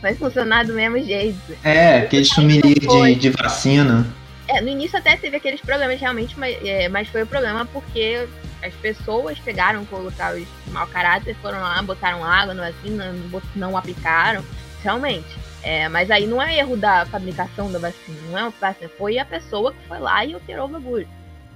vai 0.00 0.14
funcionar 0.14 0.64
do 0.64 0.74
mesmo 0.74 0.98
jeito. 1.02 1.38
É, 1.62 1.98
aquele 1.98 2.24
sumiria 2.24 2.74
de, 2.74 3.14
de 3.14 3.30
vacina. 3.30 4.06
É, 4.48 4.60
no 4.60 4.68
início 4.68 4.98
até 4.98 5.16
teve 5.16 5.36
aqueles 5.36 5.60
problemas 5.60 6.00
realmente, 6.00 6.38
mas, 6.38 6.56
é, 6.64 6.88
mas 6.88 7.08
foi 7.08 7.22
o 7.22 7.26
problema 7.26 7.64
porque 7.66 8.26
as 8.62 8.74
pessoas 8.74 9.38
pegaram, 9.38 9.84
colocar 9.86 10.34
os 10.34 10.46
mau 10.72 10.86
caráter, 10.88 11.34
foram 11.40 11.60
lá, 11.60 11.80
botaram 11.82 12.24
água 12.24 12.52
no 12.52 12.62
vacina, 12.62 13.12
não, 13.12 13.42
não 13.54 13.76
aplicaram. 13.76 14.44
Realmente. 14.82 15.42
É, 15.62 15.88
mas 15.88 16.10
aí 16.10 16.26
não 16.26 16.42
é 16.42 16.58
erro 16.58 16.76
da 16.76 17.06
fabricação 17.06 17.70
da 17.70 17.78
vacina, 17.78 18.18
não 18.28 18.36
é 18.38 18.42
uma 18.42 18.50
vacina, 18.50 18.90
foi 18.98 19.18
a 19.18 19.24
pessoa 19.24 19.72
que 19.72 19.86
foi 19.86 20.00
lá 20.00 20.24
e 20.24 20.34
alterou 20.34 20.64
o 20.64 20.68
bagulho. 20.68 21.08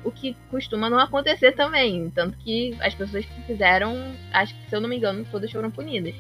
O 0.05 0.13
que 0.13 0.37
costuma 0.49 0.89
não 0.89 1.01
acontecer 1.01 1.51
também. 1.53 2.09
Tanto 2.15 2.39
que 2.39 2.77
as 2.81 2.95
pessoas 2.95 3.25
que 3.25 3.43
fizeram, 3.43 4.15
acho 4.33 4.55
que 4.55 4.69
se 4.69 4.77
eu 4.77 4.81
não 4.81 4.89
me 4.89 4.97
engano, 4.97 5.27
todas 5.33 5.51
foram 5.51 5.73
punidas. 5.73 6.15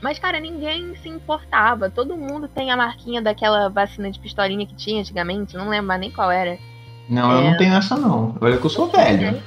Mas, 0.00 0.18
cara, 0.18 0.38
ninguém 0.38 0.94
se 1.02 1.08
importava. 1.08 1.90
Todo 1.90 2.16
mundo 2.16 2.48
tem 2.48 2.70
a 2.70 2.76
marquinha 2.76 3.22
daquela 3.22 3.68
vacina 3.68 4.10
de 4.10 4.18
pistolinha 4.18 4.66
que 4.66 4.74
tinha 4.74 5.00
antigamente, 5.00 5.56
não 5.56 5.68
lembro 5.68 5.86
mais 5.86 6.00
nem 6.00 6.10
qual 6.10 6.30
era. 6.30 6.58
Não, 7.08 7.32
é... 7.32 7.38
eu 7.38 7.50
não 7.50 7.56
tenho 7.56 7.74
essa 7.74 7.96
não. 7.96 8.36
Olha 8.40 8.58
que 8.58 8.64
eu 8.64 8.70
sou 8.70 8.88
velho. 8.88 9.40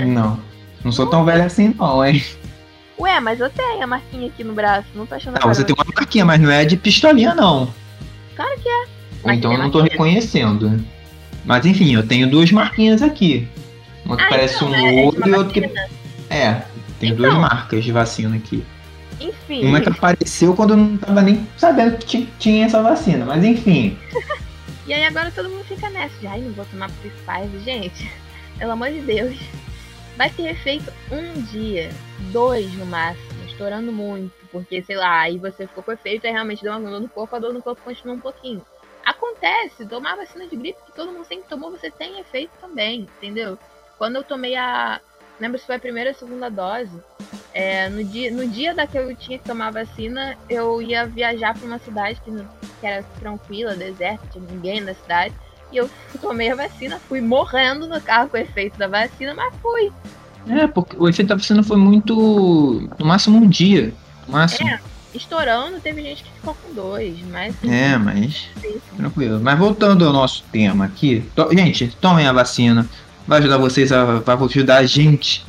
Não. 0.00 0.38
Não 0.84 0.90
sou 0.90 1.06
tão 1.06 1.24
velho 1.24 1.44
assim 1.44 1.74
não, 1.78 2.04
hein? 2.04 2.22
Ué, 2.98 3.20
mas 3.20 3.40
eu 3.40 3.50
tenho 3.50 3.82
a 3.82 3.86
marquinha 3.86 4.26
aqui 4.28 4.44
no 4.44 4.52
braço, 4.52 4.86
não 4.94 5.06
tô 5.06 5.14
achando 5.14 5.38
Não, 5.40 5.52
você 5.52 5.64
tem 5.64 5.74
uma 5.74 5.84
marquinha, 5.96 6.24
mas 6.24 6.40
não 6.40 6.50
é 6.50 6.64
de 6.64 6.76
pistolinha, 6.76 7.34
não. 7.34 7.72
Claro 8.36 8.60
que 8.60 8.68
é. 8.68 8.84
Ou 9.24 9.32
então 9.32 9.52
eu 9.52 9.58
não 9.58 9.70
tô 9.70 9.80
reconhecendo. 9.80 10.84
Mas 11.44 11.66
enfim, 11.66 11.94
eu 11.94 12.06
tenho 12.06 12.28
duas 12.28 12.50
marquinhas 12.52 13.02
aqui. 13.02 13.48
Uma 14.04 14.16
que 14.16 14.24
ah, 14.24 14.28
parece 14.28 14.56
então, 14.56 14.68
um 14.68 14.74
é, 14.74 15.04
ouro 15.04 15.28
e 15.28 15.32
outra 15.32 15.52
que. 15.52 15.78
É, 16.30 16.62
tem 16.98 17.10
então, 17.10 17.16
duas 17.16 17.34
marcas 17.34 17.84
de 17.84 17.92
vacina 17.92 18.36
aqui. 18.36 18.64
Enfim. 19.22 19.66
Uma 19.66 19.80
que 19.80 19.88
apareceu 19.88 20.54
quando 20.54 20.70
eu 20.70 20.76
não 20.76 20.96
tava 20.96 21.22
nem 21.22 21.46
sabendo 21.56 21.98
que 21.98 22.26
tinha 22.38 22.66
essa 22.66 22.82
vacina, 22.82 23.24
mas 23.24 23.44
enfim. 23.44 23.98
e 24.86 24.92
aí 24.92 25.04
agora 25.04 25.30
todo 25.30 25.48
mundo 25.48 25.64
fica 25.64 25.88
nessa. 25.90 26.14
Ai, 26.28 26.40
não 26.40 26.52
vou 26.52 26.64
tomar 26.66 26.90
Pre-5, 27.00 27.64
gente. 27.64 28.10
Pelo 28.58 28.72
amor 28.72 28.90
de 28.90 29.00
Deus 29.00 29.36
vai 30.16 30.30
ter 30.30 30.50
efeito 30.50 30.92
um 31.10 31.42
dia, 31.42 31.90
dois 32.30 32.72
no 32.74 32.86
máximo, 32.86 33.44
estourando 33.46 33.92
muito, 33.92 34.32
porque 34.50 34.82
sei 34.82 34.96
lá, 34.96 35.20
aí 35.20 35.38
você 35.38 35.66
ficou 35.66 35.82
com 35.82 35.92
efeito, 35.92 36.26
aí 36.26 36.32
realmente 36.32 36.62
deu 36.62 36.72
uma 36.72 36.90
dor 36.90 37.00
no 37.00 37.08
corpo, 37.08 37.34
a 37.34 37.38
dor 37.38 37.52
no 37.52 37.62
corpo 37.62 37.82
continua 37.82 38.14
um 38.14 38.20
pouquinho. 38.20 38.64
Acontece, 39.04 39.86
tomar 39.86 40.16
vacina 40.16 40.46
de 40.46 40.54
gripe 40.54 40.78
que 40.86 40.92
todo 40.92 41.12
mundo 41.12 41.24
sempre 41.24 41.48
tomou, 41.48 41.70
você 41.70 41.90
tem 41.90 42.20
efeito 42.20 42.52
também, 42.60 43.08
entendeu? 43.18 43.58
Quando 43.98 44.16
eu 44.16 44.24
tomei 44.24 44.56
a. 44.56 45.00
Lembro 45.40 45.58
se 45.58 45.66
foi 45.66 45.76
a 45.76 45.80
primeira 45.80 46.10
ou 46.10 46.16
a 46.16 46.18
segunda 46.18 46.48
dose. 46.48 46.92
É, 47.54 47.88
no, 47.88 48.02
dia, 48.04 48.30
no 48.30 48.46
dia 48.46 48.74
da 48.74 48.86
que 48.86 48.96
eu 48.96 49.14
tinha 49.16 49.38
que 49.38 49.44
tomar 49.44 49.72
vacina, 49.72 50.36
eu 50.48 50.80
ia 50.80 51.06
viajar 51.06 51.54
para 51.54 51.66
uma 51.66 51.78
cidade 51.78 52.20
que, 52.24 52.30
que 52.80 52.86
era 52.86 53.02
tranquila, 53.18 53.74
deserta, 53.74 54.26
tinha 54.32 54.44
ninguém 54.50 54.80
na 54.80 54.94
cidade. 54.94 55.34
E 55.72 55.76
eu 55.76 55.90
tomei 56.20 56.50
a 56.50 56.54
vacina, 56.54 57.00
fui 57.08 57.20
morrendo 57.20 57.86
no 57.86 58.00
carro 58.00 58.28
com 58.28 58.36
o 58.36 58.40
efeito 58.40 58.78
da 58.78 58.86
vacina, 58.86 59.34
mas 59.34 59.54
fui. 59.60 59.90
É, 60.48 60.66
porque 60.66 60.96
o 60.96 61.08
efeito 61.08 61.28
da 61.28 61.36
vacina 61.36 61.62
foi 61.62 61.76
muito. 61.76 62.88
No 62.98 63.06
máximo 63.06 63.38
um 63.38 63.48
dia. 63.48 63.92
No 64.26 64.32
máximo. 64.32 64.68
É, 64.68 64.80
estourando, 65.14 65.80
teve 65.80 66.02
gente 66.02 66.24
que 66.24 66.30
ficou 66.30 66.54
com 66.54 66.74
dois, 66.74 67.18
mas. 67.30 67.54
É, 67.64 67.96
mas. 67.96 68.48
Tranquilo. 68.96 69.40
Mas 69.40 69.58
voltando 69.58 70.06
ao 70.06 70.12
nosso 70.12 70.44
tema 70.50 70.84
aqui. 70.84 71.20
To... 71.34 71.48
Gente, 71.52 71.96
tomem 72.00 72.26
a 72.26 72.32
vacina. 72.32 72.88
Vai 73.26 73.38
ajudar 73.38 73.58
vocês 73.58 73.92
a. 73.92 74.18
Vai 74.18 74.36
ajudar 74.36 74.78
a 74.78 74.86
gente. 74.86 75.44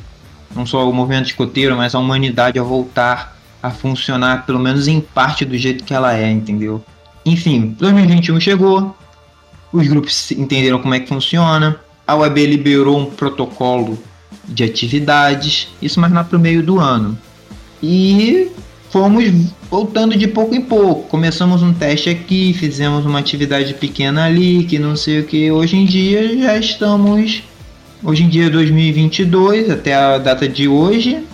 Não 0.54 0.64
só 0.64 0.88
o 0.88 0.92
movimento 0.92 1.26
escoteiro, 1.26 1.76
mas 1.76 1.94
a 1.94 1.98
humanidade 1.98 2.58
a 2.58 2.62
voltar 2.62 3.36
a 3.62 3.70
funcionar, 3.70 4.46
pelo 4.46 4.58
menos 4.58 4.86
em 4.86 5.00
parte 5.00 5.44
do 5.44 5.56
jeito 5.56 5.84
que 5.84 5.94
ela 5.94 6.14
é, 6.14 6.30
entendeu? 6.30 6.84
Enfim, 7.24 7.74
2021 7.78 8.38
chegou 8.38 8.94
os 9.74 9.88
grupos 9.88 10.30
entenderam 10.30 10.78
como 10.78 10.94
é 10.94 11.00
que 11.00 11.08
funciona, 11.08 11.80
a 12.06 12.14
UAB 12.14 12.46
liberou 12.46 12.96
um 12.96 13.06
protocolo 13.06 13.98
de 14.44 14.62
atividades, 14.62 15.68
isso 15.82 15.98
mais 15.98 16.12
lá 16.12 16.22
para 16.22 16.36
o 16.36 16.40
meio 16.40 16.62
do 16.62 16.78
ano. 16.78 17.18
E 17.82 18.52
fomos 18.90 19.24
voltando 19.68 20.16
de 20.16 20.28
pouco 20.28 20.54
em 20.54 20.60
pouco. 20.60 21.08
Começamos 21.08 21.60
um 21.60 21.72
teste 21.74 22.08
aqui, 22.08 22.54
fizemos 22.54 23.04
uma 23.04 23.18
atividade 23.18 23.74
pequena 23.74 24.26
ali, 24.26 24.62
que 24.62 24.78
não 24.78 24.94
sei 24.94 25.20
o 25.20 25.24
que. 25.24 25.50
Hoje 25.50 25.76
em 25.76 25.84
dia 25.84 26.38
já 26.38 26.56
estamos. 26.56 27.42
Hoje 28.06 28.22
em 28.22 28.28
dia 28.28 28.50
2022, 28.50 29.70
até 29.70 29.94
a 29.94 30.18
data 30.18 30.46
de 30.46 30.68
hoje, 30.68 31.26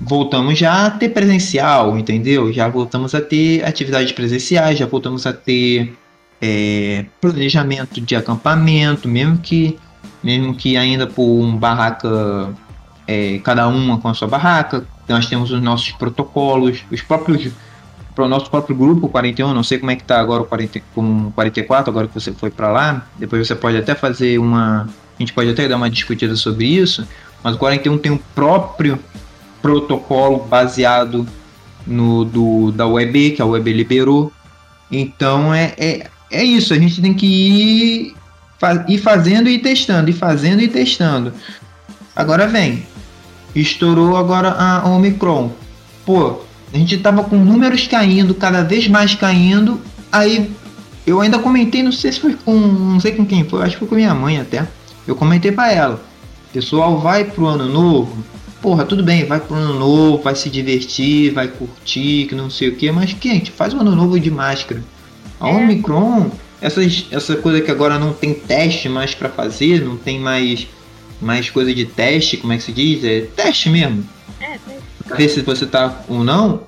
voltamos 0.00 0.56
já 0.56 0.86
a 0.86 0.90
ter 0.90 1.08
presencial, 1.08 1.98
entendeu? 1.98 2.52
Já 2.52 2.68
voltamos 2.68 3.16
a 3.16 3.20
ter 3.20 3.64
atividades 3.64 4.12
presenciais, 4.12 4.78
já 4.78 4.86
voltamos 4.86 5.26
a 5.26 5.32
ter 5.32 5.92
é, 6.40 7.04
planejamento 7.20 8.00
de 8.00 8.14
acampamento, 8.14 9.08
mesmo 9.08 9.38
que, 9.38 9.76
mesmo 10.22 10.54
que 10.54 10.76
ainda 10.76 11.04
por 11.04 11.24
um 11.24 11.56
barraca, 11.56 12.54
é, 13.08 13.38
cada 13.38 13.66
uma 13.66 13.98
com 13.98 14.06
a 14.06 14.14
sua 14.14 14.28
barraca, 14.28 14.86
nós 15.08 15.26
temos 15.26 15.50
os 15.50 15.60
nossos 15.60 15.90
protocolos, 15.90 16.84
os 16.92 17.02
próprios 17.02 17.50
para 18.14 18.24
o 18.24 18.28
nosso 18.28 18.48
próprio 18.48 18.76
grupo 18.76 19.08
41, 19.08 19.52
não 19.52 19.64
sei 19.64 19.78
como 19.78 19.90
é 19.90 19.96
que 19.96 20.02
está 20.02 20.20
agora 20.20 20.44
o 20.44 20.46
40, 20.46 20.80
com 20.94 21.32
44, 21.32 21.90
agora 21.90 22.06
que 22.06 22.14
você 22.14 22.30
foi 22.30 22.52
para 22.52 22.70
lá, 22.70 23.04
depois 23.18 23.44
você 23.44 23.56
pode 23.56 23.76
até 23.76 23.96
fazer 23.96 24.38
uma, 24.38 24.88
a 25.18 25.22
gente 25.22 25.32
pode 25.32 25.50
até 25.50 25.68
dar 25.68 25.76
uma 25.76 25.90
discutida 25.90 26.34
sobre 26.36 26.66
isso, 26.66 27.06
mas 27.42 27.54
o 27.54 27.58
41 27.58 27.98
tem 27.98 28.12
um 28.12 28.18
próprio 28.34 28.98
protocolo 29.62 30.44
baseado 30.44 31.26
no 31.86 32.24
do 32.24 32.72
da 32.72 32.86
UEB, 32.86 33.32
que 33.32 33.42
a 33.42 33.46
UEB 33.46 33.72
liberou. 33.72 34.32
Então 34.90 35.54
é, 35.54 35.72
é, 35.76 36.06
é 36.30 36.44
isso, 36.44 36.74
a 36.74 36.78
gente 36.78 37.00
tem 37.00 37.14
que 37.14 37.26
ir, 37.26 38.14
ir 38.88 38.98
fazendo 38.98 39.48
e 39.48 39.58
testando, 39.58 40.10
e 40.10 40.12
fazendo 40.12 40.62
e 40.62 40.68
testando. 40.68 41.32
Agora 42.16 42.46
vem, 42.46 42.86
estourou 43.54 44.16
agora 44.16 44.50
a 44.50 44.88
Omicron. 44.88 45.52
Pô, 46.04 46.40
a 46.72 46.76
gente 46.76 46.98
tava 46.98 47.24
com 47.24 47.36
números 47.36 47.86
caindo, 47.86 48.34
cada 48.34 48.62
vez 48.62 48.88
mais 48.88 49.14
caindo. 49.14 49.80
Aí 50.10 50.50
eu 51.06 51.20
ainda 51.20 51.38
comentei, 51.38 51.82
não 51.82 51.92
sei 51.92 52.12
se 52.12 52.20
foi 52.20 52.34
com. 52.34 52.54
não 52.54 53.00
sei 53.00 53.12
com 53.12 53.24
quem 53.24 53.44
foi, 53.44 53.62
acho 53.62 53.72
que 53.72 53.78
foi 53.78 53.88
com 53.88 53.94
minha 53.94 54.14
mãe 54.14 54.38
até. 54.38 54.66
Eu 55.06 55.14
comentei 55.14 55.52
para 55.52 55.72
ela. 55.72 56.02
Pessoal, 56.52 56.98
vai 56.98 57.24
pro 57.24 57.46
ano 57.46 57.66
novo. 57.66 58.24
Porra, 58.62 58.84
tudo 58.84 59.02
bem, 59.02 59.24
vai 59.24 59.40
pro 59.40 59.56
ano 59.56 59.78
novo, 59.78 60.22
vai 60.22 60.34
se 60.34 60.48
divertir, 60.48 61.32
vai 61.32 61.48
curtir, 61.48 62.26
que 62.26 62.34
não 62.34 62.48
sei 62.48 62.68
o 62.68 62.76
que, 62.76 62.90
mas 62.90 63.10
gente, 63.10 63.50
faz 63.50 63.74
o 63.74 63.80
ano 63.80 63.94
novo 63.94 64.18
de 64.18 64.30
máscara. 64.30 64.82
A 65.38 65.50
é. 65.50 65.52
Omicron, 65.52 66.30
essas, 66.62 67.06
essa 67.10 67.36
coisa 67.36 67.60
que 67.60 67.70
agora 67.70 67.98
não 67.98 68.14
tem 68.14 68.32
teste 68.32 68.88
mais 68.88 69.14
para 69.14 69.28
fazer, 69.28 69.84
não 69.84 69.96
tem 69.96 70.18
mais 70.18 70.66
mais 71.20 71.48
coisa 71.48 71.74
de 71.74 71.84
teste, 71.84 72.36
como 72.36 72.52
é 72.52 72.56
que 72.56 72.62
se 72.62 72.72
diz? 72.72 73.04
É 73.04 73.22
teste 73.34 73.68
mesmo. 73.70 74.04
É, 74.40 74.58
Pra 75.06 75.16
ver 75.16 75.28
se 75.28 75.42
você 75.42 75.66
tá 75.66 76.02
ou 76.08 76.24
não. 76.24 76.62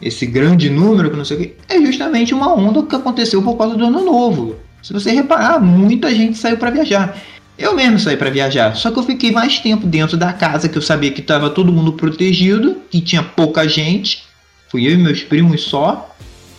Esse 0.00 0.26
grande 0.26 0.68
número 0.68 1.10
que 1.10 1.16
não 1.16 1.24
sei 1.24 1.36
o 1.36 1.40
que. 1.40 1.54
É 1.68 1.80
justamente 1.80 2.34
uma 2.34 2.52
onda 2.54 2.82
que 2.82 2.94
aconteceu 2.94 3.42
por 3.42 3.56
causa 3.56 3.76
do 3.76 3.84
ano 3.84 4.04
novo. 4.04 4.56
Se 4.82 4.92
você 4.92 5.12
reparar, 5.12 5.60
muita 5.60 6.14
gente 6.14 6.36
saiu 6.36 6.58
para 6.58 6.70
viajar. 6.70 7.16
Eu 7.56 7.74
mesmo 7.74 7.98
saí 7.98 8.16
para 8.16 8.30
viajar, 8.30 8.74
só 8.74 8.90
que 8.90 8.98
eu 8.98 9.04
fiquei 9.04 9.30
mais 9.30 9.60
tempo 9.60 9.86
dentro 9.86 10.16
da 10.16 10.32
casa, 10.32 10.68
que 10.68 10.76
eu 10.76 10.82
sabia 10.82 11.12
que 11.12 11.20
estava 11.20 11.48
todo 11.48 11.72
mundo 11.72 11.92
protegido, 11.92 12.78
que 12.90 13.00
tinha 13.00 13.22
pouca 13.22 13.68
gente. 13.68 14.24
Fui 14.68 14.86
eu 14.86 14.92
e 14.92 14.96
meus 14.96 15.22
primos 15.22 15.62
só. 15.62 16.14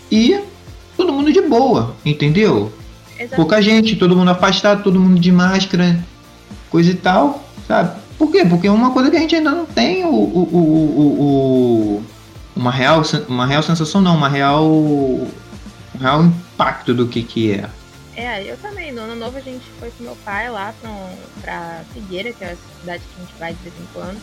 E 0.10 0.40
todo 0.96 1.12
mundo 1.12 1.34
de 1.34 1.42
boa, 1.42 1.96
entendeu? 2.06 2.72
Exatamente. 3.10 3.36
Pouca 3.36 3.62
gente, 3.62 3.96
todo 3.96 4.16
mundo 4.16 4.32
afastado, 4.32 4.84
todo 4.84 5.00
mundo 5.00 5.20
de 5.20 5.32
máscara, 5.32 6.00
coisa 6.70 6.92
e 6.92 6.96
tal, 6.96 7.44
sabe? 7.68 8.00
Por 8.18 8.32
quê? 8.32 8.46
Porque 8.46 8.68
é 8.68 8.72
uma 8.72 8.92
coisa 8.92 9.12
que 9.12 9.18
a 9.18 9.20
gente 9.20 9.36
ainda 9.36 9.52
não 9.52 9.66
tem 9.66 10.06
o, 10.06 10.10
o, 10.10 10.50
o, 10.54 11.22
o 11.22 12.04
uma 12.56 12.72
real 12.72 13.02
uma 13.28 13.46
real 13.46 13.62
sensação 13.62 14.00
não, 14.00 14.16
uma 14.16 14.30
real 14.30 14.66
um 14.66 15.28
real 16.00 16.24
impacto 16.24 16.94
do 16.94 17.08
que 17.08 17.22
que 17.22 17.52
é. 17.52 17.70
É, 18.16 18.44
eu 18.44 18.58
também. 18.58 18.92
No 18.92 19.02
ano 19.02 19.16
novo 19.16 19.38
a 19.38 19.42
gente 19.42 19.66
foi 19.72 19.92
com 19.92 20.04
meu 20.04 20.16
pai 20.18 20.50
lá 20.50 20.74
pra, 20.80 20.92
pra 21.42 21.84
Figueira, 21.94 22.32
que 22.34 22.44
é 22.44 22.52
a 22.52 22.56
cidade 22.80 23.04
que 23.04 23.22
a 23.22 23.26
gente 23.26 23.36
vai 23.36 23.54
de 23.54 23.64
vez 23.64 23.76
em 23.80 23.88
quando. 23.94 24.22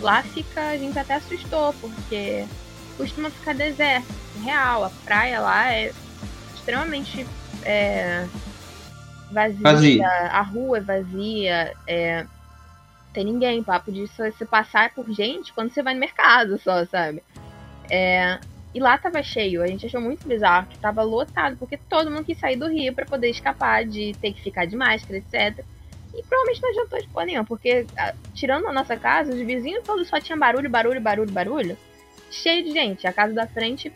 Lá 0.00 0.22
fica, 0.22 0.70
a 0.70 0.78
gente 0.78 0.98
até 0.98 1.14
assustou, 1.14 1.72
porque 1.74 2.46
costuma 2.96 3.30
ficar 3.30 3.54
deserto, 3.54 4.08
real. 4.42 4.84
A 4.84 4.90
praia 5.04 5.40
lá 5.40 5.72
é 5.72 5.92
extremamente 6.54 7.26
é, 7.62 8.26
vazia, 9.30 9.62
vazia, 9.62 10.08
a 10.08 10.42
rua 10.42 10.78
é 10.78 10.80
vazia, 10.80 11.74
é, 11.86 12.26
tem 13.12 13.24
ninguém, 13.24 13.62
papo 13.62 13.92
de 13.92 14.06
você 14.06 14.44
passar 14.44 14.92
por 14.94 15.10
gente 15.10 15.52
quando 15.52 15.70
você 15.70 15.82
vai 15.82 15.94
no 15.94 16.00
mercado 16.00 16.58
só, 16.58 16.84
sabe? 16.86 17.22
É, 17.90 18.38
e 18.74 18.80
lá 18.80 18.98
tava 18.98 19.22
cheio, 19.22 19.62
a 19.62 19.68
gente 19.68 19.86
achou 19.86 20.00
muito 20.00 20.26
bizarro 20.26 20.66
que 20.66 20.76
tava 20.78 21.00
lotado, 21.02 21.56
porque 21.56 21.76
todo 21.76 22.10
mundo 22.10 22.24
quis 22.24 22.38
sair 22.38 22.56
do 22.56 22.68
Rio 22.68 22.92
para 22.92 23.06
poder 23.06 23.30
escapar 23.30 23.84
de 23.84 24.12
ter 24.20 24.32
que 24.32 24.42
ficar 24.42 24.64
de 24.66 24.74
máscara, 24.74 25.18
etc. 25.18 25.64
E 26.12 26.22
provavelmente 26.24 26.60
não 26.60 26.70
adiantou 26.70 27.00
de 27.00 27.08
porra 27.08 27.26
nenhuma, 27.26 27.44
porque 27.44 27.86
tirando 28.34 28.66
a 28.66 28.72
nossa 28.72 28.96
casa, 28.96 29.32
os 29.32 29.38
vizinhos 29.38 29.84
todos 29.84 30.08
só 30.08 30.18
tinham 30.20 30.38
barulho, 30.38 30.68
barulho, 30.68 31.00
barulho, 31.00 31.30
barulho. 31.30 31.78
Cheio 32.32 32.64
de 32.64 32.72
gente. 32.72 33.06
A 33.06 33.12
casa 33.12 33.32
da 33.32 33.46
frente, 33.46 33.92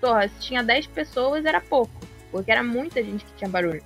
porra, 0.00 0.28
se 0.28 0.38
tinha 0.38 0.62
10 0.62 0.86
pessoas 0.86 1.44
era 1.44 1.60
pouco, 1.60 1.92
porque 2.30 2.52
era 2.52 2.62
muita 2.62 3.02
gente 3.02 3.24
que 3.24 3.32
tinha 3.36 3.50
barulho. 3.50 3.82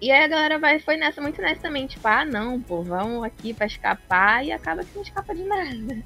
E 0.00 0.10
aí 0.10 0.24
a 0.24 0.28
galera 0.28 0.58
vai, 0.58 0.80
foi 0.80 0.96
nessa, 0.96 1.20
muito 1.20 1.40
nessa 1.40 1.60
também, 1.60 1.86
tipo, 1.86 2.06
ah 2.06 2.24
não, 2.24 2.60
pô, 2.60 2.82
vamos 2.82 3.24
aqui 3.24 3.54
pra 3.54 3.66
escapar 3.66 4.44
e 4.44 4.50
acaba 4.50 4.84
que 4.84 4.94
não 4.94 5.02
escapa 5.02 5.34
de 5.34 5.42
nada. 5.44 6.02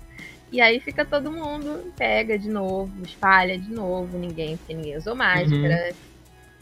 E 0.53 0.61
aí 0.61 0.79
fica 0.81 1.03
todo 1.03 1.33
mundo, 1.33 1.81
pega 1.97 2.39
de 2.39 2.51
novo, 2.51 2.93
espalha 3.03 3.59
de 3.59 3.73
novo, 3.73 4.19
ninguém, 4.19 4.59
porque 4.59 4.75
ninguém 4.75 4.99
usou 4.99 5.17
máscara. 5.17 5.95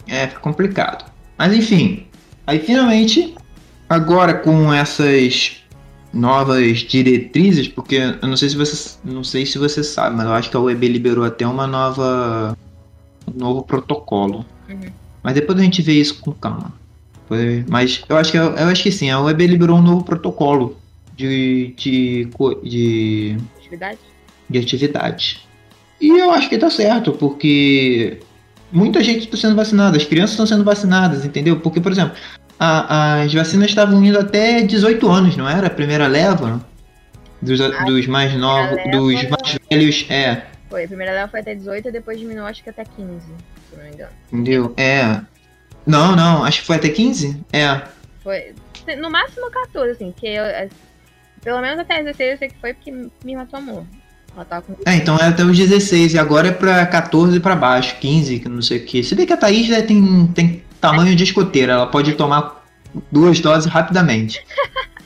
Uhum. 0.07 0.15
É, 0.15 0.29
fica 0.29 0.41
complicado. 0.41 1.11
Mas 1.37 1.53
enfim, 1.53 2.07
aí 2.47 2.61
finalmente, 2.61 3.35
agora 3.89 4.35
com 4.35 4.73
essas 4.73 5.61
novas 6.13 6.79
diretrizes, 6.79 7.67
porque 7.67 7.97
eu 8.23 8.29
não 8.29 8.37
sei 8.37 8.49
se 8.49 8.57
você 8.57 8.99
não 9.05 9.25
sei 9.25 9.45
se 9.45 9.59
você 9.59 9.83
sabe, 9.83 10.17
mas 10.17 10.27
eu 10.27 10.33
acho 10.33 10.51
que 10.51 10.57
a 10.57 10.61
UEB 10.61 10.87
liberou 10.87 11.25
até 11.25 11.47
uma 11.47 11.67
nova 11.67 12.57
um 13.27 13.39
novo 13.39 13.63
protocolo. 13.63 14.47
Uhum. 14.69 14.91
Mas 15.23 15.35
depois 15.35 15.59
a 15.59 15.63
gente 15.63 15.83
vê 15.83 15.95
isso 15.95 16.21
com 16.21 16.33
calma. 16.33 16.73
Mas 17.69 18.03
eu 18.09 18.17
acho 18.17 18.33
que 18.33 18.39
eu, 18.39 18.55
acho 18.55 18.83
que 18.83 18.91
sim, 18.91 19.11
a 19.11 19.21
web 19.21 19.47
liberou 19.47 19.79
um 19.79 19.83
novo 19.83 20.05
protocolo 20.05 20.77
de, 21.17 21.75
de, 21.77 22.29
de 22.65 23.37
atividade. 23.71 23.99
De 24.49 24.59
atividade. 24.59 25.49
E 26.01 26.09
eu 26.09 26.31
acho 26.31 26.49
que 26.49 26.59
tá 26.59 26.71
certo, 26.71 27.13
porque 27.13 28.19
muita 28.73 29.03
gente 29.03 29.25
está 29.25 29.37
sendo 29.37 29.55
vacinada, 29.55 29.97
as 29.97 30.05
crianças 30.05 30.33
estão 30.33 30.47
sendo 30.47 30.65
vacinadas, 30.65 31.25
entendeu? 31.25 31.61
Porque, 31.61 31.81
por 31.81 31.93
exemplo, 31.93 32.17
a, 32.59 33.23
as 33.23 33.33
vacinas 33.33 33.69
estavam 33.71 34.03
indo 34.05 34.19
até 34.19 34.63
18 34.63 35.09
anos, 35.09 35.37
não 35.37 35.49
era? 35.49 35.67
A 35.67 35.71
primeira 35.71 36.07
leva 36.07 36.65
dos, 37.41 37.59
dos 37.59 38.07
mais 38.07 38.35
novos, 38.35 38.83
dos 38.91 39.29
mais 39.29 39.59
velhos, 39.71 40.07
é. 40.09 40.43
Foi, 40.69 40.85
a 40.85 40.89
primeira 40.89 41.13
leva 41.13 41.29
foi 41.29 41.41
até 41.41 41.55
18 41.55 41.89
e 41.89 41.93
depois 41.93 42.19
diminuiu 42.19 42.47
acho 42.47 42.63
que 42.63 42.71
até 42.71 42.85
15, 42.85 43.21
se 43.21 43.77
não 43.77 43.85
me 43.85 43.91
engano. 43.91 44.13
Entendeu? 44.33 44.75
É. 44.77 45.21
Não, 45.87 46.15
não, 46.15 46.45
acho 46.45 46.61
que 46.61 46.67
foi 46.67 46.77
até 46.77 46.89
15? 46.89 47.45
É. 47.53 47.83
Foi. 48.23 48.55
No 48.99 49.11
máximo 49.11 49.51
14, 49.51 49.93
assim, 49.93 50.13
que 50.17 50.27
eu, 50.27 50.45
é, 50.45 50.69
pelo 51.43 51.61
menos 51.61 51.79
até 51.79 52.03
16 52.03 52.31
eu 52.33 52.39
sei 52.39 52.49
que 52.49 52.61
foi 52.61 52.75
porque 52.75 52.93
me 53.25 53.37
matou 53.37 53.59
amor. 53.59 53.85
Com... 54.35 54.77
É, 54.87 54.95
então 54.95 55.17
é 55.17 55.25
até 55.25 55.43
os 55.45 55.59
16 55.59 56.15
e 56.15 56.19
agora 56.19 56.49
é 56.49 56.53
pra 56.53 56.87
14 56.87 57.41
pra 57.41 57.57
baixo, 57.57 57.97
15, 58.01 58.39
que 58.39 58.49
não 58.49 58.63
sei 58.63 58.79
o 58.79 58.85
que. 58.85 59.03
Se 59.03 59.15
bem 59.15 59.27
que 59.27 59.33
a 59.33 59.37
Thaís 59.37 59.69
né, 59.69 59.83
tem, 59.83 60.27
tem 60.29 60.63
tamanho 60.81 61.17
de 61.17 61.25
escoteira, 61.25 61.73
ela 61.73 61.87
pode 61.87 62.13
tomar 62.15 62.65
duas 63.11 63.41
doses 63.41 63.71
rapidamente. 63.71 64.41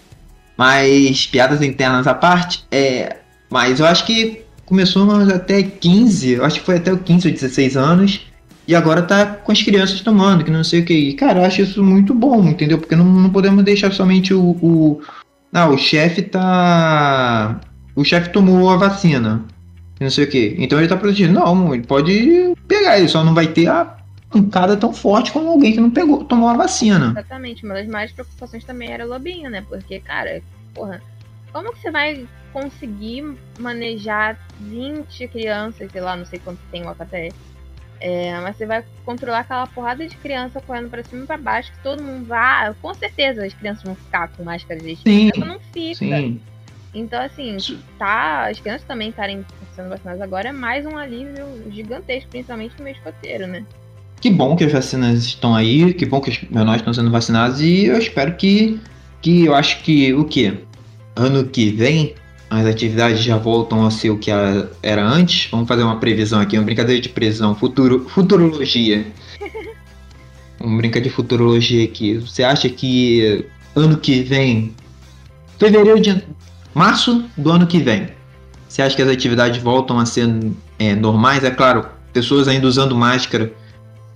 mas 0.57 1.27
piadas 1.27 1.63
internas 1.63 2.07
à 2.07 2.15
parte, 2.15 2.65
é. 2.71 3.17
Mas 3.51 3.81
eu 3.81 3.87
acho 3.87 4.05
que 4.05 4.43
começou 4.67 5.11
até 5.23 5.63
15, 5.63 6.33
eu 6.33 6.45
acho 6.45 6.61
que 6.61 6.67
foi 6.67 6.77
até 6.77 6.93
o 6.93 6.99
15 6.99 7.29
ou 7.29 7.35
16 7.35 7.77
anos. 7.77 8.21
E 8.67 8.75
agora 8.75 9.03
tá 9.03 9.27
com 9.27 9.53
as 9.53 9.63
crianças 9.63 10.01
tomando, 10.01 10.43
que 10.43 10.51
não 10.51 10.65
sei 10.65 10.81
o 10.81 10.85
que. 10.85 10.95
E, 10.95 11.13
cara, 11.15 11.41
eu 11.41 11.45
acho 11.45 11.61
isso 11.61 11.85
muito 11.85 12.15
bom, 12.15 12.47
entendeu? 12.49 12.79
Porque 12.79 12.97
não, 12.97 13.05
não 13.05 13.31
podemos 13.31 13.63
deixar 13.63 13.93
somente 13.93 14.33
o. 14.33 14.57
o 14.63 15.03
ah, 15.55 15.69
o 15.69 15.79
chefe 15.79 16.21
tá. 16.21 17.61
O 17.95 18.05
chefe 18.05 18.31
tomou 18.31 18.69
a 18.71 18.77
vacina. 18.77 19.45
Não 20.01 20.11
sei 20.11 20.25
o 20.25 20.29
que. 20.29 20.57
Então 20.59 20.81
ele 20.81 20.89
tá 20.89 20.97
protegido. 20.97 21.33
Não, 21.33 21.73
ele 21.73 21.87
pode 21.87 22.55
pegar, 22.67 22.99
ele 22.99 23.07
só 23.07 23.23
não 23.23 23.33
vai 23.33 23.47
ter 23.47 23.69
a 23.69 23.97
pancada 24.29 24.77
tão 24.77 24.93
forte 24.93 25.31
como 25.31 25.49
alguém 25.49 25.73
que 25.73 25.81
não 25.81 25.93
pegou, 25.93 26.25
tomou 26.25 26.49
a 26.49 26.57
vacina. 26.57 27.13
Exatamente. 27.13 27.65
Uma 27.65 27.75
das 27.75 27.87
mais 27.87 28.11
preocupações 28.11 28.65
também 28.65 28.91
era 28.91 29.07
o 29.07 29.09
lobinho, 29.09 29.49
né? 29.49 29.65
Porque, 29.69 30.01
cara, 30.01 30.43
porra, 30.75 31.01
como 31.53 31.73
que 31.73 31.79
você 31.79 31.91
vai 31.93 32.27
conseguir 32.53 33.37
manejar 33.61 34.37
20 34.61 35.29
crianças, 35.29 35.91
sei 35.93 36.01
lá, 36.01 36.17
não 36.17 36.27
sei 36.27 36.41
quanto 36.41 36.59
tem 36.73 36.83
o 36.85 36.89
AKTS 36.89 37.54
é, 38.01 38.39
mas 38.41 38.57
você 38.57 38.67
vai 38.67 38.85
controlar 39.05 39.41
aquela 39.41 39.67
porrada 39.67 40.07
de 40.07 40.17
criança 40.17 40.61
correndo 40.61 40.91
pra 40.91 41.03
cima 41.03 41.25
e 41.25 41.27
pra 41.27 41.39
baixo, 41.39 41.73
que 41.73 41.83
todo 41.83 42.03
mundo 42.03 42.27
vai. 42.27 42.69
Ah, 42.69 42.75
com 42.81 42.93
certeza 42.95 43.45
as 43.45 43.55
crianças 43.55 43.83
vão 43.85 43.95
ficar 43.95 44.29
com 44.29 44.45
máscara 44.45 44.81
de 44.81 44.97
sim, 44.97 45.31
não 45.37 45.59
fica. 45.73 45.97
Sim. 45.97 46.41
Então, 46.95 47.21
assim, 47.21 47.57
tá, 47.99 48.49
as 48.49 48.61
crianças 48.61 48.87
também 48.87 49.09
estarem 49.09 49.45
sendo 49.75 49.89
vacinadas 49.89 50.21
agora 50.21 50.51
é 50.51 50.53
mais 50.53 50.87
um 50.87 50.97
alívio 50.97 51.47
gigantesco, 51.71 52.31
principalmente 52.31 52.75
no 52.79 52.85
meio 52.85 52.97
escoteiro, 52.97 53.47
né? 53.47 53.65
Que 54.21 54.31
bom 54.31 54.55
que 54.55 54.65
as 54.65 54.73
vacinas 54.73 55.25
estão 55.25 55.55
aí, 55.55 55.93
que 55.93 56.07
bom 56.07 56.21
que 56.21 56.31
os 56.31 56.43
menores 56.51 56.81
estão 56.81 56.95
sendo 56.95 57.11
vacinados 57.11 57.61
e 57.61 57.87
eu 57.87 57.99
espero 57.99 58.37
que, 58.37 58.81
que 59.21 59.45
eu 59.45 59.55
acho 59.55 59.83
que 59.83 60.15
o 60.15 60.25
que? 60.25 60.65
Ano 61.17 61.45
que 61.47 61.71
vem 61.71 62.15
as 62.55 62.67
atividades 62.67 63.21
já 63.21 63.37
voltam 63.37 63.85
a 63.85 63.91
ser 63.91 64.11
o 64.11 64.19
que 64.19 64.31
era 64.31 65.05
antes. 65.05 65.51
Vamos 65.51 65.69
fazer 65.69 65.83
uma 65.83 65.99
previsão 65.99 66.41
aqui, 66.41 66.57
uma 66.57 66.65
brincadeira 66.65 67.01
de 67.01 67.09
previsão, 67.09 67.55
futuro, 67.55 68.09
futurologia. 68.09 69.07
Vamos 70.59 70.79
brincar 70.79 71.01
de 71.01 71.11
futurologia 71.11 71.85
aqui. 71.85 72.17
Você 72.19 72.43
acha 72.43 72.69
que 72.69 73.45
ano 73.75 73.99
que 73.99 74.23
vem, 74.23 74.75
fevereiro 75.59 76.01
de 76.01 76.25
março 76.73 77.25
do 77.37 77.51
ano 77.51 77.67
que 77.67 77.79
vem, 77.79 78.09
você 78.69 78.83
acha 78.83 78.97
que 78.97 79.03
as 79.03 79.09
atividades 79.09 79.63
voltam 79.63 79.99
a 79.99 80.07
ser 80.07 80.29
é, 80.79 80.95
normais? 80.95 81.45
É 81.45 81.51
claro, 81.51 81.87
pessoas 82.13 82.49
ainda 82.49 82.67
usando 82.67 82.97
máscara, 82.97 83.53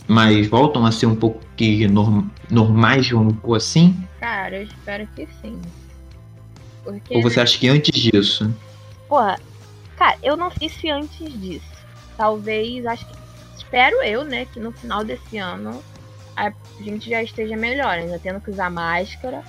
mas 0.06 0.46
voltam 0.46 0.86
a 0.86 0.92
ser 0.92 1.06
um 1.06 1.14
pouco 1.14 1.40
que 1.56 1.86
norm, 1.86 2.24
normais, 2.50 3.08
vamos 3.10 3.34
pôr 3.36 3.56
assim? 3.56 3.96
Cara, 4.20 4.56
eu 4.56 4.62
espero 4.62 5.06
que 5.14 5.28
sim. 5.42 5.60
Porque, 6.92 7.14
Ou 7.14 7.22
você 7.22 7.40
acha 7.40 7.58
que 7.58 7.68
antes 7.68 8.00
disso? 8.00 8.50
Porra, 9.08 9.38
cara, 9.96 10.16
eu 10.22 10.36
não 10.36 10.50
sei 10.50 10.70
se 10.70 10.90
antes 10.90 11.40
disso. 11.40 11.66
talvez, 12.16 12.86
acho 12.86 13.06
que, 13.06 13.14
espero 13.58 14.02
eu, 14.02 14.24
né, 14.24 14.46
que 14.46 14.58
no 14.58 14.72
final 14.72 15.04
desse 15.04 15.36
ano 15.36 15.82
a 16.34 16.50
gente 16.82 17.10
já 17.10 17.22
esteja 17.22 17.56
melhor, 17.56 17.98
ainda 17.98 18.18
tendo 18.18 18.40
que 18.40 18.50
usar 18.50 18.70
máscara, 18.70 19.42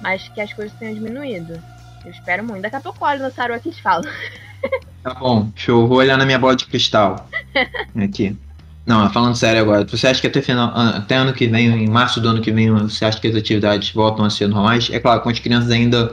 mas 0.00 0.28
que 0.28 0.40
as 0.40 0.52
coisas 0.52 0.76
tenham 0.78 0.94
diminuído. 0.94 1.60
Eu 2.04 2.10
espero 2.12 2.44
muito. 2.44 2.62
Daqui 2.62 2.76
a 2.76 2.80
pouco 2.80 3.04
olho 3.04 3.22
no 3.22 3.32
Saru 3.32 3.54
aqui 3.54 3.70
e 3.70 3.82
falo. 3.82 4.04
Tá 5.02 5.14
bom, 5.14 5.52
show. 5.54 5.86
Vou 5.86 5.98
olhar 5.98 6.16
na 6.18 6.26
minha 6.26 6.38
bola 6.38 6.56
de 6.56 6.66
cristal. 6.66 7.28
Aqui. 8.02 8.36
Não, 8.84 9.08
falando 9.12 9.36
sério 9.36 9.60
agora, 9.60 9.84
você 9.84 10.08
acha 10.08 10.20
que 10.20 10.26
até, 10.26 10.42
final, 10.42 10.72
até 10.74 11.14
ano 11.14 11.32
que 11.32 11.46
vem, 11.46 11.68
em 11.68 11.88
março 11.88 12.20
do 12.20 12.28
ano 12.28 12.40
que 12.40 12.50
vem, 12.50 12.72
você 12.72 13.04
acha 13.04 13.20
que 13.20 13.28
as 13.28 13.36
atividades 13.36 13.92
voltam 13.92 14.24
a 14.24 14.30
ser 14.30 14.48
normais? 14.48 14.90
É 14.90 14.98
claro, 14.98 15.20
com 15.20 15.28
as 15.28 15.38
crianças 15.38 15.70
ainda 15.70 16.12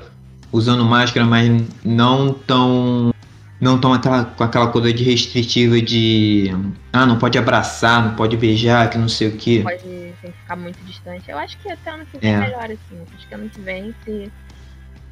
usando 0.54 0.86
máscara, 0.86 1.26
mas 1.26 1.50
não 1.84 2.34
tão. 2.34 3.12
Não 3.60 3.80
tão 3.80 3.94
aquela, 3.94 4.26
com 4.26 4.44
aquela 4.44 4.68
coisa 4.68 4.94
de 4.94 5.04
restritiva 5.04 5.82
de. 5.82 6.52
Ah, 6.92 7.06
não 7.06 7.18
pode 7.18 7.38
abraçar, 7.38 8.06
não 8.06 8.16
pode 8.16 8.38
beijar, 8.38 8.90
que 8.90 8.98
não 8.98 9.08
sei 9.08 9.30
o 9.30 9.38
que. 9.38 9.64
Pode 9.64 10.14
ficar 10.22 10.56
muito 10.58 10.78
distante. 10.84 11.32
Eu 11.32 11.38
acho 11.38 11.58
que 11.58 11.72
até 11.72 11.92
ano 11.92 12.06
que 12.06 12.18
vem 12.18 12.34
é, 12.34 12.38
melhor, 12.40 12.66
assim. 12.66 13.02
Acho 13.16 13.28
que 13.28 13.34
ano 13.34 13.50
que 13.50 13.62
vem, 13.62 13.96
se 14.04 14.32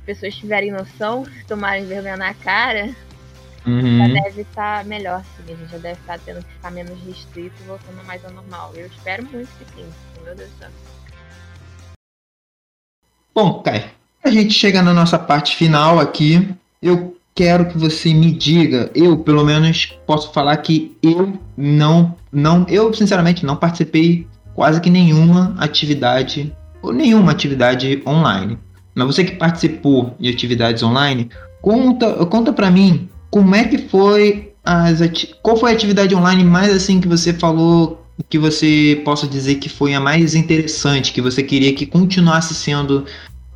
pessoas 0.05 0.35
tiverem 0.35 0.71
noção, 0.71 1.25
tomarem 1.47 1.85
vergonha 1.85 2.17
na 2.17 2.33
cara, 2.33 2.89
uhum. 3.65 3.99
já 3.99 4.21
deve 4.21 4.41
estar 4.41 4.79
tá 4.79 4.83
melhor, 4.83 5.23
sim. 5.23 5.53
A 5.53 5.55
gente 5.55 5.71
já 5.71 5.77
deve 5.77 5.99
estar 6.01 6.17
tá 6.17 6.23
tendo 6.25 6.43
que 6.43 6.51
ficar 6.51 6.71
menos 6.71 6.99
restrito 7.05 7.55
e 7.61 7.67
voltando 7.67 8.05
mais 8.05 8.23
ao 8.25 8.31
normal. 8.31 8.73
Eu 8.75 8.87
espero 8.87 9.25
muito 9.31 9.49
que 9.57 9.65
sim. 9.75 9.85
Meu 10.25 10.35
Deus 10.35 10.49
do 10.49 10.57
céu. 10.59 10.69
Bom, 13.33 13.63
Kai, 13.63 13.89
a 14.23 14.29
gente 14.29 14.53
chega 14.53 14.81
na 14.81 14.93
nossa 14.93 15.17
parte 15.17 15.55
final 15.55 15.99
aqui. 15.99 16.47
Eu 16.81 17.15
quero 17.33 17.65
que 17.65 17.77
você 17.77 18.13
me 18.13 18.31
diga, 18.31 18.91
eu 18.93 19.17
pelo 19.17 19.43
menos 19.43 19.93
posso 20.05 20.31
falar 20.31 20.57
que 20.57 20.95
eu 21.01 21.33
não, 21.57 22.15
não, 22.31 22.65
eu 22.69 22.93
sinceramente 22.93 23.45
não 23.45 23.55
participei 23.55 24.27
quase 24.53 24.81
que 24.81 24.89
nenhuma 24.89 25.55
atividade 25.57 26.53
ou 26.81 26.91
nenhuma 26.91 27.31
atividade 27.31 28.01
online. 28.05 28.57
Mas 28.93 29.07
você 29.07 29.23
que 29.23 29.35
participou 29.35 30.15
de 30.19 30.29
atividades 30.29 30.83
online, 30.83 31.29
conta, 31.61 32.25
conta 32.25 32.51
para 32.51 32.69
mim 32.69 33.07
como 33.29 33.55
é 33.55 33.63
que 33.63 33.77
foi 33.77 34.51
as 34.63 34.99
qual 35.41 35.57
foi 35.57 35.71
a 35.71 35.73
atividade 35.73 36.13
online 36.13 36.43
mais 36.43 36.71
assim 36.71 37.01
que 37.01 37.07
você 37.07 37.33
falou 37.33 38.05
que 38.29 38.37
você 38.37 39.01
possa 39.03 39.25
dizer 39.25 39.55
que 39.55 39.69
foi 39.69 39.95
a 39.95 39.99
mais 39.99 40.35
interessante, 40.35 41.11
que 41.11 41.21
você 41.21 41.41
queria 41.41 41.73
que 41.73 41.85
continuasse 41.85 42.53
sendo 42.53 43.05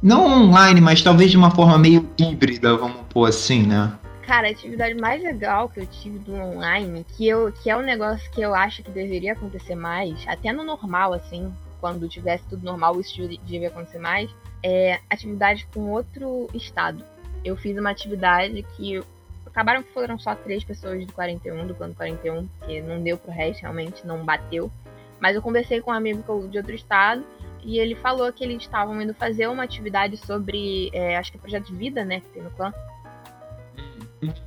não 0.06 0.44
online, 0.44 0.80
mas 0.80 1.02
talvez 1.02 1.32
de 1.32 1.38
uma 1.38 1.50
forma 1.50 1.80
meio 1.80 2.08
híbrida, 2.16 2.78
vamos 2.78 3.02
pôr 3.10 3.28
assim, 3.28 3.66
né? 3.66 3.92
Cara, 4.22 4.48
a 4.48 4.52
atividade 4.52 4.94
mais 4.94 5.20
legal 5.22 5.68
que 5.68 5.80
eu 5.80 5.88
tive 5.88 6.20
do 6.20 6.36
online, 6.36 7.04
que, 7.18 7.28
eu, 7.28 7.52
que 7.52 7.72
é 7.72 7.76
um 7.76 7.82
negócio 7.82 8.30
que 8.30 8.40
eu 8.40 8.54
acho 8.54 8.84
que 8.84 8.92
deveria 8.92 9.34
acontecer 9.34 9.74
mais, 9.74 10.24
até 10.28 10.54
no 10.54 10.64
normal, 10.64 11.12
assim, 11.12 11.52
quando 11.82 12.08
tivesse 12.08 12.44
tudo 12.48 12.64
normal, 12.64 13.02
isso 13.02 13.28
devia 13.28 13.70
acontecer 13.70 13.98
mais, 13.98 14.30
é, 14.62 15.00
atividade 15.10 15.68
com 15.74 15.90
outro 15.90 16.48
estado. 16.54 17.04
Eu 17.44 17.58
fiz 17.58 17.76
uma 17.76 17.90
atividade 17.90 18.64
que 18.78 19.02
acabaram 19.44 19.82
que 19.82 19.92
foram 19.92 20.20
só 20.20 20.36
três 20.36 20.64
pessoas 20.64 21.04
do 21.04 21.14
41, 21.14 21.66
do 21.66 21.74
plano 21.74 21.96
41, 21.96 22.48
que 22.64 22.80
não 22.80 23.02
deu 23.02 23.18
pro 23.18 23.32
resto, 23.32 23.62
realmente 23.62 24.06
não 24.06 24.24
bateu. 24.24 24.72
Mas 25.20 25.36
eu 25.36 25.42
conversei 25.42 25.82
com 25.82 25.90
um 25.90 25.96
amigo 25.96 26.48
de 26.48 26.60
outro 26.60 26.76
estado 26.76 27.24
e 27.66 27.80
ele 27.80 27.96
falou 27.96 28.32
que 28.32 28.44
eles 28.44 28.62
estavam 28.62 29.02
indo 29.02 29.14
fazer 29.14 29.48
uma 29.48 29.64
atividade 29.64 30.18
sobre, 30.18 30.92
é, 30.94 31.18
acho 31.18 31.32
que 31.32 31.38
é 31.38 31.42
projeto 31.42 31.66
de 31.66 31.76
vida, 31.76 32.06
né, 32.06 32.20
que 32.20 32.28
tem 32.28 32.44
no 32.44 32.52
clã. 32.52 32.72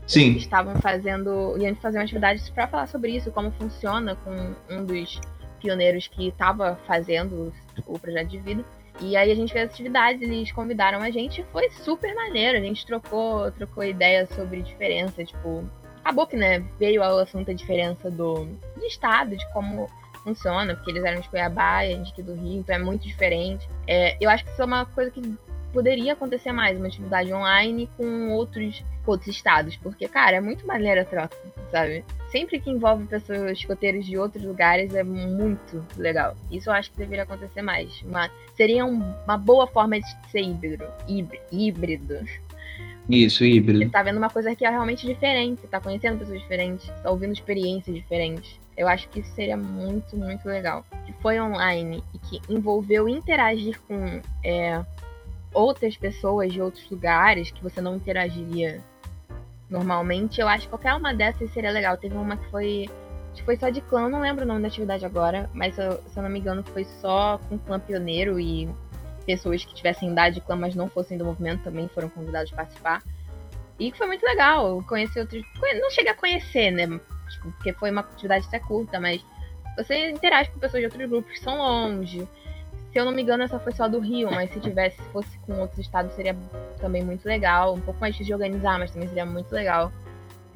Sim. 0.06 0.30
Eles 0.30 0.42
estavam 0.42 0.76
fazendo, 0.76 1.56
iam 1.58 1.74
fazer 1.76 1.98
uma 1.98 2.04
atividade 2.04 2.50
para 2.52 2.68
falar 2.68 2.86
sobre 2.86 3.16
isso, 3.16 3.32
como 3.32 3.50
funciona 3.50 4.16
com 4.16 4.54
um 4.70 4.84
dos 4.84 5.20
pioneiros 5.60 6.06
que 6.06 6.28
estava 6.28 6.78
fazendo 6.86 7.52
o 7.86 7.98
projeto 7.98 8.28
de 8.28 8.38
vida. 8.38 8.64
E 9.00 9.16
aí 9.16 9.30
a 9.30 9.34
gente 9.34 9.52
fez 9.52 9.70
atividades, 9.70 10.22
eles 10.22 10.50
convidaram 10.52 11.00
a 11.00 11.10
gente, 11.10 11.44
foi 11.52 11.68
super 11.70 12.14
maneiro. 12.14 12.56
A 12.56 12.60
gente 12.60 12.86
trocou, 12.86 13.50
trocou 13.52 13.84
ideias 13.84 14.28
sobre 14.30 14.62
diferença, 14.62 15.24
tipo, 15.24 15.68
acabou 16.00 16.26
que, 16.26 16.36
né, 16.36 16.64
veio 16.78 17.02
ao 17.02 17.18
assunto 17.18 17.46
da 17.46 17.52
diferença 17.52 18.10
do 18.10 18.46
de 18.76 18.86
estado, 18.86 19.36
de 19.36 19.52
como 19.52 19.86
funciona, 20.28 20.74
porque 20.74 20.90
eles 20.90 21.04
eram 21.04 21.20
de 21.20 21.28
Cuiabá 21.28 21.84
e 21.84 21.92
a 21.92 21.96
gente 21.96 22.12
aqui 22.12 22.22
do 22.22 22.34
Rio, 22.34 22.60
então 22.60 22.74
é 22.74 22.78
muito 22.78 23.06
diferente. 23.06 23.68
É, 23.86 24.16
eu 24.20 24.30
acho 24.30 24.44
que 24.44 24.50
isso 24.50 24.62
é 24.62 24.64
uma 24.64 24.86
coisa 24.86 25.10
que 25.10 25.20
poderia 25.72 26.14
acontecer 26.14 26.52
mais, 26.52 26.78
uma 26.78 26.86
atividade 26.86 27.32
online 27.32 27.88
com 27.96 28.30
outros, 28.30 28.84
outros 29.06 29.34
estados, 29.34 29.76
porque, 29.76 30.08
cara, 30.08 30.36
é 30.36 30.40
muito 30.40 30.66
maneira 30.66 31.02
a 31.02 31.04
troca, 31.04 31.36
sabe? 31.70 32.04
sempre 32.30 32.60
que 32.60 32.70
envolve 32.70 33.06
pessoas 33.06 33.52
escoteiras 33.52 34.04
de 34.04 34.16
outros 34.18 34.44
lugares 34.44 34.94
é 34.94 35.02
muito 35.02 35.84
legal. 35.96 36.36
Isso 36.50 36.70
eu 36.70 36.74
acho 36.74 36.90
que 36.90 36.98
deveria 36.98 37.24
acontecer 37.24 37.62
mais. 37.62 38.02
Uma, 38.02 38.30
seria 38.54 38.84
um, 38.84 39.14
uma 39.24 39.36
boa 39.36 39.66
forma 39.66 39.98
de 39.98 40.06
ser 40.30 40.40
híbrido. 40.40 40.84
híbrido. 41.50 42.18
Isso, 43.08 43.44
híbrido. 43.44 43.84
Você 43.84 43.88
tá 43.90 44.02
vendo 44.02 44.18
uma 44.18 44.28
coisa 44.28 44.54
que 44.54 44.64
é 44.64 44.70
realmente 44.70 45.06
diferente, 45.06 45.62
você 45.62 45.66
tá 45.66 45.80
conhecendo 45.80 46.18
pessoas 46.18 46.40
diferentes, 46.40 46.88
tá 47.02 47.10
ouvindo 47.10 47.32
experiências 47.32 47.96
diferentes. 47.96 48.58
Eu 48.76 48.86
acho 48.86 49.08
que 49.08 49.20
isso 49.20 49.34
seria 49.34 49.56
muito, 49.56 50.16
muito 50.16 50.46
legal. 50.46 50.84
Que 51.06 51.12
foi 51.14 51.40
online 51.40 52.04
e 52.14 52.18
que 52.18 52.52
envolveu 52.52 53.08
interagir 53.08 53.80
com 53.88 54.20
é, 54.44 54.84
outras 55.52 55.96
pessoas 55.96 56.52
de 56.52 56.60
outros 56.60 56.88
lugares 56.90 57.50
que 57.50 57.62
você 57.62 57.80
não 57.80 57.96
interagiria 57.96 58.80
normalmente. 59.70 60.40
Eu 60.40 60.48
acho 60.48 60.64
que 60.64 60.68
qualquer 60.68 60.94
uma 60.94 61.14
dessas 61.14 61.50
seria 61.52 61.70
legal. 61.70 61.96
Teve 61.96 62.14
uma 62.14 62.36
que 62.36 62.50
foi. 62.50 62.90
que 63.34 63.42
foi 63.42 63.56
só 63.56 63.70
de 63.70 63.80
clã, 63.80 64.08
não 64.08 64.20
lembro 64.20 64.44
o 64.44 64.48
nome 64.48 64.62
da 64.62 64.68
atividade 64.68 65.04
agora, 65.04 65.48
mas 65.54 65.74
se 65.74 65.80
eu, 65.80 66.00
não 66.16 66.28
me 66.28 66.38
engano 66.38 66.62
foi 66.62 66.84
só 67.00 67.40
com 67.48 67.58
clã 67.58 67.80
pioneiro 67.80 68.38
e 68.38 68.68
pessoas 69.28 69.62
que 69.62 69.74
tivessem 69.74 70.10
idade 70.10 70.36
de 70.36 70.40
clã, 70.40 70.56
mas 70.56 70.74
não 70.74 70.88
fossem 70.88 71.18
do 71.18 71.24
movimento 71.26 71.62
também 71.62 71.86
foram 71.88 72.08
convidados 72.08 72.50
a 72.50 72.56
participar. 72.56 73.02
E 73.78 73.92
foi 73.92 74.06
muito 74.06 74.24
legal. 74.24 74.82
Conhecer 74.88 75.20
outros. 75.20 75.42
Não 75.78 75.90
cheguei 75.90 76.12
a 76.12 76.14
conhecer, 76.14 76.70
né? 76.70 76.86
Tipo, 76.86 77.52
porque 77.52 77.74
foi 77.74 77.90
uma 77.90 78.00
atividade 78.00 78.46
até 78.48 78.58
curta, 78.58 78.98
mas 78.98 79.22
você 79.76 80.08
interage 80.08 80.50
com 80.50 80.58
pessoas 80.58 80.80
de 80.80 80.86
outros 80.86 81.08
grupos 81.10 81.30
que 81.30 81.40
são 81.40 81.58
longe. 81.58 82.26
Se 82.90 82.98
eu 82.98 83.04
não 83.04 83.12
me 83.12 83.20
engano, 83.20 83.42
essa 83.42 83.60
foi 83.60 83.72
só 83.72 83.86
do 83.86 84.00
Rio, 84.00 84.30
mas 84.30 84.50
se 84.50 84.60
tivesse, 84.60 84.96
se 84.96 85.08
fosse 85.10 85.38
com 85.40 85.60
outros 85.60 85.78
estados, 85.78 86.14
seria 86.14 86.34
também 86.80 87.04
muito 87.04 87.26
legal. 87.26 87.74
Um 87.74 87.80
pouco 87.80 88.00
mais 88.00 88.14
difícil 88.14 88.34
de 88.34 88.42
organizar, 88.42 88.78
mas 88.78 88.90
também 88.90 89.08
seria 89.08 89.26
muito 89.26 89.52
legal. 89.52 89.92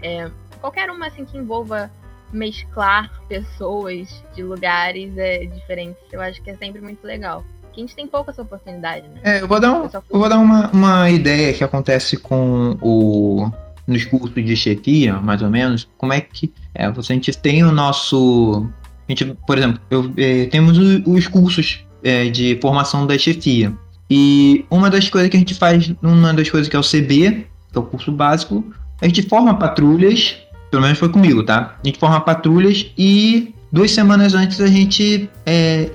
É, 0.02 0.30
qualquer 0.62 0.90
uma 0.90 1.08
assim 1.08 1.26
que 1.26 1.36
envolva 1.36 1.90
mesclar 2.32 3.22
pessoas 3.28 4.24
de 4.34 4.42
lugares 4.42 5.14
é, 5.18 5.44
diferentes, 5.44 6.02
eu 6.10 6.22
acho 6.22 6.42
que 6.42 6.50
é 6.50 6.56
sempre 6.56 6.80
muito 6.80 7.06
legal. 7.06 7.44
A 7.74 7.80
gente 7.80 7.96
tem 7.96 8.06
pouca 8.06 8.30
essa 8.30 8.42
oportunidade, 8.42 9.08
né? 9.08 9.20
É, 9.22 9.42
eu 9.42 9.48
vou 9.48 9.58
dar, 9.58 9.72
um, 9.72 9.84
eu 9.84 10.18
vou 10.18 10.28
dar 10.28 10.38
uma, 10.38 10.70
uma 10.70 11.10
ideia 11.10 11.52
que 11.52 11.64
acontece 11.64 12.16
com 12.16 12.76
o 12.80 13.50
nos 13.86 14.04
cursos 14.04 14.34
de 14.34 14.56
chefia, 14.56 15.14
mais 15.14 15.42
ou 15.42 15.50
menos, 15.50 15.88
como 15.98 16.12
é 16.12 16.20
que 16.20 16.52
é, 16.74 16.86
a 16.86 17.00
gente 17.00 17.36
tem 17.36 17.64
o 17.64 17.72
nosso. 17.72 18.66
A 19.08 19.12
gente, 19.12 19.24
por 19.46 19.58
exemplo, 19.58 19.80
eu, 19.90 20.12
é, 20.16 20.46
temos 20.46 20.78
os 20.78 21.26
cursos 21.26 21.84
é, 22.02 22.28
de 22.28 22.58
formação 22.60 23.06
da 23.06 23.16
chefia. 23.18 23.72
E 24.08 24.64
uma 24.70 24.90
das 24.90 25.08
coisas 25.08 25.30
que 25.30 25.36
a 25.36 25.40
gente 25.40 25.54
faz, 25.54 25.92
uma 26.02 26.32
das 26.32 26.48
coisas 26.50 26.68
que 26.68 26.76
é 26.76 26.78
o 26.78 26.82
CB, 26.82 27.46
que 27.72 27.78
é 27.78 27.80
o 27.80 27.82
curso 27.82 28.12
básico, 28.12 28.64
a 29.00 29.06
gente 29.06 29.22
forma 29.22 29.54
patrulhas, 29.54 30.36
pelo 30.70 30.82
menos 30.82 30.98
foi 30.98 31.08
comigo, 31.08 31.42
tá? 31.42 31.76
A 31.82 31.86
gente 31.86 31.98
forma 31.98 32.20
patrulhas 32.20 32.86
e 32.96 33.54
duas 33.72 33.90
semanas 33.90 34.34
antes 34.34 34.60
a 34.60 34.66
gente 34.66 35.28
é, 35.46 35.90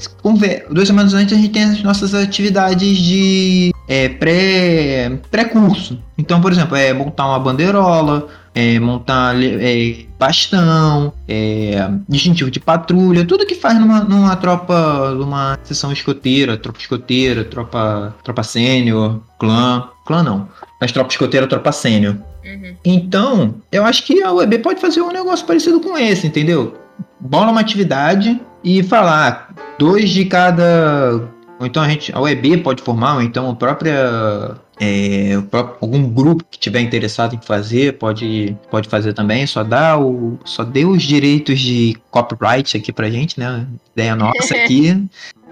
duas 0.70 0.88
semanas 0.88 1.14
antes 1.14 1.38
a 1.38 1.40
gente 1.40 1.50
tem 1.50 1.64
as 1.64 1.84
nossas 1.84 2.14
atividades 2.16 2.98
de 2.98 3.72
é, 3.88 4.10
pré 4.10 5.12
pré-curso. 5.30 6.02
Então, 6.18 6.42
por 6.42 6.52
exemplo, 6.52 6.76
é 6.76 6.92
montar 6.92 7.28
uma 7.28 7.40
bandeirola, 7.40 8.28
é, 8.56 8.80
montar 8.80 9.36
é, 9.40 10.06
bastão, 10.18 11.14
é, 11.28 11.88
distintivo 12.10 12.50
de 12.50 12.60
patrulha, 12.60 13.24
tudo 13.24 13.46
que 13.46 13.54
faz 13.54 13.80
numa, 13.80 14.00
numa 14.00 14.36
tropa, 14.36 15.12
numa 15.12 15.60
sessão 15.64 15.92
escoteira, 15.92 16.58
tropa 16.58 16.80
escoteira, 16.80 17.44
tropa, 17.44 18.16
tropa 18.24 18.42
sênior, 18.42 19.22
clã, 19.40 19.88
clã 20.06 20.24
não, 20.24 20.50
mas 20.82 20.92
tropa 20.92 21.12
escoteira, 21.12 21.46
tropa 21.46 21.72
sênior. 21.72 22.18
Uhum. 22.44 22.76
Então, 22.84 23.56
eu 23.72 23.86
acho 23.86 24.04
que 24.04 24.24
a 24.24 24.32
UEB 24.32 24.60
pode 24.60 24.82
fazer 24.82 25.02
um 25.02 25.12
negócio 25.12 25.46
parecido 25.46 25.80
com 25.80 25.98
esse, 25.98 26.26
entendeu? 26.26 26.87
Bola 27.20 27.52
uma 27.52 27.62
atividade 27.62 28.39
e 28.64 28.84
falar 28.84 29.54
dois 29.78 30.10
de 30.10 30.26
cada 30.26 31.30
ou 31.60 31.66
então 31.66 31.82
a 31.82 31.89
gente, 31.89 32.14
a 32.14 32.22
UEB 32.22 32.58
pode 32.58 32.84
formar, 32.84 33.16
ou 33.16 33.22
então 33.22 33.50
a 33.50 33.56
própria 33.56 34.56
é, 34.80 35.34
algum 35.82 36.08
grupo 36.08 36.45
que 36.50 36.60
tiver 36.60 36.82
interessado 36.82 37.36
em 37.36 37.41
fazer 37.41 37.98
pode, 37.98 38.56
pode 38.70 38.88
fazer 38.88 39.14
também. 39.14 39.48
Só 39.48 39.64
dá 39.64 39.98
o, 39.98 40.38
só 40.45 40.64
dê 40.64 40.86
os 40.86 41.02
direitos 41.02 41.60
de 41.60 41.98
copyright 42.12 42.78
aqui 42.78 42.91
pra 42.91 43.10
gente, 43.10 43.39
né? 43.39 43.66
Ideia 43.93 44.16
nossa 44.16 44.54
aqui. 44.56 45.04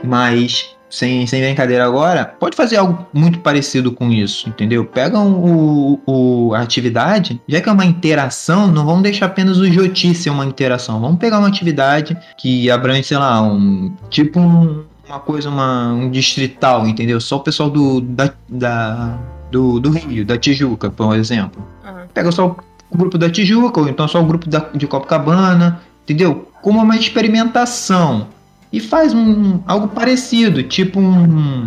Mas 0.03 0.75
sem, 0.95 1.27
sem 1.27 1.41
brincadeira 1.41 1.85
agora, 1.85 2.25
pode 2.39 2.55
fazer 2.55 2.77
algo 2.77 3.05
muito 3.13 3.39
parecido 3.39 3.91
com 3.91 4.09
isso, 4.11 4.47
entendeu? 4.47 4.85
Pegam 4.85 5.33
o, 5.33 6.01
o, 6.05 6.53
a 6.53 6.61
atividade, 6.61 7.41
já 7.47 7.59
que 7.59 7.67
é 7.67 7.71
uma 7.71 7.85
interação, 7.85 8.67
não 8.67 8.85
vamos 8.85 9.03
deixar 9.03 9.25
apenas 9.25 9.57
o 9.57 9.69
Joti 9.69 10.15
ser 10.15 10.29
uma 10.29 10.45
interação. 10.45 11.01
Vamos 11.01 11.19
pegar 11.19 11.39
uma 11.39 11.49
atividade 11.49 12.17
que 12.37 12.71
abrange, 12.71 13.03
sei 13.03 13.17
lá, 13.17 13.41
um 13.41 13.93
tipo 14.09 14.39
um, 14.39 14.85
uma 15.05 15.19
coisa, 15.19 15.49
uma, 15.49 15.91
um 15.91 16.09
distrital, 16.09 16.87
entendeu? 16.87 17.19
Só 17.19 17.35
o 17.35 17.41
pessoal 17.41 17.69
do, 17.69 17.99
da, 17.99 18.31
da 18.47 19.19
do, 19.51 19.81
do 19.81 19.89
Rio, 19.91 20.25
da 20.25 20.37
Tijuca, 20.37 20.89
por 20.89 21.13
exemplo. 21.15 21.61
Uhum. 21.85 22.07
Pega 22.13 22.31
só 22.31 22.55
o 22.89 22.97
grupo 22.97 23.17
da 23.17 23.29
Tijuca, 23.29 23.81
ou 23.81 23.89
então 23.89 24.07
só 24.07 24.21
o 24.21 24.25
grupo 24.25 24.47
da, 24.47 24.59
de 24.73 24.87
Copacabana, 24.87 25.81
entendeu? 26.03 26.47
Como 26.61 26.81
uma 26.81 26.95
experimentação 26.95 28.27
e 28.75 28.79
faz 28.81 29.13
um 29.13 29.61
algo 29.65 29.87
parecido, 29.87 30.61
tipo 30.61 30.99
um 30.99 31.65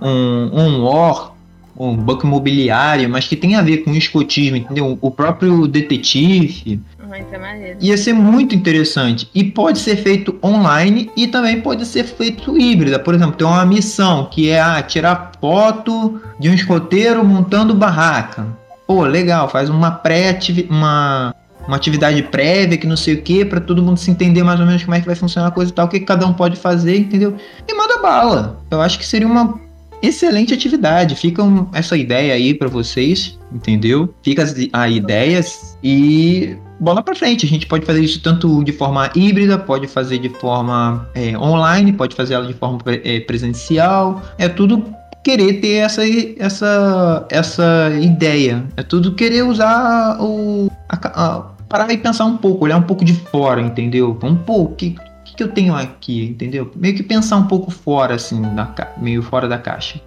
um, 0.00 0.50
um 0.52 0.84
OR, 0.84 1.32
um 1.76 1.96
banco 1.96 2.26
imobiliário, 2.26 3.08
mas 3.08 3.26
que 3.26 3.36
tem 3.36 3.56
a 3.56 3.62
ver 3.62 3.78
com 3.78 3.90
o 3.90 3.96
escotismo, 3.96 4.56
entendeu? 4.56 4.98
O 5.00 5.10
próprio 5.10 5.66
detetive. 5.66 6.80
É 6.98 7.76
Ia 7.80 7.96
ser 7.96 8.12
muito 8.12 8.54
interessante. 8.54 9.28
E 9.34 9.44
pode 9.44 9.78
ser 9.78 9.96
feito 9.96 10.38
online 10.42 11.10
e 11.16 11.26
também 11.26 11.60
pode 11.60 11.84
ser 11.86 12.04
feito 12.04 12.58
híbrida. 12.58 12.98
Por 12.98 13.14
exemplo, 13.14 13.36
tem 13.36 13.46
uma 13.46 13.64
missão 13.66 14.26
que 14.26 14.48
é 14.48 14.60
ah, 14.60 14.82
tirar 14.82 15.32
foto 15.40 16.20
de 16.38 16.48
um 16.48 16.54
escoteiro 16.54 17.24
montando 17.24 17.74
barraca. 17.74 18.46
Pô, 18.86 19.02
legal, 19.04 19.48
faz 19.48 19.68
uma 19.68 19.90
pré 19.90 20.38
uma 20.68 21.34
uma 21.66 21.76
atividade 21.76 22.22
prévia, 22.22 22.76
que 22.76 22.86
não 22.86 22.96
sei 22.96 23.14
o 23.14 23.22
que, 23.22 23.44
para 23.44 23.60
todo 23.60 23.82
mundo 23.82 23.98
se 23.98 24.10
entender 24.10 24.42
mais 24.42 24.60
ou 24.60 24.66
menos 24.66 24.82
como 24.84 24.94
é 24.94 25.00
que 25.00 25.06
vai 25.06 25.14
funcionar 25.14 25.48
a 25.48 25.50
coisa 25.50 25.70
e 25.70 25.74
tal, 25.74 25.86
o 25.86 25.88
que 25.88 26.00
cada 26.00 26.26
um 26.26 26.32
pode 26.32 26.56
fazer, 26.56 26.98
entendeu? 26.98 27.34
E 27.66 27.74
manda 27.74 27.98
bala. 27.98 28.60
Eu 28.70 28.80
acho 28.80 28.98
que 28.98 29.06
seria 29.06 29.26
uma 29.26 29.58
excelente 30.02 30.52
atividade. 30.52 31.14
Fica 31.14 31.42
um, 31.42 31.66
essa 31.72 31.96
ideia 31.96 32.34
aí 32.34 32.54
para 32.54 32.68
vocês, 32.68 33.38
entendeu? 33.52 34.12
Fica 34.22 34.44
a 34.72 34.88
ideias 34.88 35.76
e 35.82 36.56
bola 36.78 37.02
para 37.02 37.14
frente. 37.14 37.46
A 37.46 37.48
gente 37.48 37.66
pode 37.66 37.86
fazer 37.86 38.02
isso 38.02 38.20
tanto 38.20 38.62
de 38.62 38.72
forma 38.72 39.10
híbrida, 39.14 39.58
pode 39.58 39.86
fazer 39.86 40.18
de 40.18 40.28
forma 40.28 41.08
é, 41.14 41.36
online, 41.38 41.92
pode 41.92 42.14
fazer 42.14 42.34
ela 42.34 42.46
de 42.46 42.54
forma 42.54 42.78
é, 42.86 43.20
presencial. 43.20 44.22
É 44.38 44.48
tudo 44.48 44.84
querer 45.24 45.54
ter 45.54 45.76
essa, 45.76 46.02
essa, 46.38 47.26
essa 47.30 47.90
ideia. 48.00 48.62
É 48.76 48.82
tudo 48.82 49.14
querer 49.14 49.42
usar 49.42 50.18
o, 50.20 50.70
a, 50.88 50.96
a, 51.08 51.53
parar 51.74 51.92
e 51.92 51.98
pensar 51.98 52.24
um 52.26 52.36
pouco, 52.36 52.66
olhar 52.66 52.76
um 52.76 52.82
pouco 52.82 53.04
de 53.04 53.12
fora, 53.12 53.60
entendeu? 53.60 54.16
Um 54.22 54.36
pouco, 54.36 54.74
o 54.74 54.76
que, 54.76 54.94
que, 55.24 55.34
que 55.34 55.42
eu 55.42 55.48
tenho 55.48 55.74
aqui, 55.74 56.24
entendeu? 56.24 56.70
Meio 56.76 56.94
que 56.94 57.02
pensar 57.02 57.36
um 57.36 57.48
pouco 57.48 57.68
fora, 57.68 58.14
assim, 58.14 58.40
da, 58.54 58.72
meio 58.96 59.20
fora 59.24 59.48
da 59.48 59.58
caixa. 59.58 60.00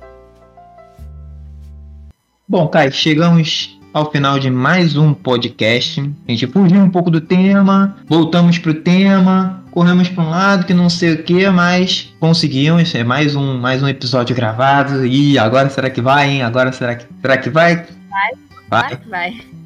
Bom, 2.47 2.69
Kai, 2.69 2.89
chegamos 2.89 3.77
ao 3.93 4.09
final 4.09 4.39
de 4.39 4.49
mais 4.49 4.95
um 4.95 5.13
podcast. 5.13 5.99
A 6.25 6.31
gente 6.31 6.47
fugiu 6.47 6.79
um 6.79 6.89
pouco 6.89 7.11
do 7.11 7.19
tema, 7.19 7.97
voltamos 8.07 8.57
pro 8.57 8.73
tema, 8.73 9.61
corremos 9.71 10.07
para 10.07 10.23
um 10.23 10.29
lado 10.29 10.65
que 10.65 10.73
não 10.73 10.89
sei 10.89 11.15
o 11.15 11.23
que, 11.23 11.49
mas 11.49 12.15
conseguimos. 12.17 12.95
É 12.95 13.03
mais 13.03 13.35
um, 13.35 13.59
mais 13.59 13.83
um 13.83 13.89
episódio 13.89 14.33
gravado. 14.33 15.05
E 15.05 15.37
agora 15.37 15.69
será 15.69 15.89
que 15.89 15.99
vai, 15.99 16.29
hein? 16.29 16.43
Agora 16.43 16.71
será 16.71 16.95
que, 16.95 17.05
será 17.21 17.37
que 17.37 17.49
vai? 17.49 17.75
Vai, 17.75 18.31
vai. 18.69 18.99
vai. 19.09 19.57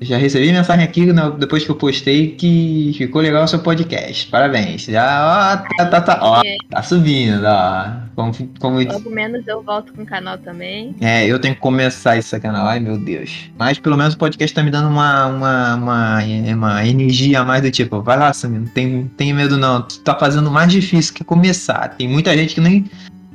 Já 0.00 0.16
recebi 0.16 0.50
mensagem 0.50 0.82
aqui 0.82 1.12
depois 1.38 1.62
que 1.62 1.70
eu 1.70 1.76
postei 1.76 2.28
que 2.28 2.94
ficou 2.96 3.20
legal 3.20 3.44
o 3.44 3.48
seu 3.48 3.58
podcast. 3.58 4.26
Parabéns. 4.28 4.84
Já, 4.84 5.62
ó, 5.62 5.76
tá, 5.76 5.86
tá, 5.86 6.00
tá, 6.00 6.18
ó, 6.22 6.40
tá 6.70 6.82
subindo, 6.82 7.42
ó. 7.44 8.00
Como, 8.14 8.32
como 8.58 8.80
Logo 8.82 9.10
menos 9.10 9.46
eu 9.46 9.62
volto 9.62 9.92
com 9.92 10.02
o 10.02 10.06
canal 10.06 10.38
também. 10.38 10.96
É, 11.02 11.26
eu 11.26 11.38
tenho 11.38 11.54
que 11.54 11.60
começar 11.60 12.16
esse 12.16 12.40
canal. 12.40 12.66
Ai, 12.66 12.80
meu 12.80 12.96
Deus. 12.96 13.50
Mas 13.58 13.78
pelo 13.78 13.96
menos 13.96 14.14
o 14.14 14.18
podcast 14.18 14.54
tá 14.54 14.62
me 14.62 14.70
dando 14.70 14.88
uma, 14.88 15.26
uma, 15.26 15.74
uma, 15.74 16.18
uma 16.54 16.86
energia 16.86 17.40
a 17.40 17.44
mais 17.44 17.62
do 17.62 17.70
tipo, 17.70 18.00
vai 18.00 18.18
lá, 18.18 18.32
Samir, 18.32 18.60
não 18.60 18.68
tem, 18.68 19.10
tem 19.18 19.34
medo 19.34 19.58
não. 19.58 19.82
Tu 19.82 20.00
tá 20.00 20.18
fazendo 20.18 20.50
mais 20.50 20.72
difícil 20.72 21.12
que 21.12 21.22
começar. 21.22 21.88
Tem 21.96 22.08
muita 22.08 22.34
gente 22.34 22.54
que 22.54 22.60
nem 22.60 22.86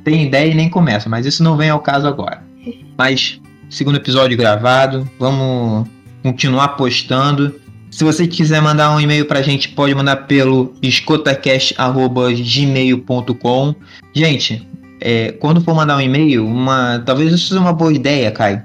tem 0.02 0.26
ideia 0.26 0.50
e 0.50 0.54
nem 0.54 0.68
começa, 0.68 1.08
mas 1.08 1.26
isso 1.26 1.44
não 1.44 1.56
vem 1.56 1.70
ao 1.70 1.80
caso 1.80 2.08
agora. 2.08 2.42
Mas, 2.98 3.40
segundo 3.68 3.96
episódio 3.96 4.38
gravado, 4.38 5.06
vamos 5.18 5.86
continuar 6.26 6.70
postando. 6.70 7.54
Se 7.88 8.02
você 8.02 8.26
quiser 8.26 8.60
mandar 8.60 8.92
um 8.94 9.00
e-mail 9.00 9.26
pra 9.26 9.42
gente, 9.42 9.68
pode 9.68 9.94
mandar 9.94 10.16
pelo 10.26 10.74
escotacast.gmail.com. 10.82 13.74
Gente, 14.12 14.68
é, 15.00 15.30
quando 15.32 15.60
for 15.60 15.74
mandar 15.74 15.96
um 15.96 16.00
e-mail, 16.00 16.44
uma, 16.44 17.00
talvez 17.06 17.32
isso 17.32 17.46
seja 17.48 17.60
uma 17.60 17.72
boa 17.72 17.92
ideia, 17.92 18.32
Kai. 18.32 18.56
O 18.56 18.62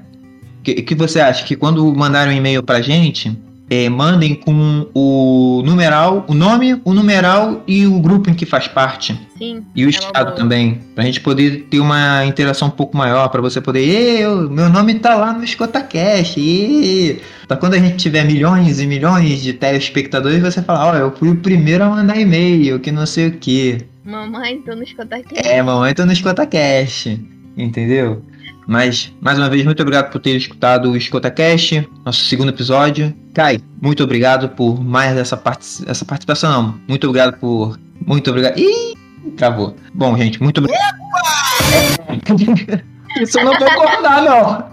que, 0.64 0.82
que, 0.82 0.96
você 0.96 1.20
acha? 1.20 1.46
Que 1.46 1.56
quando 1.56 1.86
mandarem 1.96 2.34
um 2.34 2.38
e-mail 2.38 2.64
pra 2.64 2.82
gente, 2.82 3.38
é, 3.72 3.88
mandem 3.88 4.36
com 4.36 4.86
o 4.94 5.64
numeral, 5.66 6.26
o 6.28 6.34
nome, 6.34 6.82
o 6.84 6.94
numeral 6.94 7.64
e 7.66 7.88
o 7.88 8.02
grupo 8.02 8.30
em 8.30 8.34
que 8.34 8.46
faz 8.46 8.68
parte. 8.68 9.18
Sim. 9.38 9.64
E 9.74 9.86
o 9.86 9.88
é 9.88 9.90
estado 9.90 10.36
também. 10.36 10.82
Pra 10.94 11.06
gente 11.06 11.22
poder 11.22 11.68
ter 11.70 11.80
uma 11.80 12.26
interação 12.26 12.68
um 12.68 12.72
pouco 12.72 12.98
maior, 12.98 13.30
para 13.30 13.40
você 13.40 13.62
poder. 13.62 14.20
Eu, 14.20 14.50
meu 14.50 14.70
nome 14.70 14.96
tá 14.96 15.16
lá 15.16 15.32
no 15.32 15.42
EscotaCast. 15.42 16.38
E 16.38 17.22
pra 17.48 17.56
quando 17.56 17.76
a 17.76 17.80
gente 17.80 17.96
tiver 17.96 18.26
milhões 18.26 18.82
e 18.82 18.86
milhões 18.86 19.42
de 19.42 19.54
telespectadores, 19.54 20.42
você 20.42 20.62
fala, 20.62 20.88
ó, 20.88 20.92
oh, 20.92 20.96
eu 20.98 21.16
fui 21.16 21.30
o 21.30 21.38
primeiro 21.38 21.86
a 21.86 21.90
mandar 21.90 22.20
e-mail, 22.20 22.78
que 22.78 22.92
não 22.92 23.06
sei 23.06 23.30
o 23.30 23.32
que. 23.32 23.78
Mamãe, 24.04 24.62
tô 24.64 24.76
no 24.76 24.84
EscotaCast. 24.84 25.48
É, 25.48 25.64
mamãe, 25.64 25.94
tô 25.94 26.06
no 26.06 26.12
EscotaCast. 26.12 27.18
Entendeu? 27.58 28.22
Mas, 28.68 29.12
mais 29.20 29.38
uma 29.38 29.50
vez, 29.50 29.66
muito 29.66 29.82
obrigado 29.82 30.12
por 30.12 30.20
ter 30.20 30.36
escutado 30.36 30.92
o 30.92 30.98
EscotaCast, 30.98 31.90
nosso 32.06 32.26
segundo 32.26 32.50
episódio. 32.50 33.14
Kai, 33.34 33.60
muito 33.82 34.04
obrigado 34.04 34.50
por 34.50 34.82
mais 34.84 35.18
essa, 35.18 35.36
part 35.36 35.66
essa 35.88 36.06
participação, 36.06 36.52
não. 36.52 36.80
Muito 36.88 37.08
obrigado 37.08 37.38
por. 37.38 37.80
Muito 38.06 38.30
obrigado. 38.30 38.58
Ih, 38.58 38.96
travou. 39.36 39.76
Bom, 39.94 40.18
gente, 40.18 40.42
muito 40.42 40.60
obrigado. 40.60 40.96
Isso 43.20 43.40
eu 43.40 43.46
não 43.46 43.54
vou 43.60 43.70
cortar, 43.76 44.22
não. 44.24 44.72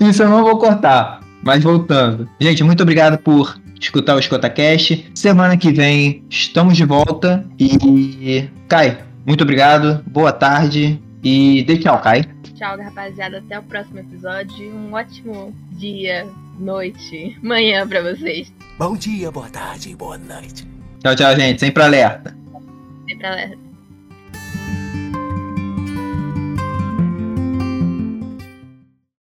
Isso 0.08 0.22
eu 0.22 0.28
não 0.28 0.42
vou 0.42 0.58
cortar. 0.58 1.20
Mas 1.42 1.62
voltando. 1.62 2.28
Gente, 2.40 2.64
muito 2.64 2.82
obrigado 2.82 3.18
por 3.18 3.58
escutar 3.80 4.16
o 4.16 4.18
EscotaCast. 4.18 5.10
Semana 5.14 5.56
que 5.56 5.72
vem 5.72 6.24
estamos 6.28 6.76
de 6.76 6.84
volta. 6.84 7.44
E. 7.58 8.48
Kai, 8.68 8.98
muito 9.26 9.42
obrigado. 9.42 10.02
Boa 10.06 10.32
tarde. 10.32 11.00
E 11.22 11.62
dê 11.64 11.78
tchau, 11.78 12.00
Kai. 12.00 12.22
Tchau, 12.54 12.76
rapaziada. 12.78 13.38
Até 13.38 13.58
o 13.58 13.62
próximo 13.62 14.00
episódio. 14.00 14.74
Um 14.74 14.92
ótimo 14.92 15.54
dia, 15.72 16.26
noite, 16.58 17.36
manhã 17.42 17.86
pra 17.86 18.02
vocês. 18.02 18.52
Bom 18.78 18.96
dia, 18.96 19.30
boa 19.30 19.48
tarde, 19.48 19.94
boa 19.96 20.18
noite. 20.18 20.66
Tchau, 21.00 21.14
tchau, 21.14 21.36
gente. 21.36 21.60
Sempre 21.60 21.82
alerta. 21.82 22.36
Sempre 23.08 23.26
alerta. 23.26 23.67